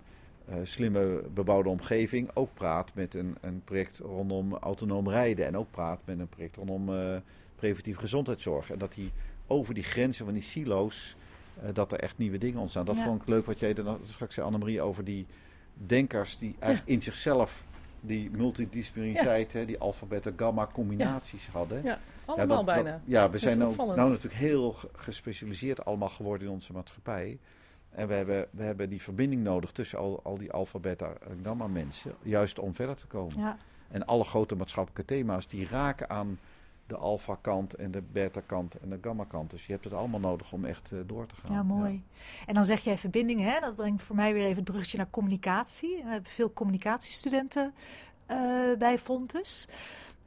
eh, 0.46 0.54
slimme 0.62 1.22
bebouwde 1.34 1.68
omgeving 1.68 2.30
ook 2.34 2.54
praat 2.54 2.94
met 2.94 3.14
een, 3.14 3.36
een 3.40 3.62
project 3.64 3.98
rondom 3.98 4.54
autonoom 4.54 5.08
rijden. 5.08 5.46
En 5.46 5.56
ook 5.56 5.70
praat 5.70 6.00
met 6.04 6.18
een 6.18 6.28
project 6.28 6.56
rondom 6.56 6.94
eh, 6.94 7.16
preventieve 7.56 8.00
gezondheidszorg. 8.00 8.70
En 8.70 8.78
dat 8.78 8.92
die 8.94 9.10
over 9.46 9.74
die 9.74 9.82
grenzen 9.82 10.24
van 10.24 10.34
die 10.34 10.42
silo's, 10.42 11.16
eh, 11.62 11.68
dat 11.72 11.92
er 11.92 12.00
echt 12.00 12.18
nieuwe 12.18 12.38
dingen 12.38 12.60
ontstaan. 12.60 12.84
Dat 12.84 12.96
Ja. 12.96 13.04
vond 13.04 13.22
ik 13.22 13.28
leuk 13.28 13.46
wat 13.46 13.60
jij 13.60 13.74
dan 13.74 13.98
straks 14.02 14.34
zei, 14.34 14.46
Annemarie, 14.46 14.82
over 14.82 15.04
die 15.04 15.26
denkers 15.74 16.38
die 16.38 16.54
eigenlijk 16.58 16.92
in 16.92 17.02
zichzelf 17.02 17.64
die 18.00 18.30
multidisciplinariteit, 18.30 19.52
hè, 19.52 19.64
die 19.64 19.78
alfa, 19.78 20.06
beta, 20.06 20.30
gamma 20.36 20.68
combinaties 20.72 21.48
hadden. 21.48 21.82
Ja, 21.82 21.98
allemaal 22.24 22.46
dat- 22.46 22.66
dat- 22.66 22.84
bijna. 22.84 23.00
ja, 23.04 23.30
we 23.30 23.38
zijn 23.38 23.58
nou, 23.58 23.70
opvallend. 23.70 23.96
nou 23.96 24.08
natuurlijk 24.10 24.40
heel 24.40 24.72
ge- 24.72 24.88
gespecialiseerd 24.92 25.84
allemaal 25.84 26.08
geworden 26.08 26.46
in 26.46 26.52
onze 26.52 26.72
maatschappij. 26.72 27.38
En 27.94 28.08
we 28.08 28.14
hebben, 28.14 28.46
we 28.50 28.62
hebben 28.62 28.88
die 28.88 29.02
verbinding 29.02 29.42
nodig 29.42 29.72
tussen 29.72 29.98
al, 29.98 30.20
al 30.22 30.38
die 30.38 30.52
alfa, 30.52 30.78
beta 30.78 31.12
en 31.28 31.40
gamma 31.42 31.66
mensen, 31.66 32.14
juist 32.22 32.58
om 32.58 32.74
verder 32.74 32.96
te 32.96 33.06
komen. 33.06 33.38
Ja. 33.38 33.56
En 33.88 34.06
alle 34.06 34.24
grote 34.24 34.56
maatschappelijke 34.56 35.14
thema's 35.14 35.48
die 35.48 35.68
raken 35.68 36.10
aan 36.10 36.38
de 36.86 36.96
alfa 36.96 37.38
kant 37.40 37.74
en 37.74 37.90
de 37.90 38.02
beta 38.02 38.40
kant 38.46 38.74
en 38.74 38.90
de 38.90 38.98
gamma 39.02 39.24
kant. 39.24 39.50
Dus 39.50 39.66
je 39.66 39.72
hebt 39.72 39.84
het 39.84 39.92
allemaal 39.92 40.20
nodig 40.20 40.52
om 40.52 40.64
echt 40.64 40.92
eh, 40.92 40.98
door 41.06 41.26
te 41.26 41.34
gaan. 41.34 41.52
Ja, 41.52 41.62
mooi. 41.62 42.02
En 42.46 42.54
dan 42.54 42.64
zeg 42.64 42.80
jij 42.80 42.98
verbindingen, 42.98 43.52
hè? 43.52 43.60
dat 43.60 43.76
brengt 43.76 44.02
voor 44.02 44.16
mij 44.16 44.32
weer 44.32 44.44
even 44.44 44.56
het 44.56 44.64
bruggetje 44.64 44.96
naar 44.96 45.10
communicatie. 45.10 45.96
We 45.96 46.10
hebben 46.10 46.30
veel 46.30 46.52
communicatiestudenten 46.52 47.74
eh, 48.26 48.38
bij 48.78 48.98
Fontes. 48.98 49.68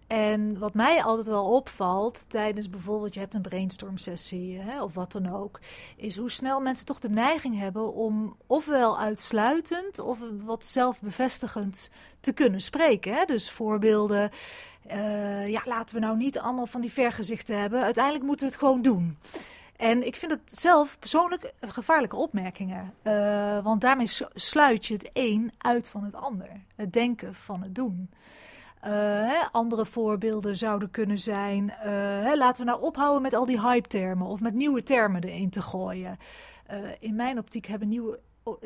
En 0.08 0.60
wat 0.60 0.74
mij 0.74 1.04
altijd 1.04 1.28
wel 1.28 1.46
opvalt 1.46 2.30
tijdens 2.30 2.70
bijvoorbeeld, 2.70 3.14
je 3.14 3.20
hebt 3.20 3.34
een 3.34 3.42
brainstorm 3.42 3.98
sessie 3.98 4.60
hè, 4.60 4.84
of 4.84 4.94
wat 4.94 5.12
dan 5.12 5.34
ook, 5.34 5.60
is 5.96 6.16
hoe 6.16 6.32
snel 6.32 6.60
mensen 6.60 6.86
toch 6.86 7.00
de 7.00 7.10
neiging 7.10 7.60
hebben 7.60 7.94
om 7.94 8.38
ofwel 8.46 9.00
uitsluitend 9.00 10.00
of 10.00 10.20
wat 10.44 10.66
zelfbevestigend 10.66 11.90
te 12.20 12.32
kunnen 12.32 12.62
spreken. 12.62 13.14
Hè? 13.14 13.26
Dus 13.26 13.52
voorbeelden, 13.52 14.32
eh, 14.88 15.48
ja, 15.48 15.62
laten 15.66 15.96
we 15.96 16.02
nou 16.02 16.18
niet 16.18 16.40
allemaal 16.40 16.66
van 16.66 16.82
die 16.82 16.94
vergezichten 16.94 17.60
hebben. 17.60 17.82
Uiteindelijk 17.82 18.26
moeten 18.26 18.46
we 18.46 18.52
het 18.52 18.62
gewoon 18.62 18.82
doen. 18.82 19.18
En 19.76 20.06
ik 20.06 20.16
vind 20.16 20.32
het 20.32 20.60
zelf 20.60 21.00
persoonlijk 21.00 21.54
gevaarlijke 21.62 22.16
opmerkingen. 22.16 22.94
Eh, 23.02 23.64
want 23.64 23.82
daarmee 23.82 24.08
sluit 24.34 24.86
je 24.86 24.94
het 24.94 25.10
een 25.14 25.52
uit 25.58 25.88
van 25.88 26.04
het 26.04 26.16
ander. 26.16 26.50
Het 26.76 26.94
denken 26.94 27.36
van 27.36 27.62
het 27.62 27.76
doen. 27.76 28.10
Eh, 28.88 29.44
andere 29.52 29.86
voorbeelden 29.86 30.56
zouden 30.56 30.92
kunnen 30.92 31.20
zijn. 31.20 31.70
eh, 31.70 31.92
hè, 32.24 32.36
laten 32.36 32.66
we 32.66 32.72
nou 32.72 32.84
ophouden 32.84 33.22
met 33.22 33.34
al 33.34 33.46
die 33.46 33.62
hype-termen 33.62 34.28
of 34.28 34.40
met 34.40 34.54
nieuwe 34.54 34.84
termen 34.84 35.24
erin 35.24 35.50
te 35.50 35.62
gooien. 35.62 36.18
Eh, 36.66 36.80
in 37.00 37.16
mijn 37.16 37.38
optiek 37.38 37.66
hebben 37.66 37.88
nieuwe 37.88 38.20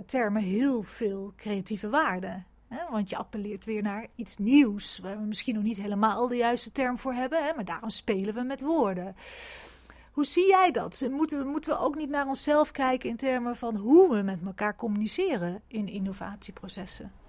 termen 0.05 0.41
heel 0.41 0.83
veel 0.83 1.33
creatieve 1.35 1.89
waarde. 1.89 2.43
Hè, 2.67 2.77
want 2.91 3.09
je 3.09 3.17
appelleert 3.17 3.65
weer 3.65 3.81
naar 3.81 4.07
iets 4.15 4.37
nieuws, 4.37 4.99
waar 4.99 5.17
we 5.19 5.25
misschien 5.25 5.55
nog 5.55 5.63
niet 5.63 5.77
helemaal 5.77 6.27
de 6.27 6.35
juiste 6.35 6.71
term 6.71 6.97
voor 6.97 7.13
hebben, 7.13 7.45
hè, 7.45 7.53
maar 7.55 7.65
daarom 7.65 7.89
spelen 7.89 8.33
we 8.33 8.41
met 8.41 8.61
woorden. 8.61 9.15
Hoe 10.11 10.25
zie 10.25 10.47
jij 10.47 10.71
dat? 10.71 11.07
Moeten 11.11 11.37
we, 11.37 11.43
moeten 11.43 11.71
we 11.71 11.79
ook 11.79 11.95
niet 11.95 12.09
naar 12.09 12.27
onszelf 12.27 12.71
kijken 12.71 13.09
in 13.09 13.17
termen 13.17 13.55
van 13.55 13.75
hoe 13.75 14.15
we 14.15 14.21
met 14.21 14.39
elkaar 14.45 14.75
communiceren 14.75 15.61
in 15.67 15.87
innovatieprocessen? 15.87 17.20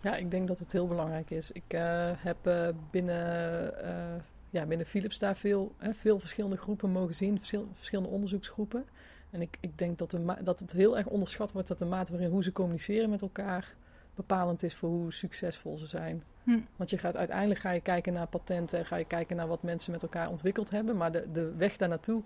Ja, 0.00 0.16
ik 0.16 0.30
denk 0.30 0.48
dat 0.48 0.58
het 0.58 0.72
heel 0.72 0.86
belangrijk 0.86 1.30
is. 1.30 1.50
Ik 1.50 1.64
eh, 1.68 2.10
heb 2.16 2.46
eh, 2.46 2.68
binnen, 2.90 3.82
eh, 3.82 4.22
ja, 4.50 4.66
binnen 4.66 4.86
Philips 4.86 5.18
daar 5.18 5.36
veel, 5.36 5.74
hè, 5.78 5.94
veel 5.94 6.18
verschillende 6.18 6.56
groepen 6.56 6.90
mogen 6.90 7.14
zien, 7.14 7.36
verschil- 7.36 7.68
verschillende 7.74 8.10
onderzoeksgroepen. 8.10 8.84
En 9.30 9.40
ik, 9.40 9.56
ik 9.60 9.78
denk 9.78 9.98
dat, 9.98 10.10
de 10.10 10.34
dat 10.42 10.60
het 10.60 10.72
heel 10.72 10.96
erg 10.98 11.06
onderschat 11.06 11.52
wordt 11.52 11.68
dat 11.68 11.78
de 11.78 11.84
mate 11.84 12.12
waarin 12.12 12.30
hoe 12.30 12.42
ze 12.42 12.52
communiceren 12.52 13.10
met 13.10 13.22
elkaar 13.22 13.74
bepalend 14.14 14.62
is 14.62 14.74
voor 14.74 14.88
hoe 14.88 15.12
succesvol 15.12 15.76
ze 15.76 15.86
zijn. 15.86 16.22
Hm. 16.44 16.58
Want 16.76 16.90
je 16.90 16.98
gaat 16.98 17.16
uiteindelijk 17.16 17.60
ga 17.60 17.70
je 17.70 17.80
kijken 17.80 18.12
naar 18.12 18.26
patenten, 18.26 18.86
ga 18.86 18.96
je 18.96 19.04
kijken 19.04 19.36
naar 19.36 19.48
wat 19.48 19.62
mensen 19.62 19.92
met 19.92 20.02
elkaar 20.02 20.28
ontwikkeld 20.28 20.70
hebben, 20.70 20.96
maar 20.96 21.12
de, 21.12 21.26
de 21.32 21.54
weg 21.56 21.76
daar 21.76 21.88
naartoe. 21.88 22.22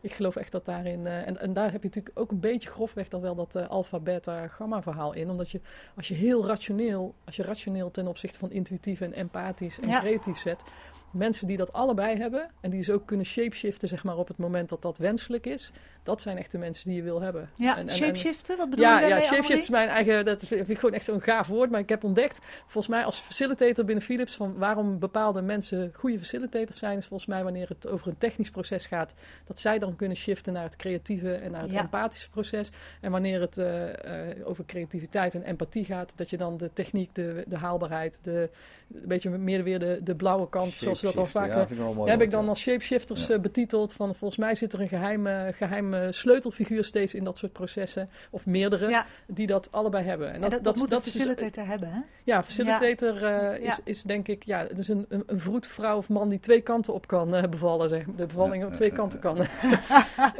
Ik 0.00 0.12
geloof 0.12 0.36
echt 0.36 0.52
dat 0.52 0.64
daarin. 0.64 1.06
eh, 1.06 1.26
en, 1.26 1.40
en 1.40 1.52
daar 1.52 1.72
heb 1.72 1.82
je 1.82 1.88
natuurlijk 1.88 2.18
ook 2.18 2.30
een 2.30 2.40
beetje 2.40 2.68
grofweg 2.68 3.08
dan 3.08 3.20
wel 3.20 3.34
dat 3.34 3.54
eh 3.54 3.68
alpha, 3.68 3.98
beta, 4.00 4.48
gamma 4.48 4.82
verhaal 4.82 5.12
in. 5.12 5.30
Omdat 5.30 5.50
je 5.50 5.60
als 5.96 6.08
je 6.08 6.14
heel 6.14 6.46
rationeel, 6.46 7.14
als 7.24 7.36
je 7.36 7.42
rationeel 7.42 7.90
ten 7.90 8.06
opzichte 8.06 8.38
van 8.38 8.50
intuïtief 8.50 9.00
en 9.00 9.12
empathisch 9.12 9.80
en 9.80 9.88
Ja. 9.88 10.00
creatief 10.00 10.38
zet. 10.38 10.64
Mensen 11.10 11.46
die 11.46 11.56
dat 11.56 11.72
allebei 11.72 12.16
hebben 12.18 12.50
en 12.60 12.70
die 12.70 12.78
dus 12.78 12.90
ook 12.90 13.06
kunnen 13.06 13.26
shapeshiften, 13.26 13.88
zeg 13.88 14.04
maar, 14.04 14.16
op 14.16 14.28
het 14.28 14.36
moment 14.36 14.68
dat 14.68 14.82
dat 14.82 14.98
wenselijk 14.98 15.46
is. 15.46 15.72
Dat 16.08 16.22
zijn 16.22 16.38
echt 16.38 16.52
de 16.52 16.58
mensen 16.58 16.88
die 16.88 16.96
je 16.96 17.02
wil 17.02 17.20
hebben. 17.20 17.50
Ja, 17.56 17.76
En- 17.78 17.88
en- 17.88 17.94
shapeshiften, 17.94 18.56
wat 18.56 18.70
bedoel 18.70 18.84
ja, 18.84 18.94
je 18.96 19.02
ja, 19.02 19.08
daarmee? 19.08 19.26
shapeshift 19.28 19.62
is 19.62 19.68
mijn 19.68 19.88
eigen, 19.88 20.24
dat 20.24 20.46
vind 20.46 20.68
ik 20.68 20.78
gewoon 20.78 20.94
echt 20.94 21.04
zo'n 21.04 21.20
gaaf 21.20 21.46
woord. 21.46 21.70
Maar 21.70 21.80
ik 21.80 21.88
heb 21.88 22.04
ontdekt, 22.04 22.38
volgens 22.62 22.88
mij 22.88 23.04
als 23.04 23.18
facilitator 23.18 23.84
binnen 23.84 24.04
Philips, 24.04 24.36
van 24.36 24.54
waarom 24.58 24.98
bepaalde 24.98 25.40
mensen 25.42 25.90
goede 25.94 26.18
facilitators 26.18 26.78
zijn, 26.78 26.98
is 26.98 27.06
volgens 27.06 27.28
mij 27.28 27.42
wanneer 27.44 27.68
het 27.68 27.88
over 27.88 28.08
een 28.08 28.18
technisch 28.18 28.50
proces 28.50 28.86
gaat, 28.86 29.14
dat 29.46 29.60
zij 29.60 29.78
dan 29.78 29.96
kunnen 29.96 30.16
shiften 30.16 30.52
naar 30.52 30.62
het 30.64 30.76
creatieve 30.76 31.34
en 31.34 31.50
naar 31.50 31.62
het 31.62 31.70
Ja. 31.70 31.80
empathische 31.80 32.30
proces. 32.30 32.70
En 33.00 33.10
wanneer 33.10 33.40
het 33.40 33.58
eh, 33.58 33.88
eh, 34.30 34.36
over 34.48 34.64
creativiteit 34.66 35.34
en 35.34 35.42
empathie 35.42 35.84
gaat, 35.84 36.12
dat 36.16 36.30
je 36.30 36.36
dan 36.36 36.56
de 36.56 36.70
techniek, 36.72 37.14
de, 37.14 37.44
de 37.48 37.56
haalbaarheid, 37.56 38.20
de, 38.22 38.50
een 38.94 39.08
beetje 39.08 39.30
meer 39.30 39.62
weer 39.62 39.78
de, 39.78 40.00
de 40.02 40.14
blauwe 40.14 40.48
kant, 40.48 40.72
zoals 40.74 41.00
we 41.00 41.06
dat 41.06 41.18
al 41.18 41.26
vaak 41.26 41.46
ja, 41.48 41.52
eh, 41.52 41.58
heb 42.04 42.20
ik 42.22 42.30
dan 42.30 42.42
ja. 42.42 42.48
als 42.48 42.60
shapeshifters 42.60 43.26
Ja. 43.26 43.38
betiteld. 43.38 43.92
Van 43.94 44.14
volgens 44.14 44.40
mij 44.40 44.54
zit 44.54 44.72
er 44.72 44.80
een 44.80 44.88
geheime, 44.88 45.50
geheime 45.54 45.97
sleutelfiguur 46.10 46.84
steeds 46.84 47.14
in 47.14 47.24
dat 47.24 47.38
soort 47.38 47.52
processen. 47.52 48.10
Of 48.30 48.46
meerdere, 48.46 48.88
Ja, 48.88 49.06
die 49.26 49.46
dat 49.46 49.72
allebei 49.72 50.04
hebben. 50.04 50.32
en 50.32 50.40
dat, 50.40 50.64
dat, 50.64 50.76
moet 50.76 50.92
een 50.92 50.98
is 50.98 51.04
dus- 51.04 51.12
facilitator 51.14 51.66
hebben, 51.66 51.92
hè? 51.92 52.00
ja, 52.24 52.42
facilitator 52.42 53.24
eh, 53.24 53.66
is, 53.66 53.78
is 53.84 54.02
denk 54.02 54.28
ik 54.28 54.44
ja, 54.44 54.64
dus 54.64 54.88
een, 54.88 55.06
een, 55.08 55.22
een 55.26 55.40
vroedvrouw 55.40 55.96
of 55.96 56.08
man 56.08 56.28
die 56.28 56.40
twee 56.40 56.60
kanten 56.60 56.94
op 56.94 57.06
kan 57.06 57.34
eh, 57.34 57.48
bevallen. 57.48 57.88
Zeg. 57.88 58.04
De 58.16 58.26
bevalling 58.26 58.62
Ja, 58.62 58.68
op 58.68 58.74
twee 58.74 58.92
kanten 58.92 59.18
kan. 59.18 59.36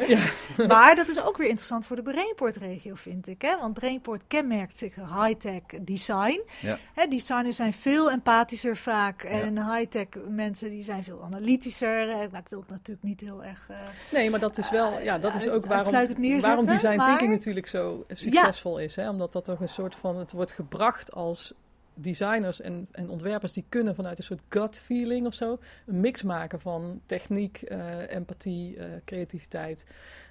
ja. 0.07 0.19
Maar 0.67 0.97
dat 0.97 1.09
is 1.09 1.23
ook 1.23 1.37
weer 1.37 1.49
interessant 1.49 1.87
voor 1.87 1.97
de 1.97 2.03
Brainport-regio, 2.03 2.95
vind 2.95 3.27
ik. 3.29 3.43
Hè? 3.43 3.57
Want 3.61 3.75
Brainport 3.75 4.23
kenmerkt 4.29 4.79
zich 4.79 4.95
high-tech 4.95 5.63
design. 5.83 6.41
Ja. 6.61 6.79
Hè, 6.95 7.07
designers 7.07 7.57
zijn 7.57 7.73
veel 7.73 8.11
empathischer 8.11 8.77
vaak. 8.77 9.23
En 9.23 9.73
high-tech 9.75 10.07
mensen 10.29 10.71
die 10.71 10.85
zijn 10.85 11.03
veel 11.05 11.23
analytischer. 11.25 12.09
Eh, 12.11 12.17
Maar 12.31 12.41
ik 12.41 12.49
wil 12.49 12.61
het 12.61 12.71
natuurlijk 12.71 13.03
niet 13.07 13.21
heel 13.21 13.45
erg... 13.45 13.67
eh, 13.69 13.77
Nee, 14.13 14.31
maar 14.31 14.41
dat 14.41 14.59
is 14.59 14.71
wel, 14.71 15.01
ja, 15.01 15.19
dat 15.19 15.35
is 15.35 15.38
Uit- 15.47 15.51
ook 15.57 15.67
waarom, 15.67 16.41
waarom 16.41 16.67
design 16.67 16.97
maar- 16.97 17.07
thinking 17.07 17.31
natuurlijk 17.31 17.67
zo 17.67 18.05
succesvol 18.09 18.79
is. 18.79 18.97
Hè? 18.97 19.09
Omdat 19.09 19.33
dat 19.33 19.45
toch 19.45 19.61
een 19.61 19.69
soort 19.69 19.95
van, 19.95 20.17
het 20.19 20.33
wordt 20.33 20.53
gebracht 20.53 21.13
als 21.13 21.55
designers 21.95 22.61
en, 22.61 22.89
en 22.93 23.09
ontwerpers 23.11 23.53
die 23.53 23.65
kunnen 23.69 23.95
vanuit 23.95 24.19
een 24.19 24.25
soort 24.25 24.41
gut 24.49 24.81
feeling 24.81 25.27
of 25.27 25.35
zo 25.35 25.59
een 25.87 26.01
mix 26.01 26.23
maken 26.23 26.61
van 26.61 27.01
techniek, 27.07 27.63
eh, 27.63 28.15
empathie, 28.15 28.77
eh, 28.77 28.87
creativiteit. 29.05 29.87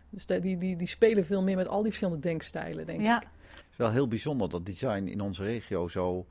Dus 0.09 0.25
de- 0.25 0.39
die, 0.39 0.57
die, 0.57 0.75
die 0.75 0.87
spelen 0.87 1.25
veel 1.25 1.43
meer 1.43 1.55
met 1.55 1.67
al 1.67 1.77
die 1.81 1.85
verschillende 1.91 2.19
denkstijlen, 2.21 2.85
denk 2.85 3.01
Ja, 3.01 3.17
ik. 3.21 3.27
Het 3.49 3.65
is 3.71 3.77
wel 3.77 3.91
heel 3.91 4.07
bijzonder 4.07 4.49
dat 4.49 4.65
design 4.65 5.05
in 5.07 5.21
onze 5.21 5.43
regio 5.43 5.87
zo, 5.87 6.25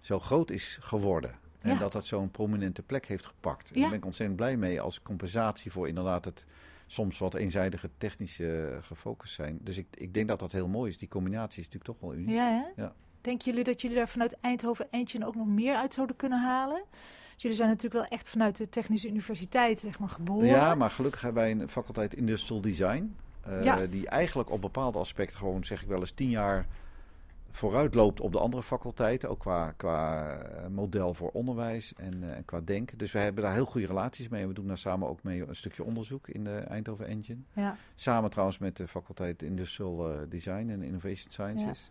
zo 0.00 0.18
groot 0.18 0.50
is 0.50 0.78
geworden. 0.80 1.30
En 1.60 1.70
Ja. 1.72 1.78
dat 1.78 1.92
dat 1.92 2.06
zo'n 2.06 2.30
prominente 2.30 2.82
plek 2.82 3.06
heeft 3.06 3.26
gepakt. 3.26 3.68
Ja. 3.72 3.80
Daar 3.80 3.88
ben 3.90 3.98
ik 3.98 4.04
ontzettend 4.04 4.38
blij 4.38 4.56
mee 4.56 4.80
als 4.80 5.02
compensatie 5.02 5.70
voor 5.72 5.88
inderdaad 5.88 6.24
het 6.24 6.46
soms 6.90 7.18
wat 7.18 7.34
eenzijdige 7.34 7.90
technische 7.98 8.66
eh, 8.68 8.82
gefocust 8.82 9.34
zijn. 9.34 9.58
Dus 9.60 9.76
ik, 9.76 9.86
ik 9.94 10.14
denk 10.14 10.28
dat 10.28 10.38
dat 10.38 10.52
heel 10.52 10.68
mooi 10.68 10.90
is. 10.90 10.98
Die 10.98 11.08
combinatie 11.08 11.60
is 11.62 11.68
natuurlijk 11.68 11.98
toch 12.00 12.10
wel 12.10 12.18
uniek. 12.18 12.34
ja, 12.36 12.50
hè? 12.74 12.82
Ja. 12.82 12.92
Denken 13.20 13.44
jullie 13.50 13.64
dat 13.64 13.80
jullie 13.80 13.96
daar 13.96 14.08
vanuit 14.08 14.36
Eindhoven 14.40 14.86
Engine 14.90 15.26
ook 15.26 15.34
nog 15.34 15.46
meer 15.46 15.74
uit 15.74 15.94
zouden 15.94 16.16
kunnen 16.16 16.40
halen? 16.42 16.82
Jullie 17.36 17.56
zijn 17.56 17.68
natuurlijk 17.68 18.02
wel 18.02 18.18
echt 18.18 18.28
vanuit 18.28 18.56
de 18.56 18.68
Technische 18.68 19.08
Universiteit 19.08 19.80
zeg 19.80 19.98
maar, 19.98 20.08
geboren. 20.08 20.46
Ja, 20.48 20.74
maar 20.74 20.90
gelukkig 20.90 21.20
hebben 21.20 21.42
wij 21.42 21.50
een 21.50 21.68
faculteit 21.68 22.14
Industrial 22.14 22.60
Design. 22.60 23.16
eh, 23.44 23.62
Ja. 23.62 23.86
Die 23.86 24.08
eigenlijk 24.08 24.50
op 24.50 24.60
bepaalde 24.60 24.98
aspecten 24.98 25.38
gewoon, 25.38 25.64
zeg 25.64 25.82
ik 25.82 25.88
wel 25.88 25.98
eens, 26.00 26.10
tien 26.10 26.30
jaar 26.30 26.66
vooruit 27.50 27.94
loopt 27.94 28.20
op 28.20 28.32
de 28.32 28.38
andere 28.38 28.62
faculteiten. 28.62 29.28
Ook 29.28 29.38
qua, 29.38 29.72
qua 29.76 30.32
eh, 30.36 30.66
model 30.66 31.14
voor 31.14 31.30
onderwijs 31.30 31.94
en, 31.94 32.22
eh, 32.22 32.36
en 32.36 32.44
qua 32.44 32.60
denken. 32.60 32.98
Dus 32.98 33.12
we 33.12 33.18
hebben 33.18 33.42
daar 33.42 33.52
heel 33.52 33.64
goede 33.64 33.86
relaties 33.86 34.28
mee. 34.28 34.42
En 34.42 34.48
we 34.48 34.54
doen 34.54 34.66
daar 34.66 34.78
samen 34.78 35.08
ook 35.08 35.22
mee 35.22 35.48
een 35.48 35.56
stukje 35.56 35.84
onderzoek 35.84 36.28
in 36.28 36.44
de 36.44 36.56
Eindhoven 36.56 37.06
Engine. 37.06 37.40
Ja. 37.52 37.76
Samen 37.94 38.30
trouwens 38.30 38.58
met 38.58 38.76
de 38.76 38.88
faculteit 38.88 39.42
Industrial 39.42 40.10
eh, 40.10 40.18
Design 40.28 40.68
en 40.70 40.82
Innovation 40.82 41.32
Sciences. 41.32 41.90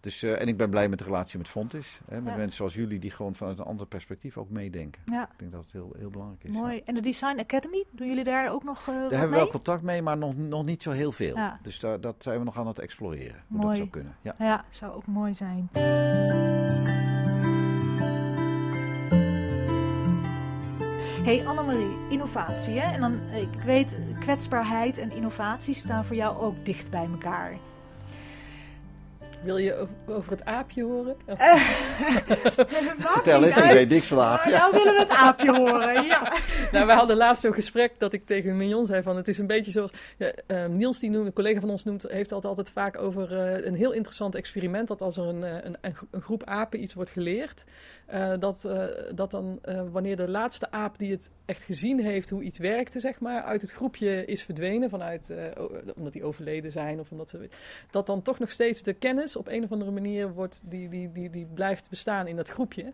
Dus, 0.00 0.22
eh, 0.22 0.40
en 0.40 0.48
ik 0.48 0.56
ben 0.56 0.70
blij 0.70 0.88
met 0.88 0.98
de 0.98 1.04
relatie 1.04 1.38
met 1.38 1.48
Fontis. 1.48 2.00
Hè, 2.08 2.16
met 2.16 2.24
Ja. 2.32 2.36
mensen 2.36 2.56
zoals 2.56 2.74
jullie 2.74 2.98
die 2.98 3.10
gewoon 3.10 3.34
vanuit 3.34 3.58
een 3.58 3.64
ander 3.64 3.86
perspectief 3.86 4.36
ook 4.36 4.50
meedenken. 4.50 5.02
ja, 5.04 5.22
Ik 5.22 5.38
denk 5.38 5.52
dat 5.52 5.62
het 5.62 5.72
heel, 5.72 5.92
heel 5.98 6.10
belangrijk 6.10 6.44
is. 6.44 6.50
mooi. 6.50 6.82
En 6.84 6.94
de 6.94 7.00
Design 7.00 7.38
Academy, 7.38 7.84
doen 7.90 8.06
jullie 8.08 8.24
daar 8.24 8.52
ook 8.52 8.64
nog 8.64 8.84
wat 8.84 8.94
Daar 8.94 9.10
hebben 9.10 9.30
we 9.30 9.36
wel 9.36 9.46
contact 9.48 9.82
mee, 9.82 10.02
maar 10.02 10.16
nog, 10.18 10.36
nog 10.36 10.64
niet 10.64 10.82
zo 10.82 10.90
heel 10.90 11.12
veel. 11.12 11.36
Ja. 11.36 11.58
Dus 11.62 11.80
daar, 11.80 12.00
dat 12.00 12.14
zijn 12.18 12.38
we 12.38 12.44
nog 12.44 12.56
aan 12.58 12.66
het 12.66 12.78
exploreren. 12.78 13.42
Hoe 13.48 13.56
Mooi. 13.56 13.66
dat 13.68 13.76
zou 13.76 13.88
kunnen. 13.88 14.16
Ja. 14.22 14.34
Ja, 14.38 14.64
zou 14.70 14.92
ook 14.92 15.06
mooi 15.06 15.34
zijn. 15.34 15.68
Hey 21.22 21.46
Annemarie, 21.46 21.96
innovatie 22.08 22.80
hè? 22.80 22.94
En 22.94 23.00
dan, 23.00 23.20
eh, 23.30 23.42
ik 23.42 23.60
weet, 23.64 23.98
kwetsbaarheid 24.20 24.98
en 24.98 25.12
innovatie 25.12 25.74
staan 25.74 26.04
voor 26.04 26.16
jou 26.16 26.38
ook 26.38 26.64
dicht 26.64 26.90
bij 26.90 27.06
elkaar. 27.12 27.56
Wil 29.42 29.56
je 29.56 29.86
over, 30.06 30.30
het 30.30 30.44
aapje 30.44 30.82
horen? 30.84 31.16
Of- 31.26 31.38
Vertel 32.98 33.44
eens, 33.44 33.56
ik 33.56 33.70
weet 33.72 33.88
niks 33.88 34.06
van 34.06 34.16
Maar 34.16 34.48
nou 34.50 34.72
willen 34.72 34.92
we 34.94 35.00
het 35.00 35.10
aapje 35.10 35.56
horen, 35.56 36.04
ja. 36.04 36.32
nou, 36.72 36.86
we 36.86 36.92
hadden 36.92 37.16
laatst 37.16 37.42
zo'n 37.42 37.52
gesprek 37.52 37.92
dat 37.98 38.12
ik 38.12 38.26
tegen 38.26 38.56
Mignon 38.56 38.86
zei 38.86 39.02
van 39.02 39.16
het 39.16 39.28
is 39.28 39.38
een 39.38 39.46
beetje 39.46 39.70
zoals 39.70 39.90
ja, 40.18 40.32
ehm, 40.46 40.76
Niels 40.76 40.98
die 40.98 41.10
noemt, 41.10 41.26
een 41.26 41.32
collega 41.32 41.60
van 41.60 41.70
ons 41.70 41.84
noemt, 41.84 42.02
heeft 42.08 42.30
het 42.30 42.44
altijd 42.44 42.70
vaak 42.70 42.98
over 42.98 43.38
eh, 43.38 43.66
een 43.66 43.74
heel 43.74 43.92
interessant 43.92 44.34
experiment 44.34 44.88
dat 44.88 45.02
als 45.02 45.16
er 45.16 45.24
een, 45.24 45.44
eh, 45.44 45.52
een, 45.62 45.76
een 45.80 45.94
gro- 45.94 46.06
een 46.10 46.22
groep 46.22 46.44
apen 46.44 46.82
iets 46.82 46.94
wordt 46.94 47.10
geleerd, 47.10 47.64
eh, 48.06 48.32
dat, 48.38 48.64
eh, 48.64 48.84
dat 49.14 49.30
dan 49.30 49.58
eh, 49.62 49.80
wanneer 49.92 50.16
de 50.16 50.28
laatste 50.28 50.70
aap 50.70 50.98
die 50.98 51.10
het 51.10 51.30
echt 51.46 51.62
gezien 51.62 52.00
heeft 52.00 52.30
hoe 52.30 52.42
iets 52.42 52.58
werkte, 52.58 53.00
zeg 53.00 53.20
maar, 53.20 53.42
uit 53.42 53.62
het 53.62 53.70
groepje 53.72 54.24
is 54.24 54.42
verdwenen 54.42 54.90
vanuit, 54.90 55.30
eh, 55.30 55.44
omdat 55.96 56.12
die 56.12 56.24
overleden 56.24 56.72
zijn 56.72 57.00
of 57.00 57.10
omdat 57.10 57.30
ze, 57.30 57.48
dat 57.90 58.06
dan 58.06 58.22
toch 58.22 58.38
nog 58.38 58.50
steeds 58.50 58.82
de 58.82 58.92
kennis 58.92 59.27
op 59.36 59.48
een 59.48 59.64
of 59.64 59.72
andere 59.72 59.90
manier 59.90 60.32
wordt, 60.32 60.62
die, 60.64 60.88
die, 60.88 61.12
die, 61.12 61.30
die 61.30 61.46
blijft 61.54 61.90
bestaan 61.90 62.26
in 62.26 62.36
dat 62.36 62.48
groepje. 62.48 62.92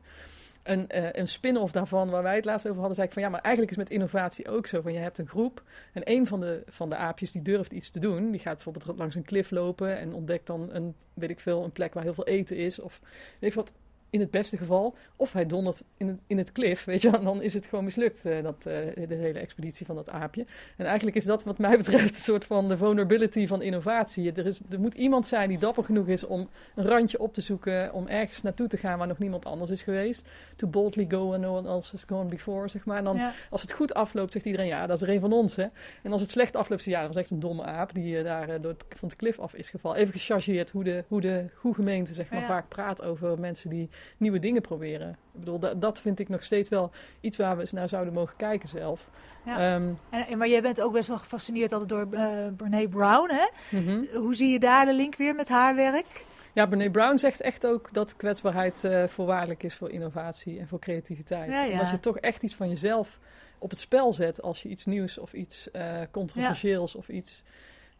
Een, 0.63 0.89
eh, 0.89 1.09
een 1.13 1.29
spin-off 1.29 1.73
daarvan, 1.73 2.11
waar 2.11 2.23
wij 2.23 2.35
het 2.35 2.45
laatst 2.45 2.67
over 2.67 2.79
hadden, 2.79 2.95
zei 2.95 3.07
ik 3.07 3.13
van 3.13 3.23
ja, 3.23 3.29
maar 3.29 3.41
eigenlijk 3.41 3.73
is 3.77 3.83
met 3.83 3.91
innovatie 3.91 4.49
ook 4.49 4.67
zo. 4.67 4.81
Van 4.81 4.93
je 4.93 4.99
hebt 4.99 5.19
een 5.19 5.29
groep 5.29 5.63
en 5.93 6.03
een 6.05 6.27
van 6.27 6.41
de, 6.41 6.63
van 6.67 6.91
de 6.91 6.97
aapjes 6.97 7.33
die 7.33 7.43
durft 7.43 7.73
iets 7.73 7.91
te 7.91 8.01
doen, 8.01 8.31
die 8.31 8.41
gaat 8.41 8.55
bijvoorbeeld 8.55 8.99
langs 8.99 9.15
een 9.15 9.25
klif 9.25 9.51
lopen 9.51 9.99
en 9.99 10.13
ontdekt 10.13 10.47
dan 10.47 10.69
een, 10.73 10.95
weet 11.15 11.31
ik 11.31 11.41
veel, 11.41 11.65
een 11.65 11.73
plek 11.73 11.95
waar 11.95 12.03
heel 12.03 12.15
veel 12.15 12.27
eten 12.27 12.57
is. 12.57 12.79
Of 12.79 13.01
weet 13.39 13.55
wat, 13.55 13.73
in 14.11 14.21
het 14.21 14.31
beste 14.31 14.57
geval. 14.57 14.95
Of 15.17 15.33
hij 15.33 15.47
dondert 15.47 15.83
in 15.97 16.09
het, 16.09 16.19
in 16.27 16.39
het 16.39 16.53
klif, 16.53 16.85
weet 16.85 17.03
je 17.03 17.11
en 17.11 17.25
dan 17.25 17.43
is 17.43 17.55
het 17.55 17.67
gewoon 17.67 17.85
mislukt, 17.85 18.25
eh, 18.25 18.43
dat, 18.43 18.57
eh, 18.67 19.09
de 19.09 19.15
hele 19.15 19.39
expeditie 19.39 19.87
van 19.87 19.95
dat 19.95 20.11
aapje. 20.11 20.47
En 20.77 20.87
eigenlijk 20.87 21.17
is 21.17 21.25
dat 21.25 21.45
wat 21.45 21.59
mij 21.59 21.77
betreft 21.83 22.09
een 22.15 22.23
soort 22.23 22.45
van 22.45 22.69
de 22.69 22.77
vulnerability 22.77 23.47
van 23.47 23.63
innovatie. 23.63 24.33
Er, 24.33 24.47
is, 24.47 24.61
er 24.71 24.81
moet 24.81 24.95
iemand 24.95 25.27
zijn 25.27 25.49
die 25.49 25.59
dapper 25.59 25.85
genoeg 25.85 26.07
is 26.09 26.25
om 26.25 26.49
een 26.75 26.87
randje 26.87 27.19
op 27.19 27.35
te 27.35 27.41
zoeken, 27.41 27.93
om 27.93 28.07
ergens 28.07 28.43
naartoe 28.43 28.67
te 28.67 28.77
gaan 28.77 28.99
waar 28.99 29.07
nog 29.07 29.19
niemand 29.19 29.45
anders 29.45 29.71
is 29.71 29.83
geweest. 29.83 30.29
To 30.57 30.67
boldly 30.67 31.05
go 31.09 31.33
and 31.33 31.41
no 31.43 31.57
one 31.57 31.69
else 31.69 31.91
has 31.91 32.05
gone 32.05 32.29
before, 32.29 32.69
zeg 32.69 32.85
maar. 32.85 32.99
En 32.99 33.05
dan 33.05 33.17
Ja. 33.17 33.33
als 33.51 33.63
het 33.63 33.73
goed 33.73 33.95
afloopt, 33.95 34.33
zegt 34.33 34.45
iedereen, 34.45 34.67
ja, 34.67 34.87
dat 34.87 34.97
is 35.03 35.09
er 35.09 35.15
een 35.15 35.21
van 35.21 35.33
ons, 35.33 35.57
hè. 35.57 35.67
En 36.03 36.13
als 36.13 36.21
het 36.21 36.31
slecht 36.31 36.57
afloopt, 36.57 36.83
zeg 36.83 36.93
je, 36.93 36.99
ja, 37.01 37.07
dat 37.07 37.15
is 37.15 37.21
echt 37.23 37.31
een 37.31 37.41
domme 37.41 37.63
aap 37.63 37.95
die 37.95 38.19
eh, 38.19 38.25
daar 38.25 38.61
door 38.61 38.73
het- 38.73 38.85
van 38.99 39.09
de 39.09 39.17
klif 39.17 39.39
af 39.39 39.55
is 39.55 39.69
gevallen. 39.71 39.99
Even 39.99 40.13
gechargeerd 40.13 40.71
hoe 40.71 40.85
de, 40.85 41.05
hoe 41.09 41.21
de 41.21 41.45
goede 41.55 41.77
gemeente, 41.77 42.13
zeg 42.15 42.31
maar, 42.31 42.41
Ja. 42.41 42.47
vaak 42.47 42.69
praat 42.69 43.03
over 43.03 43.39
mensen 43.41 43.71
die 43.71 43.89
nieuwe 44.17 44.39
dingen 44.39 44.63
proberen. 44.63 45.11
Ik 45.11 45.41
bedoel, 45.41 45.59
dat, 45.59 45.81
dat 45.81 46.01
vind 46.01 46.19
ik 46.19 46.29
nog 46.29 46.43
steeds 46.45 46.69
wel 46.69 46.91
iets 47.21 47.37
waar 47.37 47.55
we 47.55 47.61
eens 47.61 47.73
naar 47.73 47.89
zouden 47.89 48.15
mogen 48.15 48.37
kijken 48.37 48.69
zelf. 48.69 49.09
Ja. 49.45 49.75
Ehm, 49.75 49.93
En, 50.11 50.39
maar 50.39 50.49
jij 50.49 50.63
bent 50.63 50.81
ook 50.81 50.93
best 50.93 51.09
wel 51.09 51.19
gefascineerd 51.19 51.73
altijd 51.73 51.91
door 51.91 52.07
eh 52.11 52.47
Brene 52.57 52.89
Brown, 52.89 53.31
hè? 53.33 53.79
mhm. 53.79 54.17
Hoe 54.17 54.35
zie 54.35 54.49
je 54.49 54.59
daar 54.59 54.87
de 54.87 54.95
link 54.95 55.17
weer 55.17 55.35
met 55.35 55.49
haar 55.49 55.75
werk? 55.75 56.25
Ja, 56.53 56.67
Brene 56.67 56.91
Brown 56.91 57.17
zegt 57.17 57.41
echt 57.41 57.67
ook 57.67 57.89
dat 57.93 58.17
kwetsbaarheid 58.17 58.85
eh, 58.85 59.05
voorwaardelijk 59.05 59.63
is 59.63 59.75
voor 59.75 59.91
innovatie 59.91 60.59
en 60.59 60.69
voor 60.69 60.79
creativiteit. 60.79 61.51
Ja, 61.51 61.65
ja. 61.65 61.73
En 61.73 61.79
als 61.79 61.91
je 61.91 62.01
toch 62.01 62.19
echt 62.19 62.43
iets 62.43 62.55
van 62.55 62.69
jezelf 62.69 63.19
op 63.59 63.71
het 63.71 63.79
spel 63.79 64.13
zet, 64.13 64.43
als 64.43 64.63
je 64.63 64.69
iets 64.69 64.85
nieuws 64.85 65.19
of 65.19 65.33
iets 65.33 65.71
eh, 65.71 66.01
controversieels 66.11 66.95
of 66.95 67.09
iets. 67.09 67.43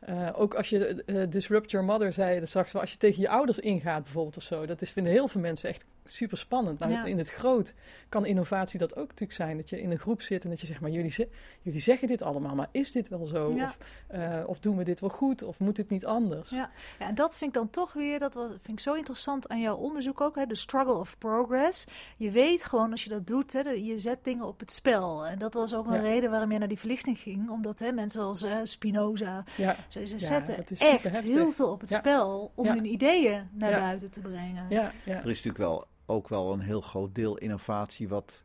Eh, 0.05 0.29
ook 0.35 0.55
als 0.55 0.69
je 0.69 1.03
eh, 1.05 1.23
disrupt 1.29 1.71
your 1.71 1.87
mother 1.87 2.13
zei 2.13 2.41
er 2.41 2.47
straks, 2.47 2.73
wel, 2.73 2.83
als 2.83 2.93
je 2.93 2.97
tegen 2.97 3.23
je 3.23 3.29
ouders 3.29 3.59
ingaat 3.59 4.03
bijvoorbeeld 4.03 4.37
of 4.37 4.43
zo, 4.43 4.67
dat 4.67 4.83
is, 4.83 4.91
vinden 4.91 5.13
heel 5.13 5.29
veel 5.29 5.41
mensen 5.41 5.69
echt 5.69 5.85
super 6.05 6.39
spannend. 6.39 6.79
Nou, 6.79 6.93
Ja. 6.93 7.05
In 7.05 7.19
het 7.19 7.31
groot 7.31 7.75
kan 8.09 8.27
innovatie 8.27 8.79
dat 8.79 8.97
ook 8.97 9.07
natuurlijk 9.09 9.33
zijn, 9.33 9.57
dat 9.57 9.69
je 9.71 9.81
in 9.81 9.91
een 9.91 9.99
groep 9.99 10.23
zit 10.23 10.45
en 10.45 10.51
dat 10.51 10.61
je 10.61 10.67
zegt, 10.67 10.81
maar 10.81 10.91
jullie, 10.91 11.11
ze- 11.11 11.29
jullie 11.63 11.81
zeggen 11.81 12.09
dit 12.09 12.23
allemaal, 12.23 12.55
maar 12.55 12.69
is 12.73 12.93
dit 12.93 13.09
wel 13.09 13.27
zo? 13.27 13.53
Ja. 13.55 13.65
Of, 13.65 13.77
eh, 14.09 14.41
of 14.47 14.59
doen 14.59 14.77
we 14.77 14.85
dit 14.85 15.01
wel 15.01 15.11
goed? 15.11 15.43
Of 15.43 15.59
moet 15.59 15.77
dit 15.77 15.89
niet 15.91 16.07
anders? 16.07 16.51
Ja. 16.51 16.71
Ja, 16.99 17.07
en 17.09 17.15
dat 17.15 17.37
vind 17.37 17.51
ik 17.51 17.57
dan 17.57 17.71
toch 17.71 17.93
weer, 17.93 18.19
dat 18.19 18.35
was, 18.35 18.51
vind 18.51 18.79
ik 18.79 18.81
zo 18.81 18.95
interessant 18.95 19.49
aan 19.49 19.61
jouw 19.61 19.77
onderzoek 19.77 20.21
ook, 20.21 20.37
hè, 20.37 20.47
de 20.47 20.55
struggle 20.57 20.95
of 20.95 21.19
progress. 21.19 21.85
Je 22.17 22.31
weet 22.31 22.65
gewoon 22.65 22.91
als 22.91 23.03
je 23.05 23.09
dat 23.11 23.27
doet, 23.27 23.53
hè, 23.53 23.61
je 23.71 23.99
zet 23.99 24.25
dingen 24.25 24.45
op 24.45 24.61
het 24.61 24.73
spel. 24.73 25.27
En 25.27 25.39
dat 25.39 25.55
was 25.55 25.75
ook 25.75 25.87
een 25.87 25.93
Ja. 25.95 26.01
reden 26.01 26.31
waarom 26.31 26.53
je 26.53 26.59
naar 26.59 26.69
die 26.69 26.79
verlichting 26.79 27.19
ging, 27.19 27.51
omdat 27.51 27.79
hè, 27.79 27.93
mensen 27.93 28.23
als 28.23 28.43
eh, 28.43 28.57
Spinoza, 28.63 29.45
Ja. 29.57 29.77
ze, 29.89 30.07
ze 30.07 30.15
Ja, 30.15 30.21
zetten 30.27 30.57
echt 30.57 31.21
heel 31.21 31.53
veel 31.53 31.71
op 31.71 31.81
het 31.81 31.91
Ja. 31.91 31.99
spel 31.99 32.53
om 32.55 32.65
Ja. 32.65 32.75
hun 32.75 32.85
ideeën 32.85 33.49
naar 33.53 33.71
Ja. 33.71 33.79
buiten 33.79 34.11
te 34.11 34.21
brengen. 34.21 34.67
Ja, 34.69 34.93
ja. 35.05 35.13
Er 35.13 35.19
is 35.29 35.43
natuurlijk 35.43 35.57
wel, 35.59 35.87
ook 36.07 36.29
wel 36.29 36.53
een 36.53 36.61
heel 36.61 36.81
groot 36.81 37.15
deel 37.15 37.39
innovatie 37.39 38.09
wat 38.09 38.43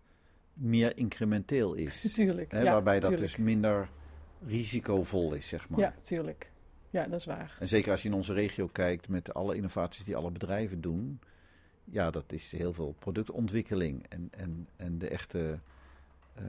meer 0.53 0.97
incrementeel 0.97 1.74
is. 1.74 2.01
Tuurlijk. 2.14 2.51
Hè, 2.51 2.62
ja, 2.62 2.72
waarbij 2.72 2.99
dat 2.99 3.10
tuurlijk. 3.10 3.32
dus 3.36 3.45
minder 3.45 3.89
risicovol 4.45 5.34
is, 5.34 5.47
zeg 5.47 5.70
maar. 5.70 5.80
Ja, 5.80 5.93
tuurlijk. 6.01 6.51
Ja, 6.89 7.03
dat 7.03 7.20
is 7.20 7.26
waar. 7.26 7.57
En 7.60 7.68
zeker 7.68 7.91
als 7.91 8.01
je 8.01 8.07
in 8.07 8.16
onze 8.16 8.34
regio 8.34 8.68
kijkt 8.68 9.07
met 9.07 9.34
alle 9.34 9.55
innovaties 9.55 10.03
die 10.03 10.16
alle 10.16 10.32
bedrijven 10.32 10.82
doen. 10.82 11.20
Ja, 11.84 12.12
dat 12.12 12.32
is 12.32 12.51
heel 12.51 12.74
veel 12.74 12.95
productontwikkeling. 12.99 14.05
En, 14.10 14.28
en, 14.32 14.68
en 14.76 14.97
de 14.97 15.07
echte 15.07 15.60
eh, 16.34 16.43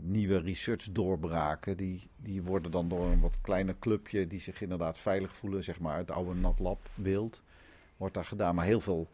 nieuwe 0.00 0.38
research 0.38 0.92
doorbraken, 0.92 1.76
die, 1.76 2.08
die 2.16 2.42
worden 2.42 2.70
dan 2.70 2.88
door 2.88 3.06
een 3.06 3.20
wat 3.20 3.40
kleiner 3.40 3.74
clubje 3.78 4.26
die 4.26 4.40
zich 4.40 4.60
inderdaad 4.60 4.98
veilig 4.98 5.36
voelen, 5.36 5.64
zeg 5.64 5.80
maar, 5.80 5.94
uit 5.94 6.08
het 6.08 6.16
oude 6.16 6.34
NatLab 6.34 6.88
beeld, 6.94 7.42
wordt 7.96 8.14
daar 8.14 8.24
gedaan. 8.24 8.54
Maar 8.54 8.64
heel 8.64 8.80
veel, 8.80 9.08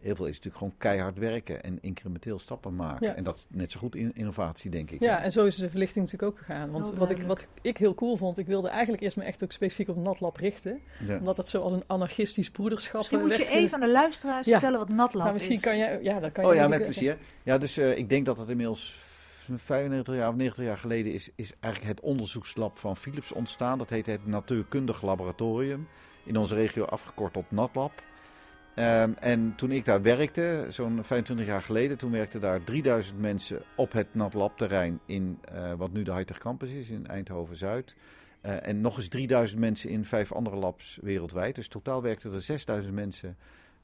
heel 0.00 0.14
veel 0.16 0.24
is 0.26 0.30
natuurlijk 0.36 0.56
gewoon 0.56 0.74
keihard 0.78 1.18
werken 1.18 1.62
en 1.62 1.78
incrementeel 1.80 2.38
stappen 2.38 2.76
maken. 2.76 3.06
Ja. 3.06 3.14
En 3.14 3.24
dat 3.24 3.36
is 3.36 3.46
net 3.48 3.70
zo 3.70 3.78
goed 3.78 3.94
in, 3.96 4.10
innovatie, 4.14 4.70
denk 4.70 4.90
ik. 4.90 5.00
Ja, 5.00 5.22
en 5.22 5.32
zo 5.32 5.44
is 5.44 5.56
de 5.56 5.70
verlichting 5.70 6.04
natuurlijk 6.04 6.32
ook 6.32 6.38
gegaan. 6.46 6.70
Want 6.70 6.88
Heel 6.90 6.98
wat 6.98 7.10
ik, 7.10 7.22
wat 7.22 7.48
ik 7.62 7.76
heel 7.76 7.94
cool 7.94 8.16
vond, 8.16 8.38
ik 8.38 8.46
wilde 8.46 8.68
eigenlijk 8.68 9.02
eerst 9.02 9.16
me 9.16 9.22
echt 9.24 9.42
ook 9.44 9.52
specifiek 9.52 9.88
op 9.88 9.96
NatLab 9.96 10.36
richten. 10.36 10.80
Ja. 11.06 11.18
Omdat 11.18 11.36
dat 11.36 11.48
zo 11.48 11.60
als 11.62 11.72
een 11.72 11.84
anarchistisch 11.86 12.50
broederschap 12.50 12.94
Misschien 12.94 13.20
moet 13.20 13.36
je 13.36 13.44
ge- 13.44 13.50
even 13.52 13.74
aan 13.74 13.80
de 13.80 13.90
luisteraars 13.92 14.46
Ja. 14.46 14.52
vertellen 14.52 14.78
wat 14.78 14.88
NatLab 14.88 15.24
Maar 15.24 15.32
misschien 15.32 15.54
is. 15.56 15.60
kan 15.60 15.76
jij... 15.76 16.02
Ja, 16.02 16.20
dan 16.20 16.32
kan 16.32 16.44
je 16.44 16.50
Oh 16.50 16.56
ja, 16.56 16.68
met 16.68 16.84
plezier. 16.84 17.18
Ja, 17.42 17.58
dus 17.58 17.76
eh, 17.76 17.96
ik 17.96 18.08
denk 18.08 18.26
dat 18.26 18.36
het 18.38 18.48
inmiddels 18.48 18.98
95 19.56 20.14
jaar 20.14 20.28
of 20.28 20.34
90 20.34 20.64
jaar 20.64 20.78
geleden 20.78 21.12
is, 21.12 21.30
is 21.34 21.52
eigenlijk 21.60 21.96
het 21.96 22.04
onderzoekslab 22.04 22.78
van 22.78 22.96
Philips 22.96 23.32
ontstaan. 23.32 23.78
Dat 23.78 23.90
heette 23.90 24.10
het 24.10 24.26
Natuurkundig 24.26 25.02
Laboratorium. 25.02 25.88
In 26.24 26.36
onze 26.36 26.54
regio 26.54 26.84
afgekort 26.84 27.32
tot 27.32 27.50
NatLab. 27.50 27.92
Ehm, 28.80 29.12
en 29.18 29.52
toen 29.56 29.72
ik 29.72 29.84
daar 29.84 30.02
werkte, 30.02 30.66
zo'n 30.68 31.04
25 31.04 31.46
jaar 31.46 31.62
geleden, 31.62 31.98
toen 31.98 32.10
werkten 32.10 32.40
daar 32.40 32.64
3000 32.64 33.20
mensen 33.20 33.62
op 33.76 33.92
het 33.92 34.14
NatLab 34.14 34.58
terrein 34.58 35.00
in 35.06 35.38
eh, 35.52 35.72
wat 35.72 35.92
nu 35.92 36.02
de 36.02 36.12
Hightech 36.14 36.38
Campus 36.38 36.70
is 36.70 36.90
in 36.90 37.06
Eindhoven-Zuid. 37.06 37.94
Eh, 38.40 38.66
en 38.66 38.80
nog 38.80 38.96
eens 38.96 39.08
3000 39.08 39.60
mensen 39.60 39.90
in 39.90 40.04
vijf 40.04 40.32
andere 40.32 40.56
labs 40.56 40.98
wereldwijd. 41.02 41.54
Dus 41.54 41.68
totaal 41.68 42.02
werkten 42.02 42.32
er 42.32 42.40
6000 42.40 42.94
mensen 42.94 43.36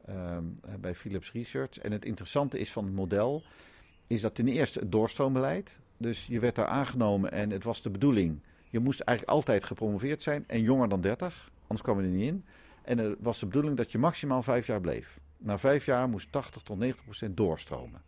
ehm, 0.07 0.45
bij 0.81 0.95
Philips 0.95 1.33
Research. 1.33 1.79
En 1.79 1.93
het 1.93 2.05
interessante 2.05 2.59
is 2.59 2.73
van 2.73 2.85
het 2.85 2.95
model, 2.95 3.43
is 4.07 4.21
dat 4.21 4.35
ten 4.35 4.49
eerste 4.49 4.79
het 4.79 4.93
doorstroombeleid. 4.93 5.79
Dus 5.97 6.27
je 6.27 6.41
werd 6.41 6.55
daar 6.55 6.67
aangenomen 6.67 7.33
en 7.33 7.51
het 7.51 7.65
was 7.65 7.83
de 7.83 7.91
bedoeling. 7.91 8.41
Je 8.71 8.79
moest 8.79 9.01
eigenlijk 9.01 9.39
altijd 9.39 9.65
gepromoveerd 9.65 10.23
zijn 10.23 10.45
en 10.47 10.63
jonger 10.63 10.89
dan 10.89 11.01
30, 11.01 11.51
anders 11.61 11.83
kwam 11.83 12.01
je 12.01 12.07
er 12.07 12.13
niet 12.13 12.27
in. 12.27 12.45
En 12.87 12.99
het 12.99 13.17
was 13.21 13.39
de 13.39 13.47
bedoeling 13.47 13.77
dat 13.77 13.93
je 13.93 13.99
maximaal 13.99 14.43
vijf 14.43 14.67
jaar 14.67 14.81
bleef. 14.81 15.19
Na 15.39 15.59
vijf 15.59 15.87
jaar 15.87 16.09
moest 16.09 16.33
80 16.33 16.63
tot 16.63 16.79
90 16.79 17.05
procent 17.05 17.37
doorstromen. 17.37 18.03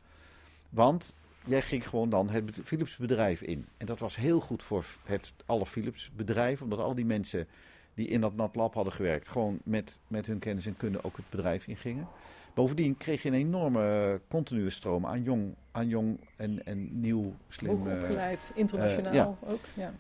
Want 0.70 1.14
jij 1.45 1.62
ging 1.62 1.89
gewoon 1.89 2.11
dan 2.11 2.31
het 2.31 2.61
Philips 2.64 2.97
bedrijf 2.97 3.43
in. 3.43 3.66
En 3.76 3.87
dat 3.87 3.99
was 3.99 4.16
heel 4.16 4.41
goed 4.41 4.62
voor 4.62 4.85
het 5.05 5.33
alle 5.47 5.66
Philips 5.66 6.11
bedrijf, 6.16 6.62
omdat 6.62 6.79
al 6.79 6.95
die 6.95 7.05
mensen 7.05 7.47
die 7.95 8.07
in 8.09 8.20
dat 8.20 8.37
NatLab 8.37 8.74
hadden 8.74 8.93
gewerkt, 8.93 9.29
gewoon 9.29 9.59
met, 9.64 9.99
met 10.09 10.26
hun 10.26 10.39
kennis 10.39 10.66
en 10.66 10.76
kunde 10.76 11.05
ook 11.05 11.16
het 11.16 11.31
bedrijf 11.31 11.66
ingingen. 11.66 12.09
Bovendien 12.55 12.97
kreeg 12.97 13.22
je 13.22 13.29
een 13.29 13.35
enorme 13.35 14.20
continue 14.29 14.70
stroom 14.70 15.07
aan 15.07 15.22
jong, 15.22 15.55
aan 15.70 15.89
jong 15.89 16.20
en, 16.37 16.66
en 16.66 17.01
nieuw, 17.01 17.35
slim... 17.49 17.76
Hoog 17.76 17.89
opgeleid, 17.89 18.53
internationaal 18.55 19.12
ja. 19.12 19.35
ook. 19.49 19.61
Ja. 19.74 19.93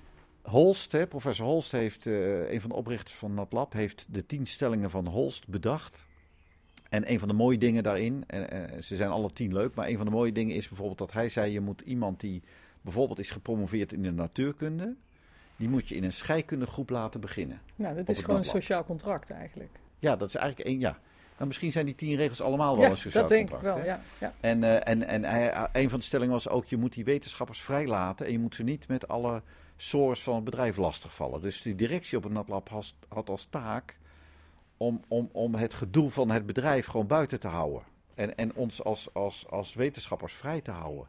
Holst, 0.48 0.92
hè, 0.92 1.06
professor 1.06 1.46
Holst, 1.46 1.72
heeft, 1.72 2.06
uh, 2.06 2.50
een 2.50 2.60
van 2.60 2.70
de 2.70 2.76
oprichters 2.76 3.16
van 3.16 3.34
NatLab, 3.34 3.72
heeft 3.72 4.06
de 4.10 4.26
tien 4.26 4.46
stellingen 4.46 4.90
van 4.90 5.06
Holst 5.06 5.48
bedacht. 5.48 6.06
En 6.88 7.10
een 7.10 7.18
van 7.18 7.28
de 7.28 7.34
mooie 7.34 7.58
dingen 7.58 7.82
daarin, 7.82 8.24
en, 8.26 8.50
en, 8.50 8.84
ze 8.84 8.96
zijn 8.96 9.10
alle 9.10 9.32
tien 9.32 9.52
leuk, 9.52 9.74
maar 9.74 9.88
een 9.88 9.96
van 9.96 10.06
de 10.06 10.12
mooie 10.12 10.32
dingen 10.32 10.56
is 10.56 10.68
bijvoorbeeld 10.68 10.98
dat 10.98 11.12
hij 11.12 11.28
zei: 11.28 11.52
je 11.52 11.60
moet 11.60 11.80
iemand 11.80 12.20
die 12.20 12.42
bijvoorbeeld 12.80 13.18
is 13.18 13.30
gepromoveerd 13.30 13.92
in 13.92 14.02
de 14.02 14.12
natuurkunde, 14.12 14.94
die 15.56 15.68
moet 15.68 15.88
je 15.88 15.94
in 15.94 16.04
een 16.04 16.12
scheikundegroep 16.12 16.90
laten 16.90 17.20
beginnen. 17.20 17.60
Nou, 17.76 17.94
dat 17.96 18.08
is 18.08 18.18
gewoon 18.18 18.36
een 18.36 18.44
sociaal 18.44 18.84
contract 18.84 19.30
eigenlijk. 19.30 19.70
Ja, 19.98 20.16
dat 20.16 20.28
is 20.28 20.34
eigenlijk 20.34 20.68
één, 20.68 20.80
ja. 20.80 20.98
Nou, 21.34 21.50
misschien 21.50 21.72
zijn 21.72 21.84
die 21.84 21.94
tien 21.94 22.16
regels 22.16 22.40
allemaal 22.40 22.74
wel 22.74 22.84
ja, 22.84 22.90
een 22.90 22.96
sociaal 22.96 23.28
dat 23.28 23.38
contract. 23.38 23.62
denk 23.62 23.76
ik 23.76 23.82
wel, 23.82 23.94
ja, 23.94 24.00
ja. 24.18 24.32
En, 24.40 24.58
uh, 24.62 24.88
en, 24.88 25.08
en 25.08 25.24
hij, 25.24 25.68
een 25.72 25.90
van 25.90 25.98
de 25.98 26.04
stellingen 26.04 26.32
was 26.32 26.48
ook, 26.48 26.66
je 26.66 26.76
moet 26.76 26.94
die 26.94 27.04
wetenschappers 27.04 27.60
vrijlaten 27.60 28.26
en 28.26 28.32
je 28.32 28.38
moet 28.38 28.54
ze 28.54 28.62
niet 28.62 28.88
met 28.88 29.08
alle 29.08 29.42
source 29.80 30.22
van 30.22 30.34
het 30.34 30.44
bedrijf 30.44 30.76
lastigvallen. 30.76 31.40
Dus 31.40 31.62
die 31.62 31.74
directie 31.74 32.16
op 32.16 32.22
het 32.22 32.32
NatLab 32.32 32.70
had 33.08 33.28
als 33.28 33.46
taak 33.50 33.98
om, 34.76 35.00
om, 35.08 35.28
om 35.32 35.54
het 35.54 35.74
gedoe 35.74 36.10
van 36.10 36.30
het 36.30 36.46
bedrijf 36.46 36.86
gewoon 36.86 37.06
buiten 37.06 37.40
te 37.40 37.48
houden. 37.48 37.82
En, 38.14 38.36
en 38.36 38.54
ons 38.54 38.84
als, 38.84 39.14
als, 39.14 39.46
als 39.48 39.74
wetenschappers 39.74 40.34
vrij 40.34 40.60
te 40.60 40.70
houden. 40.70 41.06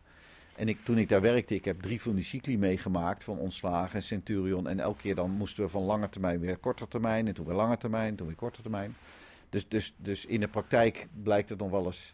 En 0.55 0.67
ik, 0.67 0.77
toen 0.83 0.97
ik 0.97 1.09
daar 1.09 1.21
werkte, 1.21 1.55
ik 1.55 1.65
heb 1.65 1.81
drie 1.81 2.01
van 2.01 2.15
die 2.15 2.23
cycli 2.23 2.57
meegemaakt 2.57 3.23
van 3.23 3.37
ontslagen 3.37 3.95
en 3.95 4.03
Centurion. 4.03 4.67
En 4.67 4.79
elke 4.79 5.01
keer 5.01 5.15
dan 5.15 5.31
moesten 5.31 5.63
we 5.63 5.69
van 5.69 5.83
lange 5.83 6.09
termijn 6.09 6.39
weer 6.39 6.57
korte 6.57 6.87
termijn. 6.87 7.27
En 7.27 7.33
toen 7.33 7.45
weer 7.45 7.55
lange 7.55 7.77
termijn, 7.77 8.15
toen 8.15 8.27
weer 8.27 8.35
korte 8.35 8.61
termijn. 8.61 8.95
Dus, 9.49 9.67
dus, 9.67 9.93
dus 9.97 10.25
in 10.25 10.39
de 10.39 10.47
praktijk 10.47 11.07
blijkt 11.23 11.49
het 11.49 11.59
nog 11.59 11.69
wel 11.69 11.85
eens 11.85 12.11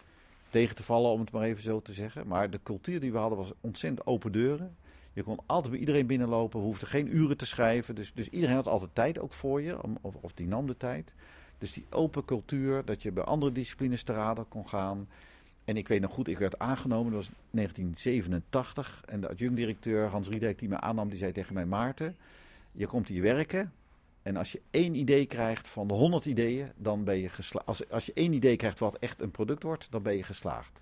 tegen 0.50 0.76
te 0.76 0.84
vallen, 0.84 1.12
om 1.12 1.20
het 1.20 1.32
maar 1.32 1.44
even 1.44 1.64
zo 1.64 1.82
te 1.82 1.94
zeggen. 1.94 2.28
Maar 2.28 2.50
de 2.50 2.60
cultuur 2.64 3.00
die 3.00 3.12
we 3.12 3.18
hadden 3.18 3.38
was 3.38 3.52
ontzettend 3.62 4.08
open 4.08 4.32
deuren. 4.32 4.76
Je 5.16 5.24
kon 5.24 5.40
altijd 5.46 5.72
bij 5.72 5.80
iedereen 5.80 6.08
binnenlopen, 6.08 6.60
we 6.60 6.66
hoefden 6.66 6.88
geen 6.88 7.16
uren 7.16 7.38
te 7.38 7.46
schrijven. 7.46 7.96
Dus, 7.96 8.14
dus 8.14 8.30
iedereen 8.30 8.56
had 8.56 8.68
altijd 8.68 8.96
tijd 8.96 9.20
ook 9.20 9.34
voor 9.34 9.62
je, 9.62 9.78
of, 10.02 10.16
of 10.22 10.34
die 10.34 10.48
nam 10.48 10.68
de 10.68 10.78
tijd. 10.78 11.14
Dus 11.58 11.74
die 11.74 11.86
open 11.90 12.26
cultuur, 12.26 12.86
dat 12.86 13.02
je 13.02 13.12
bij 13.12 13.24
andere 13.24 13.52
disciplines 13.52 14.04
te 14.04 14.14
raden 14.14 14.48
kon 14.48 14.68
gaan. 14.68 15.08
En 15.66 15.78
ik 15.78 15.88
weet 15.88 16.02
nog 16.02 16.14
goed, 16.14 16.28
ik 16.28 16.38
werd 16.38 16.60
aangenomen, 16.60 17.12
dat 17.12 17.20
was 17.20 17.32
1987. 17.52 19.02
En 19.06 19.22
de 19.22 19.30
adjunct-directeur 19.30 20.08
Hans 20.08 20.30
Riedijk 20.30 20.60
die 20.60 20.70
me 20.70 20.80
aannam, 20.80 21.10
die 21.10 21.18
zei 21.18 21.32
tegen 21.32 21.54
mij... 21.54 21.66
Maarten, 21.66 22.16
je 22.72 22.88
komt 22.88 23.08
hier 23.08 23.22
werken 23.22 23.74
en 24.22 24.38
als 24.38 24.52
je 24.52 24.62
één 24.72 24.96
idee 24.96 25.26
krijgt 25.26 25.68
van 25.68 25.88
de 25.88 25.94
100 25.94 26.26
ideeën, 26.26 26.72
dan 26.76 27.04
ben 27.04 27.18
je 27.18 27.30
geslaagd. 27.30 27.68
Als, 27.68 27.90
als 27.90 28.06
je 28.06 28.14
één 28.14 28.34
idee 28.34 28.56
krijgt 28.56 28.80
wat 28.80 28.98
echt 29.00 29.22
een 29.22 29.32
product 29.32 29.64
wordt, 29.64 29.88
dan 29.90 30.02
ben 30.02 30.16
je 30.16 30.24
geslaagd. 30.24 30.82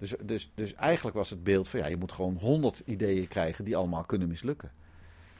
Dus, 0.00 0.14
dus, 0.22 0.50
dus 0.54 0.74
eigenlijk 0.74 1.16
was 1.16 1.30
het 1.30 1.44
beeld 1.44 1.68
van 1.68 1.80
ja, 1.80 1.86
je 1.86 1.96
moet 1.96 2.12
gewoon 2.12 2.36
100 2.40 2.82
ideeën 2.84 3.28
krijgen 3.28 3.64
die 3.64 3.76
allemaal 3.76 4.04
kunnen 4.04 4.28
mislukken. 4.28 4.70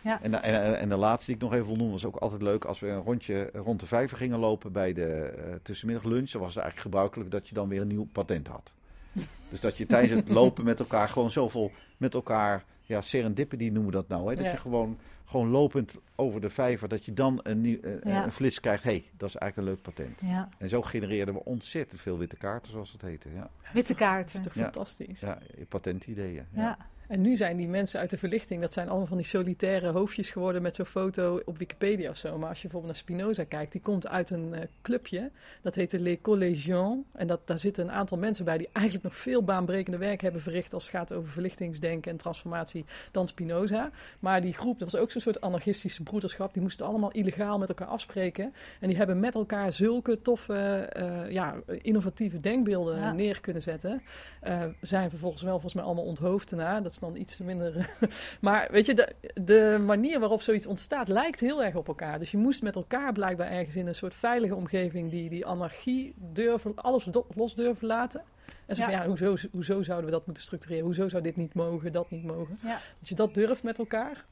Ja. 0.02 0.22
En, 0.22 0.42
en, 0.42 0.78
en 0.78 0.88
de 0.88 0.96
laatste 0.96 1.26
die 1.26 1.34
ik 1.34 1.40
nog 1.40 1.52
even 1.52 1.66
wil 1.66 1.76
noemen 1.76 1.92
was 1.92 2.04
ook 2.04 2.16
altijd 2.16 2.42
leuk 2.42 2.64
als 2.64 2.80
we 2.80 2.88
een 2.88 3.02
rondje 3.02 3.50
rond 3.52 3.80
de 3.80 3.86
vijver 3.86 4.16
gingen 4.16 4.38
lopen 4.38 4.72
bij 4.72 4.92
de 4.92 5.34
uh, 5.38 5.54
tussenmiddag 5.62 6.04
lunch. 6.04 6.30
Dan 6.30 6.40
was 6.40 6.54
het 6.54 6.62
eigenlijk 6.62 6.90
gebruikelijk 6.90 7.30
dat 7.30 7.48
je 7.48 7.54
dan 7.54 7.68
weer 7.68 7.80
een 7.80 7.86
nieuw 7.86 8.08
patent 8.12 8.46
had. 8.46 8.74
dus 9.50 9.60
dat 9.60 9.76
je 9.76 9.86
tijdens 9.86 10.12
het 10.12 10.28
lopen 10.28 10.64
met 10.64 10.78
elkaar 10.78 11.08
gewoon 11.08 11.30
zoveel 11.30 11.70
met 11.96 12.14
elkaar, 12.14 12.64
ja, 12.82 13.00
serendipity 13.00 13.64
noemen 13.64 13.84
we 13.84 13.90
dat 13.90 14.08
nou. 14.08 14.28
Hè? 14.28 14.34
Dat 14.34 14.44
Ja. 14.44 14.50
je 14.50 14.56
gewoon, 14.56 14.98
gewoon 15.30 15.48
lopend 15.48 15.94
over 16.16 16.40
de 16.40 16.50
vijver, 16.50 16.88
dat 16.88 17.04
je 17.04 17.12
dan 17.12 17.40
een, 17.42 17.60
nieuw, 17.60 17.80
eh, 17.80 18.12
Ja. 18.12 18.24
een 18.24 18.32
flits 18.32 18.60
krijgt. 18.60 18.82
Hé, 18.82 18.90
hey, 18.90 19.04
dat 19.16 19.28
is 19.28 19.36
eigenlijk 19.36 19.56
een 19.68 19.74
leuk 19.74 19.82
patent. 19.94 20.18
Ja. 20.32 20.48
En 20.58 20.68
zo 20.68 20.82
genereerden 20.82 21.34
we 21.34 21.44
ontzettend 21.44 22.00
veel 22.00 22.18
witte 22.18 22.36
kaarten, 22.36 22.70
zoals 22.72 22.92
het 22.92 23.02
heette. 23.02 23.28
Ja, 23.34 23.50
Witte 23.72 23.88
Dat 23.92 23.96
kaarten. 24.02 24.38
is 24.38 24.44
toch 24.44 24.54
Ja. 24.54 24.62
fantastisch. 24.62 25.20
ja 25.20 25.38
patentideeën. 25.68 26.46
Ja. 26.52 26.76
En 27.10 27.20
nu 27.20 27.36
zijn 27.36 27.56
die 27.56 27.68
mensen 27.68 28.00
uit 28.00 28.10
de 28.10 28.18
verlichting, 28.18 28.60
dat 28.60 28.72
zijn 28.72 28.88
allemaal 28.88 29.06
van 29.06 29.16
die 29.16 29.26
solitaire 29.26 29.88
hoofdjes 29.90 30.30
geworden 30.30 30.62
met 30.62 30.74
zo'n 30.74 30.84
foto 30.86 31.40
op 31.44 31.58
Wikipedia 31.58 32.10
of 32.10 32.16
zo. 32.16 32.38
Maar 32.38 32.48
als 32.48 32.62
je 32.62 32.68
bijvoorbeeld 32.68 32.92
naar 32.92 33.02
Spinoza 33.02 33.44
kijkt, 33.44 33.72
die 33.72 33.80
komt 33.80 34.06
uit 34.08 34.30
een 34.30 34.54
eh, 34.54 34.60
clubje, 34.82 35.30
dat 35.62 35.74
heet 35.74 35.90
de 35.90 35.98
Les 36.00 36.18
Collégiens. 36.22 36.96
En 37.12 37.26
dat, 37.26 37.40
daar 37.44 37.58
zitten 37.58 37.84
een 37.84 37.90
aantal 37.92 38.18
mensen 38.18 38.44
bij 38.44 38.58
die 38.58 38.68
eigenlijk 38.72 39.04
nog 39.04 39.16
veel 39.16 39.42
baanbrekende 39.42 39.98
werk 39.98 40.20
hebben 40.20 40.40
verricht 40.40 40.72
als 40.72 40.82
het 40.82 40.92
gaat 40.92 41.12
over 41.12 41.30
verlichtingsdenken 41.32 42.10
en 42.10 42.16
transformatie 42.16 42.84
dan 43.10 43.28
Spinoza. 43.28 43.90
Maar 44.18 44.40
die 44.40 44.52
groep, 44.52 44.78
dat 44.78 44.92
was 44.92 45.00
ook 45.00 45.10
zo'n 45.10 45.20
soort 45.20 45.40
anarchistische 45.40 46.02
broederschap, 46.02 46.52
die 46.52 46.62
moesten 46.62 46.86
allemaal 46.86 47.10
illegaal 47.10 47.58
met 47.58 47.68
elkaar 47.68 47.88
afspreken. 47.88 48.54
En 48.80 48.88
die 48.88 48.96
hebben 48.96 49.20
met 49.20 49.34
elkaar 49.34 49.72
zulke 49.72 50.22
toffe, 50.22 50.54
eh, 50.54 51.30
ja, 51.30 51.54
innovatieve 51.82 52.40
denkbeelden 52.40 52.96
Ja. 52.98 53.12
neer 53.12 53.40
kunnen 53.40 53.62
zetten. 53.62 54.02
Eh, 54.40 54.62
zijn 54.80 55.10
vervolgens 55.10 55.42
wel 55.42 55.52
volgens 55.52 55.74
mij 55.74 55.84
allemaal 55.84 56.04
onthoofd 56.04 56.50
daarna. 56.50 56.80
Dat 56.80 56.98
dan 57.00 57.16
iets 57.16 57.38
minder. 57.38 57.90
maar 58.40 58.68
weet 58.70 58.86
je, 58.86 58.94
de, 58.94 59.12
de 59.34 59.82
manier 59.84 60.20
waarop 60.20 60.42
zoiets 60.42 60.66
ontstaat 60.66 61.08
lijkt 61.08 61.40
heel 61.40 61.64
erg 61.64 61.74
op 61.74 61.88
elkaar. 61.88 62.18
Dus 62.18 62.30
je 62.30 62.36
moest 62.36 62.62
met 62.62 62.76
elkaar 62.76 63.12
blijkbaar 63.12 63.50
ergens 63.50 63.76
in 63.76 63.86
een 63.86 63.94
soort 63.94 64.14
veilige 64.14 64.54
omgeving 64.54 65.10
die, 65.10 65.30
die 65.30 65.46
anarchie 65.46 66.14
durven, 66.32 66.74
alles 66.74 67.04
do- 67.04 67.26
los 67.34 67.54
durven 67.54 67.86
laten. 67.86 68.22
En 68.66 68.76
zo 68.76 68.82
Ja. 68.82 68.90
van 68.90 68.98
ja, 69.00 69.06
hoezo, 69.06 69.48
hoezo 69.52 69.82
zouden 69.82 70.06
we 70.06 70.12
dat 70.16 70.24
moeten 70.26 70.42
structureren? 70.42 70.84
Hoezo 70.84 71.08
zou 71.08 71.22
dit 71.22 71.36
niet 71.36 71.54
mogen, 71.54 71.92
dat 71.92 72.10
niet 72.10 72.24
mogen? 72.24 72.58
Ja. 72.64 72.80
Als 73.00 73.08
je 73.08 73.14
dat 73.14 73.34
durft 73.34 73.62
met 73.62 73.78
elkaar, 73.78 74.24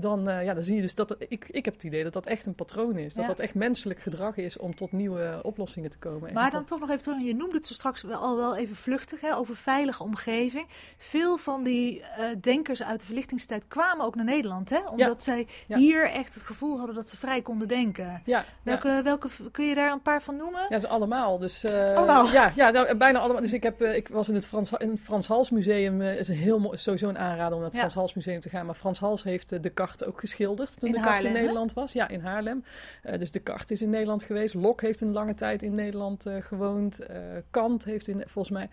dan, 0.00 0.28
eh, 0.28 0.44
ja, 0.44 0.54
dan 0.54 0.62
zie 0.62 0.74
je 0.76 0.80
dus 0.82 0.94
dat 0.94 1.16
ik, 1.28 1.48
ik 1.50 1.64
heb 1.64 1.74
het 1.74 1.82
idee 1.84 2.02
dat 2.02 2.12
dat 2.12 2.26
echt 2.26 2.46
een 2.46 2.54
patroon 2.54 2.96
is. 2.98 3.14
Dat 3.14 3.24
Ja. 3.24 3.30
dat 3.30 3.40
echt 3.40 3.54
menselijk 3.54 4.00
gedrag 4.00 4.36
is 4.36 4.56
om 4.58 4.74
tot 4.74 4.92
nieuwe 4.92 5.40
oplossingen 5.42 5.90
te 5.90 5.98
komen. 5.98 6.28
En 6.28 6.34
Maar 6.34 6.50
dan 6.50 6.64
toch 6.64 6.80
nog 6.80 6.88
even 6.90 7.02
terug. 7.02 7.22
Je 7.22 7.34
noemde 7.34 7.54
het 7.56 7.66
zo 7.66 7.72
straks 7.74 8.02
wel, 8.02 8.18
al 8.20 8.36
wel 8.36 8.56
even 8.56 8.76
vluchtig 8.76 9.20
hè, 9.20 9.36
over 9.36 9.56
veilige 9.56 10.02
omgeving. 10.02 10.66
Veel 10.98 11.36
van 11.38 11.62
die 11.64 12.02
eh, 12.02 12.24
denkers 12.40 12.82
uit 12.82 13.00
de 13.00 13.06
verlichtingstijd 13.06 13.64
kwamen 13.68 14.04
ook 14.06 14.14
naar 14.14 14.24
Nederland. 14.24 14.70
Hè, 14.70 14.78
omdat 14.90 15.22
zij 15.22 15.46
Ja. 15.66 15.76
hier 15.76 16.10
echt 16.10 16.34
het 16.34 16.42
gevoel 16.42 16.76
hadden 16.78 16.94
dat 16.94 17.08
ze 17.08 17.16
vrij 17.16 17.42
konden 17.42 17.68
denken. 17.68 18.22
Welke, 18.62 19.00
welke 19.04 19.28
kun 19.50 19.64
je 19.66 19.74
daar 19.74 19.92
een 19.92 20.02
paar 20.02 20.22
van 20.22 20.36
noemen? 20.36 20.66
Ja, 20.68 20.78
ze 20.78 20.88
allemaal. 20.88 21.38
Dus, 21.38 21.64
eh, 21.64 21.94
Allemaal? 21.96 22.30
Ja, 22.30 22.52
ja 22.54 22.70
nou, 22.70 22.94
bijna 22.96 23.18
allemaal. 23.18 23.42
Dus 23.42 23.52
ik, 23.52 23.62
heb, 23.62 23.82
ik 23.82 24.08
was 24.08 24.28
in 24.28 24.34
het 24.34 24.46
Frans, 24.46 24.72
in 24.72 24.90
het 24.90 25.00
Frans 25.00 25.26
Hals 25.26 25.50
Museum. 25.50 26.02
is 26.02 26.28
een 26.28 26.34
heel 26.36 26.58
mooi, 26.58 26.76
sowieso 26.76 27.08
een 27.08 27.18
aanrader 27.18 27.54
om 27.54 27.60
naar 27.60 27.70
het. 27.70 27.78
Frans 27.78 27.94
Hals 27.94 28.14
Museum 28.14 28.40
te 28.40 28.48
gaan. 28.48 28.66
Maar 28.66 28.74
Frans 28.74 28.98
Hals 28.98 29.22
heeft 29.22 29.62
de 29.62 29.70
kaart 29.88 30.04
ook 30.04 30.20
geschilderd 30.20 30.80
toen 30.80 30.88
In 30.88 30.94
de 30.94 31.00
kaart 31.00 31.22
in? 31.22 31.32
Nederland 31.32 31.72
was. 31.72 31.92
Ja, 31.92 32.08
in 32.08 32.20
Haarlem. 32.20 32.64
Eh, 33.02 33.18
dus 33.18 33.30
de 33.30 33.40
kaart 33.40 33.70
is 33.70 33.82
in 33.82 33.90
Nederland 33.90 34.22
geweest. 34.22 34.54
Lok 34.54 34.80
heeft 34.80 35.00
een 35.00 35.12
lange 35.12 35.34
tijd 35.34 35.62
in 35.62 35.74
Nederland 35.74 36.26
eh, 36.26 36.34
gewoond. 36.40 36.98
Eh, 36.98 37.16
Kant 37.50 37.84
heeft 37.84 38.08
in, 38.08 38.22
volgens 38.26 38.50
mij... 38.50 38.68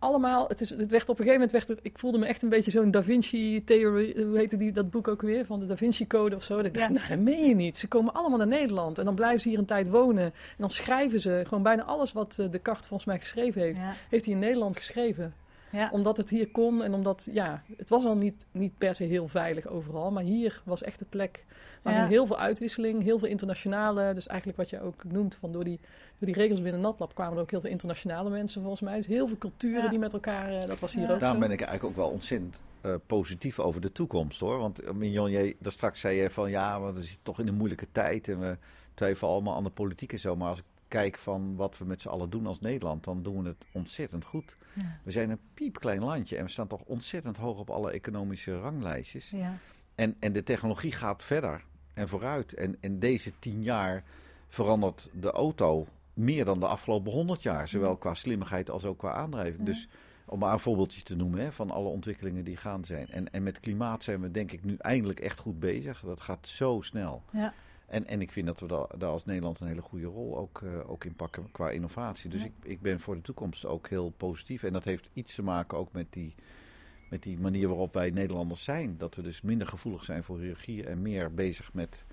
Allemaal, 0.00 0.48
het, 0.48 0.60
is, 0.60 0.70
het 0.70 0.90
werd 0.90 1.08
op 1.08 1.18
een 1.18 1.24
gegeven 1.24 1.32
moment, 1.32 1.52
werd 1.52 1.68
het, 1.68 1.78
ik 1.82 1.98
voelde 1.98 2.18
me 2.18 2.26
echt 2.26 2.42
een 2.42 2.48
beetje 2.48 2.70
zo'n 2.70 2.90
Da 2.90 3.02
Vinci-theorie, 3.02 4.24
hoe 4.24 4.36
heette 4.36 4.56
die, 4.56 4.72
dat 4.72 4.90
boek 4.90 5.08
ook 5.08 5.22
weer, 5.22 5.46
van 5.46 5.60
de 5.60 5.66
Da 5.66 5.76
Vinci-code 5.76 6.36
of 6.36 6.42
zo. 6.42 6.56
Dat 6.56 6.66
ik 6.66 6.74
dacht, 6.74 6.86
Ja. 6.88 6.94
nou 6.94 7.08
dat 7.08 7.18
meen 7.18 7.48
je 7.48 7.54
niet. 7.54 7.76
Ze 7.76 7.88
komen 7.88 8.14
allemaal 8.14 8.38
naar 8.38 8.46
Nederland 8.46 8.98
en 8.98 9.04
dan 9.04 9.14
blijven 9.14 9.40
ze 9.40 9.48
hier 9.48 9.58
een 9.58 9.64
tijd 9.64 9.88
wonen. 9.88 10.22
En 10.24 10.32
dan 10.58 10.70
schrijven 10.70 11.20
ze 11.20 11.42
gewoon 11.46 11.62
bijna 11.62 11.82
alles 11.82 12.12
wat 12.12 12.38
eh, 12.38 12.50
Descartes 12.50 12.86
volgens 12.86 13.08
mij 13.08 13.18
geschreven 13.18 13.60
heeft, 13.60 13.80
Ja. 13.80 13.94
heeft 14.10 14.24
hij 14.24 14.34
in 14.34 14.40
Nederland 14.40 14.76
geschreven. 14.76 15.34
Ja. 15.72 15.88
Omdat 15.92 16.16
het 16.16 16.30
hier 16.30 16.48
kon 16.50 16.82
en 16.82 16.94
omdat, 16.94 17.28
ja, 17.32 17.62
het 17.76 17.88
was 17.88 18.04
al 18.04 18.16
niet, 18.16 18.46
niet 18.50 18.78
per 18.78 18.94
se 18.94 19.04
heel 19.04 19.28
veilig 19.28 19.66
overal. 19.66 20.10
Maar 20.10 20.22
hier 20.22 20.62
was 20.64 20.82
echt 20.82 20.98
de 20.98 21.04
plek 21.08 21.44
waarin 21.82 22.02
Ja. 22.02 22.08
heel 22.08 22.26
veel 22.26 22.38
uitwisseling, 22.38 23.02
heel 23.02 23.18
veel 23.18 23.28
internationale. 23.28 24.14
Dus 24.14 24.26
eigenlijk 24.26 24.58
wat 24.58 24.70
je 24.70 24.80
ook 24.82 25.04
noemt, 25.04 25.34
van 25.34 25.52
door 25.52 25.64
die, 25.64 25.80
door 26.18 26.32
die 26.32 26.34
regels 26.34 26.62
binnen 26.62 26.80
NatLab 26.80 27.14
kwamen 27.14 27.34
er 27.36 27.42
ook 27.42 27.50
heel 27.50 27.60
veel 27.60 27.70
internationale 27.70 28.30
mensen 28.30 28.60
volgens 28.60 28.80
mij. 28.82 28.96
Dus 28.96 29.06
heel 29.06 29.28
veel 29.28 29.38
culturen 29.38 29.82
Ja. 29.82 29.88
die 29.88 29.98
met 29.98 30.12
elkaar, 30.12 30.52
eh, 30.54 30.60
dat 30.66 30.80
was 30.80 30.94
hier 30.94 31.06
Ja. 31.06 31.12
ook 31.12 31.20
Daarom 31.20 31.40
zo. 31.40 31.46
ben 31.46 31.54
ik 31.56 31.60
eigenlijk 31.62 31.90
ook 31.98 32.04
wel 32.04 32.12
ontzettend 32.12 32.60
eh, 32.80 32.94
positief 33.06 33.58
over 33.58 33.80
de 33.80 33.92
toekomst 33.92 34.40
hoor. 34.40 34.58
Want 34.58 34.78
eh, 34.80 34.92
Mignon, 34.92 35.30
jij 35.30 35.56
daar 35.58 35.72
straks 35.72 36.00
zei 36.00 36.16
je 36.16 36.30
van 36.30 36.50
ja, 36.50 36.80
want 36.80 36.94
we 36.96 37.02
zitten 37.02 37.22
toch 37.22 37.38
in 37.40 37.48
een 37.48 37.54
moeilijke 37.54 37.86
tijd 37.92 38.28
en 38.28 38.40
we 38.40 38.56
twijfelen 38.94 39.32
allemaal 39.32 39.56
aan 39.56 39.64
de 39.64 39.70
politiek 39.70 40.12
en 40.12 40.18
zo. 40.18 40.36
Maar 40.36 40.48
als 40.48 40.58
ik 40.58 40.64
kijk 40.88 41.18
van 41.18 41.56
wat 41.56 41.78
we 41.78 41.84
met 41.84 42.00
z'n 42.00 42.08
allen 42.08 42.30
doen 42.30 42.46
als 42.46 42.60
Nederland, 42.60 43.04
dan 43.04 43.22
doen 43.22 43.42
we 43.42 43.48
het 43.48 43.64
ontzettend 43.72 44.24
goed. 44.24 44.56
Ja. 44.72 44.98
We 45.02 45.10
zijn 45.10 45.30
een 45.30 45.40
piepklein 45.54 46.02
landje 46.02 46.36
en 46.36 46.44
we 46.44 46.50
staan 46.50 46.66
toch 46.66 46.82
ontzettend 46.84 47.36
hoog 47.36 47.58
op 47.58 47.70
alle 47.70 47.90
economische 47.90 48.60
ranglijstjes. 48.60 49.30
Ja. 49.30 49.56
En, 49.94 50.16
en 50.18 50.32
de 50.32 50.42
technologie 50.42 50.92
gaat 50.92 51.24
verder 51.24 51.64
en 51.94 52.08
vooruit. 52.08 52.54
En 52.54 52.76
in 52.80 52.98
deze 52.98 53.32
tien 53.38 53.62
jaar 53.62 54.04
verandert 54.48 55.08
de 55.12 55.30
auto 55.30 55.86
meer 56.14 56.44
dan 56.44 56.60
de 56.60 56.66
afgelopen 56.66 57.12
honderd 57.12 57.42
jaar. 57.42 57.68
Zowel 57.68 57.96
qua 57.96 58.14
slimmigheid 58.14 58.70
als 58.70 58.84
ook 58.84 58.98
qua 58.98 59.12
aandrijving. 59.12 59.58
Ja. 59.58 59.64
Dus 59.64 59.88
om 60.24 60.38
maar 60.38 60.52
een 60.52 60.60
voorbeeldje 60.60 61.02
te 61.02 61.16
noemen 61.16 61.40
hè, 61.40 61.52
van 61.52 61.70
alle 61.70 61.88
ontwikkelingen 61.88 62.44
die 62.44 62.56
gaan 62.56 62.84
zijn. 62.84 63.08
En, 63.08 63.32
en 63.32 63.42
met 63.42 63.60
klimaat 63.60 64.02
zijn 64.02 64.20
we 64.20 64.30
denk 64.30 64.52
ik 64.52 64.64
nu 64.64 64.76
eindelijk 64.78 65.20
echt 65.20 65.38
goed 65.38 65.60
bezig. 65.60 66.00
Dat 66.00 66.20
gaat 66.20 66.46
zo 66.46 66.80
snel. 66.80 67.22
Ja. 67.32 67.54
En, 67.88 68.06
en 68.06 68.20
ik 68.20 68.30
vind 68.32 68.46
dat 68.46 68.60
we 68.60 68.66
daar, 68.66 68.86
daar 68.98 69.10
als 69.10 69.24
Nederland 69.24 69.60
een 69.60 69.66
hele 69.66 69.80
goede 69.80 70.06
rol 70.06 70.38
ook, 70.38 70.62
eh, 70.62 70.90
ook 70.90 71.04
in 71.04 71.14
pakken 71.14 71.50
qua 71.50 71.70
innovatie. 71.70 72.30
Dus 72.30 72.40
Ja. 72.40 72.46
ik, 72.46 72.52
ik 72.62 72.80
ben 72.80 73.00
voor 73.00 73.14
de 73.14 73.20
toekomst 73.22 73.66
ook 73.66 73.88
heel 73.88 74.10
positief. 74.16 74.62
En 74.62 74.72
dat 74.72 74.84
heeft 74.84 75.10
iets 75.12 75.34
te 75.34 75.42
maken 75.42 75.78
ook 75.78 75.92
met 75.92 76.06
die, 76.10 76.34
met 77.10 77.22
die 77.22 77.38
manier 77.38 77.68
waarop 77.68 77.94
wij 77.94 78.10
Nederlanders 78.10 78.64
zijn. 78.64 78.98
Dat 78.98 79.14
we 79.14 79.22
dus 79.22 79.40
minder 79.40 79.66
gevoelig 79.66 80.04
zijn 80.04 80.24
voor 80.24 80.38
hiërarchie 80.40 80.86
en 80.86 81.02
meer 81.02 81.34
bezig 81.34 81.72
met, 81.72 82.04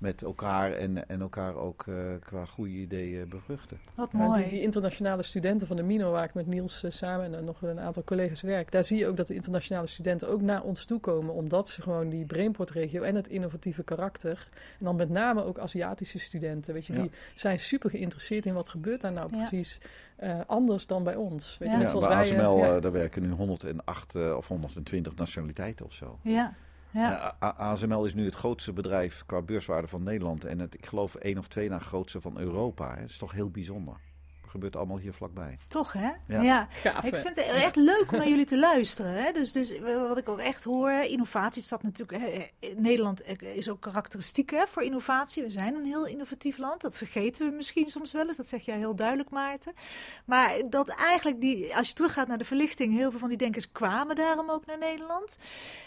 met 0.00 0.22
elkaar 0.22 0.72
en, 0.72 1.08
en 1.08 1.20
elkaar 1.20 1.54
ook 1.56 1.84
eh, 1.88 1.94
qua 2.24 2.44
goede 2.44 2.70
ideeën 2.72 3.28
bevruchten. 3.28 3.78
Wat 3.94 4.12
mooi. 4.12 4.40
die, 4.40 4.50
die 4.50 4.60
internationale 4.62 5.22
studenten 5.22 5.66
van 5.66 5.76
de 5.76 5.82
Mino, 5.82 6.10
waar 6.10 6.24
ik 6.24 6.34
met 6.34 6.46
Niels 6.46 6.82
eh, 6.82 6.90
samen 6.90 7.34
en 7.34 7.44
nog 7.44 7.62
een 7.62 7.80
aantal 7.80 8.04
collega's 8.04 8.40
werk, 8.40 8.70
daar 8.72 8.84
zie 8.84 8.98
je 8.98 9.06
ook 9.06 9.16
dat 9.16 9.26
de 9.26 9.34
internationale 9.34 9.86
studenten 9.86 10.28
ook 10.28 10.40
naar 10.40 10.62
ons 10.62 10.84
toe 10.84 10.98
komen, 11.00 11.34
omdat 11.34 11.68
ze 11.68 11.82
gewoon 11.82 12.08
die 12.08 12.24
Brainport-regio 12.24 13.02
en 13.02 13.14
het 13.14 13.28
innovatieve 13.28 13.82
karakter, 13.82 14.48
en 14.78 14.84
dan 14.84 14.96
met 14.96 15.08
name 15.08 15.44
ook 15.44 15.58
Aziatische 15.58 16.18
studenten, 16.18 16.74
weet 16.74 16.86
je, 16.86 16.92
Ja. 16.92 17.00
die 17.00 17.10
zijn 17.34 17.60
super 17.60 17.90
geïnteresseerd 17.90 18.46
in 18.46 18.54
wat 18.54 18.68
gebeurt 18.68 19.00
daar 19.00 19.12
nou 19.12 19.30
Ja. 19.30 19.36
precies 19.36 19.80
eh, 20.16 20.40
anders 20.46 20.86
dan 20.86 21.04
bij 21.04 21.14
ons. 21.14 21.58
Weet 21.58 21.68
Ja. 21.68 21.74
je, 21.74 21.80
Ja, 21.80 21.82
net 21.82 21.90
zoals 21.90 22.06
bij 22.06 22.14
wij, 22.14 22.24
ASML, 22.46 22.56
ja. 22.74 22.80
daar 22.80 22.92
werken 22.92 23.22
nu 23.22 23.30
108 23.30 24.14
eh, 24.14 24.36
of 24.36 24.48
120 24.48 25.14
nationaliteiten 25.14 25.84
of 25.86 25.92
zo. 25.92 26.18
Ja. 26.22 26.54
Ja. 26.92 27.36
Eh, 27.40 27.58
ASML 27.58 28.04
is 28.04 28.14
nu 28.14 28.24
het 28.24 28.34
grootste 28.34 28.72
bedrijf 28.72 29.22
qua 29.26 29.42
beurswaarde 29.42 29.88
van 29.88 30.02
Nederland. 30.02 30.44
En 30.44 30.58
het, 30.58 30.74
ik 30.74 30.86
geloof 30.86 31.14
één 31.14 31.38
of 31.38 31.48
twee 31.48 31.68
na 31.68 31.78
grootste 31.78 32.20
van 32.20 32.38
Europa. 32.38 32.94
hè. 32.94 33.00
Dat 33.00 33.10
is 33.10 33.18
toch 33.18 33.32
heel 33.32 33.50
bijzonder. 33.50 33.94
Dat 34.40 34.50
gebeurt 34.50 34.76
allemaal 34.76 34.98
hier 34.98 35.12
vlakbij. 35.12 35.58
Toch, 35.68 35.92
hè? 35.92 36.10
Ja. 36.26 36.42
ja. 36.42 36.68
Gaaf, 36.70 37.04
Ik 37.04 37.14
vind 37.14 37.36
het 37.36 37.46
echt 37.46 37.76
leuk 37.76 38.12
om 38.12 38.18
naar 38.18 38.28
jullie 38.28 38.46
te 38.46 38.58
luisteren. 38.58 39.24
Hè? 39.24 39.32
Dus, 39.32 39.52
dus 39.52 39.78
wat 39.80 40.16
ik 40.16 40.28
ook 40.28 40.38
echt 40.38 40.64
hoor, 40.64 40.90
innovatie 40.90 41.62
staat 41.62 41.82
natuurlijk. 41.82 42.20
Hè, 42.22 42.46
Nederland 42.76 43.22
is 43.40 43.68
ook 43.68 43.80
karakteristiek 43.80 44.50
hè, 44.50 44.66
voor 44.66 44.82
innovatie. 44.82 45.42
We 45.42 45.50
zijn 45.50 45.74
een 45.74 45.84
heel 45.84 46.06
innovatief 46.06 46.58
land. 46.58 46.80
Dat 46.80 46.96
vergeten 46.96 47.50
we 47.50 47.56
misschien 47.56 47.88
soms 47.88 48.12
wel 48.12 48.26
eens. 48.26 48.36
Dat 48.36 48.48
zeg 48.48 48.64
jij 48.64 48.76
heel 48.76 48.94
duidelijk, 48.94 49.30
Maarten. 49.30 49.72
Maar 50.24 50.62
dat 50.70 50.88
eigenlijk, 50.88 51.40
die, 51.40 51.76
als 51.76 51.88
je 51.88 51.94
teruggaat 51.94 52.28
naar 52.28 52.38
de 52.38 52.44
verlichting, 52.44 52.96
heel 52.96 53.10
veel 53.10 53.20
van 53.20 53.28
die 53.28 53.38
denkers 53.38 53.72
kwamen 53.72 54.16
daarom 54.16 54.50
ook 54.50 54.66
naar 54.66 54.78
Nederland. 54.78 55.38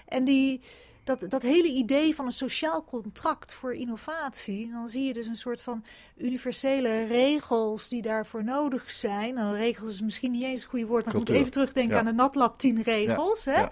En 0.07 0.23
die. 0.23 0.61
Dat, 1.03 1.25
dat 1.29 1.41
hele 1.41 1.67
idee 1.67 2.15
van 2.15 2.25
een 2.25 2.31
sociaal 2.31 2.83
contract 2.83 3.53
voor 3.53 3.73
innovatie, 3.73 4.71
dan 4.71 4.89
zie 4.89 5.03
je 5.03 5.13
dus 5.13 5.27
een 5.27 5.35
soort 5.35 5.61
van 5.61 5.83
universele 6.17 7.05
regels 7.05 7.87
die 7.89 8.01
daarvoor 8.01 8.43
nodig 8.43 8.91
zijn. 8.91 9.33
Nou, 9.33 9.55
regels 9.55 9.89
is 9.93 10.01
misschien 10.01 10.31
niet 10.31 10.43
eens 10.43 10.63
een 10.63 10.69
goede 10.69 10.85
woord, 10.85 11.05
maar 11.05 11.13
ik 11.13 11.17
Cultuur. 11.19 11.33
moet 11.35 11.41
even 11.45 11.51
terugdenken 11.59 11.93
Ja. 11.93 11.99
aan 11.99 12.05
de 12.05 12.11
NatLab 12.13 12.59
10 12.59 12.81
regels. 12.81 13.45
hè? 13.45 13.59
ja. 13.59 13.69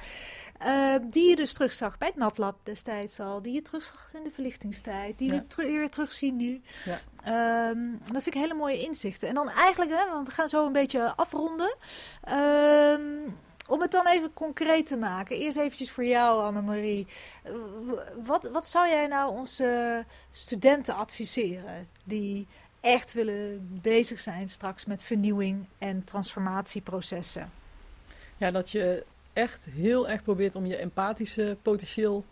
Eh, 0.60 0.96
die 1.10 1.30
je 1.30 1.36
dus 1.36 1.54
terugzag 1.54 1.98
bij 1.98 2.08
het 2.08 2.18
NatLab 2.18 2.56
destijds 2.64 3.20
al, 3.20 3.42
die 3.42 3.54
je 3.54 3.62
terugzag 3.62 4.10
in 4.14 4.24
de 4.24 4.32
verlichtingstijd, 4.32 5.18
die 5.18 5.30
Ja. 5.34 5.36
we 5.36 5.48
ter- 5.48 5.66
weer 5.66 5.90
terugzien 5.90 6.36
nu. 6.36 6.62
Ja. 6.86 7.00
Ehm, 7.24 7.92
dat 8.14 8.24
vind 8.24 8.28
ik 8.28 8.42
hele 8.42 8.54
mooie 8.54 8.80
inzichten. 8.80 9.28
En 9.28 9.34
dan 9.36 9.50
eigenlijk, 9.50 9.92
hè, 9.92 10.10
want 10.12 10.28
we 10.28 10.34
gaan 10.34 10.50
zo 10.50 10.66
een 10.66 10.72
beetje 10.72 11.16
afronden. 11.16 11.76
Ehm, 12.22 13.02
om 13.72 13.82
het 13.82 13.92
dan 13.92 14.08
even 14.08 14.34
concreet 14.34 14.88
te 14.88 14.96
maken. 14.96 15.38
Eerst 15.38 15.58
eventjes 15.58 15.92
voor 15.92 16.06
jou, 16.06 16.44
Annemarie. 16.44 17.08
Wat, 18.24 18.50
wat 18.52 18.68
zou 18.68 18.88
jij 18.88 19.08
nou 19.08 19.32
onze 19.32 20.04
studenten 20.32 20.96
adviseren 20.96 21.88
die 22.04 22.48
echt 22.80 23.14
willen 23.14 23.70
bezig 23.82 24.20
zijn 24.20 24.50
straks 24.50 24.86
met 24.86 25.04
vernieuwing 25.04 25.66
en 25.78 26.04
transformatieprocessen? 26.04 27.52
Ja, 28.38 28.52
dat 28.52 28.72
je 28.72 29.06
echt 29.34 29.66
heel 29.66 30.10
erg 30.10 30.24
probeert 30.24 30.56
om 30.56 30.66
je 30.66 30.76
empathische 30.76 31.58
potentieel, 31.62 32.26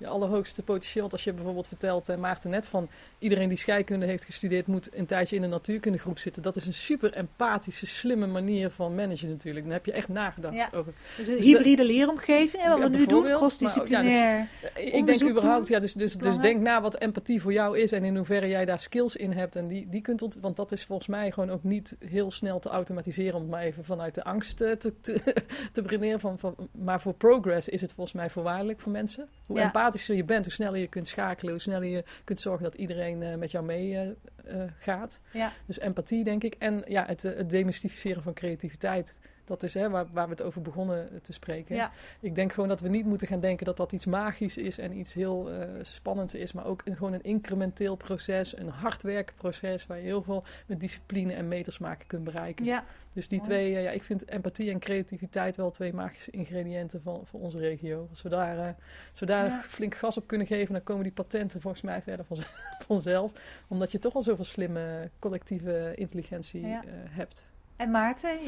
je 0.00 0.06
allerhoogste 0.06 0.62
potentieel. 0.62 1.00
Want 1.00 1.12
als 1.12 1.24
je 1.24 1.32
bijvoorbeeld 1.32 1.68
vertelt, 1.68 2.08
eh, 2.08 2.16
Maarten 2.16 2.50
net 2.50 2.66
van 2.68 2.88
iedereen 3.18 3.48
die 3.48 3.58
scheikunde 3.58 4.06
heeft 4.06 4.24
gestudeerd 4.24 4.66
moet 4.66 4.88
een 4.92 5.06
tijdje 5.06 5.36
in 5.36 5.42
een 5.42 5.50
natuurkundegroep 5.50 6.18
zitten. 6.18 6.42
Dat 6.42 6.56
is 6.56 6.66
een 6.66 6.74
super 6.74 7.12
empathische, 7.12 7.86
slimme 7.86 8.26
manier 8.26 8.70
van 8.70 8.94
managen 8.94 9.28
natuurlijk. 9.28 9.64
Dan 9.64 9.74
heb 9.74 9.86
je 9.86 9.92
echt 9.92 10.08
nagedacht 10.08 10.54
Ja. 10.54 10.68
over. 10.74 10.92
Dus 11.16 11.28
een 11.28 11.36
Dus 11.36 11.44
hybride 11.44 11.84
leeromgeving, 11.84 12.62
hè, 12.62 12.68
wat 12.68 12.78
Ja, 12.78 12.84
we 12.84 12.90
nu 12.90 12.96
doen, 12.96 13.06
bijvoorbeeld, 13.06 13.36
crossdisciplinair. 13.36 14.48
Ik 14.74 15.06
denk 15.06 15.22
überhaupt, 15.22 15.68
ja, 15.68 15.78
dus, 15.78 15.92
dus, 15.92 16.14
dus 16.14 16.38
denk 16.38 16.60
na 16.60 16.80
wat 16.80 16.96
empathie 16.96 17.40
voor 17.40 17.52
jou 17.52 17.78
is 17.78 17.92
en 17.92 18.04
in 18.04 18.16
hoeverre 18.16 18.48
jij 18.48 18.64
daar 18.64 18.80
skills 18.80 19.16
in 19.16 19.32
hebt. 19.32 19.56
En 19.56 19.68
die, 19.68 19.88
die 19.88 20.00
kunt 20.00 20.22
ont 20.22 20.38
want 20.40 20.56
dat 20.56 20.72
is 20.72 20.84
volgens 20.84 21.08
mij 21.08 21.30
gewoon 21.30 21.50
ook 21.50 21.62
niet 21.62 21.96
heel 21.98 22.30
snel 22.30 22.58
te 22.58 22.68
automatiseren, 22.68 23.34
om 23.34 23.40
het 23.40 23.50
maar 23.50 23.62
even 23.62 23.84
vanuit 23.84 24.14
de 24.14 24.24
angst 24.24 24.60
eh, 24.60 24.72
te, 24.72 24.92
te, 25.00 25.20
te. 25.72 26.18
Van, 26.18 26.38
van, 26.38 26.54
maar 26.72 27.00
voor 27.00 27.14
progress 27.14 27.68
is 27.68 27.80
het 27.80 27.92
volgens 27.92 28.16
mij 28.16 28.30
voorwaardelijk 28.30 28.80
voor 28.80 28.92
mensen. 28.92 29.28
Hoe 29.46 29.56
Ja. 29.58 29.70
Empathischer 29.90 30.16
je 30.16 30.24
bent, 30.24 30.44
hoe 30.44 30.54
sneller 30.54 30.80
je 30.80 30.86
kunt 30.86 31.08
schakelen, 31.08 31.52
hoe 31.52 31.62
sneller 31.62 31.88
je 31.88 32.04
kunt 32.24 32.40
zorgen 32.40 32.62
dat 32.62 32.74
iedereen 32.74 33.22
eh, 33.22 33.36
met 33.36 33.50
jou 33.50 33.64
mee 33.64 33.96
eh, 33.96 34.08
eh, 34.44 34.70
gaat. 34.78 35.20
Ja. 35.32 35.52
Dus 35.66 35.78
empathie, 35.78 36.24
denk 36.24 36.44
ik. 36.44 36.54
En 36.58 36.84
ja, 36.86 37.06
het, 37.06 37.22
het 37.22 37.50
demystificeren 37.50 38.22
van 38.22 38.34
creativiteit. 38.34 39.20
Dat 39.50 39.62
is 39.62 39.74
hè, 39.74 39.90
waar, 39.90 40.06
waar 40.12 40.24
we 40.24 40.30
het 40.30 40.42
over 40.42 40.62
begonnen 40.62 41.08
te 41.22 41.32
spreken. 41.32 41.74
Ja. 41.76 41.90
Ik 42.20 42.34
denk 42.34 42.52
gewoon 42.52 42.68
dat 42.68 42.80
we 42.80 42.88
niet 42.88 43.04
moeten 43.06 43.26
gaan 43.28 43.40
denken 43.40 43.66
dat 43.66 43.76
dat 43.76 43.92
iets 43.92 44.06
magisch 44.06 44.56
is 44.56 44.78
en 44.78 44.96
iets 44.98 45.14
heel 45.14 45.50
eh 45.50 45.68
spannends 45.82 46.34
is, 46.34 46.52
maar 46.52 46.66
ook 46.66 46.82
een, 46.84 46.96
gewoon 46.96 47.12
een 47.12 47.22
incrementeel 47.22 47.96
proces, 47.96 48.58
een 48.58 48.68
hard 48.68 49.02
werken 49.02 49.34
proces 49.36 49.86
waar 49.86 49.96
je 49.96 50.02
heel 50.04 50.22
veel 50.22 50.44
met 50.66 50.80
discipline 50.80 51.32
en 51.32 51.48
meters 51.48 51.78
maken 51.78 52.06
kunt 52.06 52.24
bereiken. 52.24 52.64
Ja, 52.64 52.84
Dus 53.12 53.28
die 53.28 53.38
mooi. 53.38 53.50
twee, 53.50 53.76
eh, 53.76 53.82
ja, 53.82 53.90
ik 53.90 54.02
vind 54.02 54.28
empathie 54.28 54.70
en 54.70 54.78
creativiteit 54.78 55.56
wel 55.56 55.70
twee 55.70 55.92
magische 55.92 56.30
ingrediënten 56.30 57.02
van, 57.02 57.22
van 57.26 57.40
onze 57.40 57.58
regio. 57.58 58.06
Als 58.10 58.22
we 58.22 58.28
daar, 58.28 58.58
eh, 58.58 58.64
als 59.10 59.20
we 59.20 59.26
daar 59.26 59.46
Ja. 59.46 59.62
flink 59.66 59.94
gas 59.94 60.16
op 60.16 60.26
kunnen 60.26 60.46
geven, 60.46 60.72
dan 60.72 60.82
komen 60.82 61.02
die 61.02 61.12
patenten 61.12 61.60
volgens 61.60 61.82
mij 61.82 62.02
verder 62.02 62.24
van, 62.24 62.36
vanzelf. 62.86 63.32
Omdat 63.68 63.92
je 63.92 63.98
toch 63.98 64.14
al 64.14 64.22
zoveel 64.22 64.44
slimme 64.44 65.10
collectieve 65.18 65.92
intelligentie 65.94 66.66
Ja. 66.66 66.82
eh, 66.84 66.88
hebt. 67.08 67.48
En 67.80 67.90
Maarten? 67.90 68.38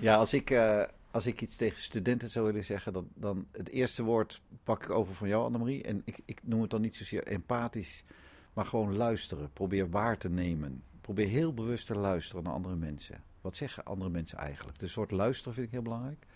Ja, 0.00 0.16
als 0.16 0.34
ik, 0.34 0.50
eh, 0.50 0.82
als 1.10 1.26
ik 1.26 1.40
iets 1.40 1.56
tegen 1.56 1.80
studenten 1.80 2.30
zou 2.30 2.46
willen 2.46 2.64
zeggen, 2.64 2.92
dan, 2.92 3.08
dan 3.14 3.46
het 3.50 3.68
eerste 3.68 4.02
woord 4.02 4.42
pak 4.64 4.84
ik 4.84 4.90
over 4.90 5.14
van 5.14 5.28
jou, 5.28 5.44
Annemarie. 5.44 5.82
En 5.82 6.02
ik, 6.04 6.18
ik 6.24 6.40
noem 6.42 6.60
het 6.60 6.70
dan 6.70 6.80
niet 6.80 6.96
zozeer 6.96 7.26
empathisch, 7.26 8.04
maar 8.52 8.64
gewoon 8.64 8.96
luisteren. 8.96 9.52
Probeer 9.52 9.90
waar 9.90 10.18
te 10.18 10.28
nemen. 10.28 10.82
Probeer 11.00 11.28
heel 11.28 11.54
bewust 11.54 11.86
te 11.86 11.94
luisteren 11.94 12.44
naar 12.44 12.52
andere 12.52 12.76
mensen. 12.76 13.22
Wat 13.40 13.56
zeggen 13.56 13.84
andere 13.84 14.10
mensen 14.10 14.38
eigenlijk? 14.38 14.78
Dus 14.78 14.92
soort 14.92 15.10
luisteren 15.10 15.54
vind 15.54 15.66
ik 15.66 15.72
heel 15.72 15.82
belangrijk. 15.82 16.26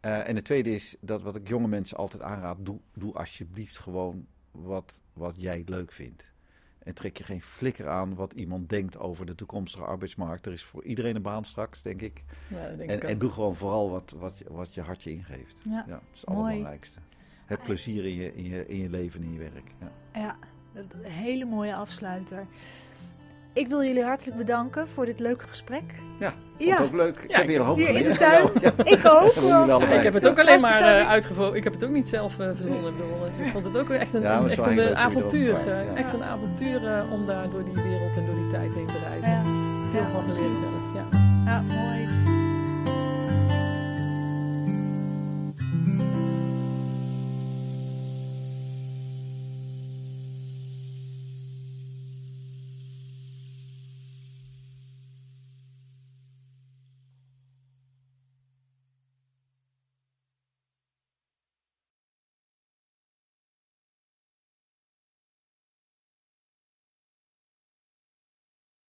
Eh, 0.00 0.28
en 0.28 0.36
het 0.36 0.44
tweede 0.44 0.70
is 0.70 0.96
dat 1.00 1.22
wat 1.22 1.36
ik 1.36 1.48
jonge 1.48 1.68
mensen 1.68 1.96
altijd 1.96 2.22
aanraad, 2.22 2.56
doe, 2.60 2.80
doe 2.92 3.14
alsjeblieft 3.14 3.78
gewoon 3.78 4.26
wat, 4.50 5.00
wat 5.12 5.34
jij 5.36 5.62
leuk 5.66 5.92
vindt. 5.92 6.33
En 6.84 6.94
trek 6.94 7.16
je 7.16 7.24
geen 7.24 7.42
flikker 7.42 7.88
aan 7.88 8.14
wat 8.14 8.32
iemand 8.32 8.68
denkt 8.68 8.98
over 8.98 9.26
de 9.26 9.34
toekomstige 9.34 9.84
arbeidsmarkt. 9.84 10.46
Er 10.46 10.52
is 10.52 10.64
voor 10.64 10.84
iedereen 10.84 11.16
een 11.16 11.22
baan 11.22 11.44
straks, 11.44 11.82
denk 11.82 12.00
ik. 12.02 12.24
Ja, 12.48 12.68
dat 12.68 12.78
denk 12.78 12.90
En, 12.90 12.96
ik 12.96 13.02
en 13.04 13.18
doe 13.18 13.30
gewoon 13.30 13.54
vooral 13.56 13.90
wat, 13.90 14.14
wat, 14.16 14.38
je- 14.38 14.44
wat 14.52 14.74
je 14.74 14.80
hartje 14.80 15.10
ingeeft. 15.10 15.56
Ja. 15.64 15.84
Ja, 15.86 15.92
dat 15.92 16.00
is 16.12 16.20
het 16.20 16.28
Mooi. 16.28 16.40
allerbelangrijkste. 16.40 16.98
Het 17.46 17.62
plezier 17.62 18.04
in 18.04 18.14
je, 18.14 18.34
in, 18.34 18.44
je, 18.44 18.66
in 18.66 18.78
je 18.78 18.90
leven 18.90 19.20
en 19.20 19.26
in 19.26 19.32
je 19.32 19.38
werk. 19.38 19.70
Ja. 19.80 19.92
Ja, 20.20 20.36
een 20.74 21.10
hele 21.10 21.44
mooie 21.44 21.74
afsluiter. 21.74 22.46
Ik 23.54 23.68
wil 23.68 23.84
jullie 23.84 24.02
hartelijk 24.02 24.36
bedanken 24.36 24.88
voor 24.94 25.04
dit 25.04 25.20
leuke 25.20 25.44
gesprek. 25.48 25.82
Ja, 26.18 26.28
vond 26.56 26.68
Ja. 26.70 26.76
het 26.76 26.86
ook 26.86 26.92
leuk. 26.92 27.18
Ik 27.20 27.30
Ja, 27.30 27.36
heb 27.36 27.46
weer 27.46 27.60
een 27.60 27.66
hoop 27.66 27.76
hier 27.76 27.88
in 27.88 28.02
de 28.12 28.16
tuin. 28.18 28.48
Ja. 28.60 28.72
Ik 28.84 29.00
ook. 29.22 29.32
Ja, 29.66 29.88
ik 29.96 30.02
heb 30.02 30.14
het 30.14 30.28
ook 30.28 30.38
alleen 30.38 30.60
maar 30.60 30.80
uh, 30.80 31.08
uitgevonden. 31.08 31.54
Ik 31.54 31.64
heb 31.64 31.72
het 31.72 31.84
ook 31.84 31.90
niet 31.90 32.08
zelf 32.08 32.38
eh, 32.38 32.46
verzonnen. 32.54 32.90
Ik, 32.90 32.96
bedoel, 32.96 33.22
het- 33.24 33.46
ik 33.46 33.52
vond 33.52 33.64
het 33.64 33.76
ook 33.78 33.90
echt 33.90 34.14
een, 34.14 34.22
is 34.22 34.28
echt 34.50 34.56
wel 34.56 34.68
een 34.68 34.78
eh, 34.78 35.04
avontuur. 35.04 35.54
eh. 35.68 35.96
Echt 36.00 36.12
een 36.12 36.22
avontuur 36.24 36.86
eh, 36.86 37.12
om 37.12 37.26
daar 37.26 37.50
door 37.50 37.64
die 37.64 37.82
wereld 37.82 38.16
en 38.16 38.26
door 38.26 38.34
die 38.34 38.46
tijd 38.46 38.74
heen 38.74 38.86
te 38.86 38.98
reizen. 39.08 39.30
Ja, 39.30 39.42
Veel 39.90 40.00
ja, 40.00 40.06
van 40.12 40.30
geleerd. 40.32 40.56
Ja. 40.94 41.18
Ja, 41.44 41.60
mooi. 41.60 41.93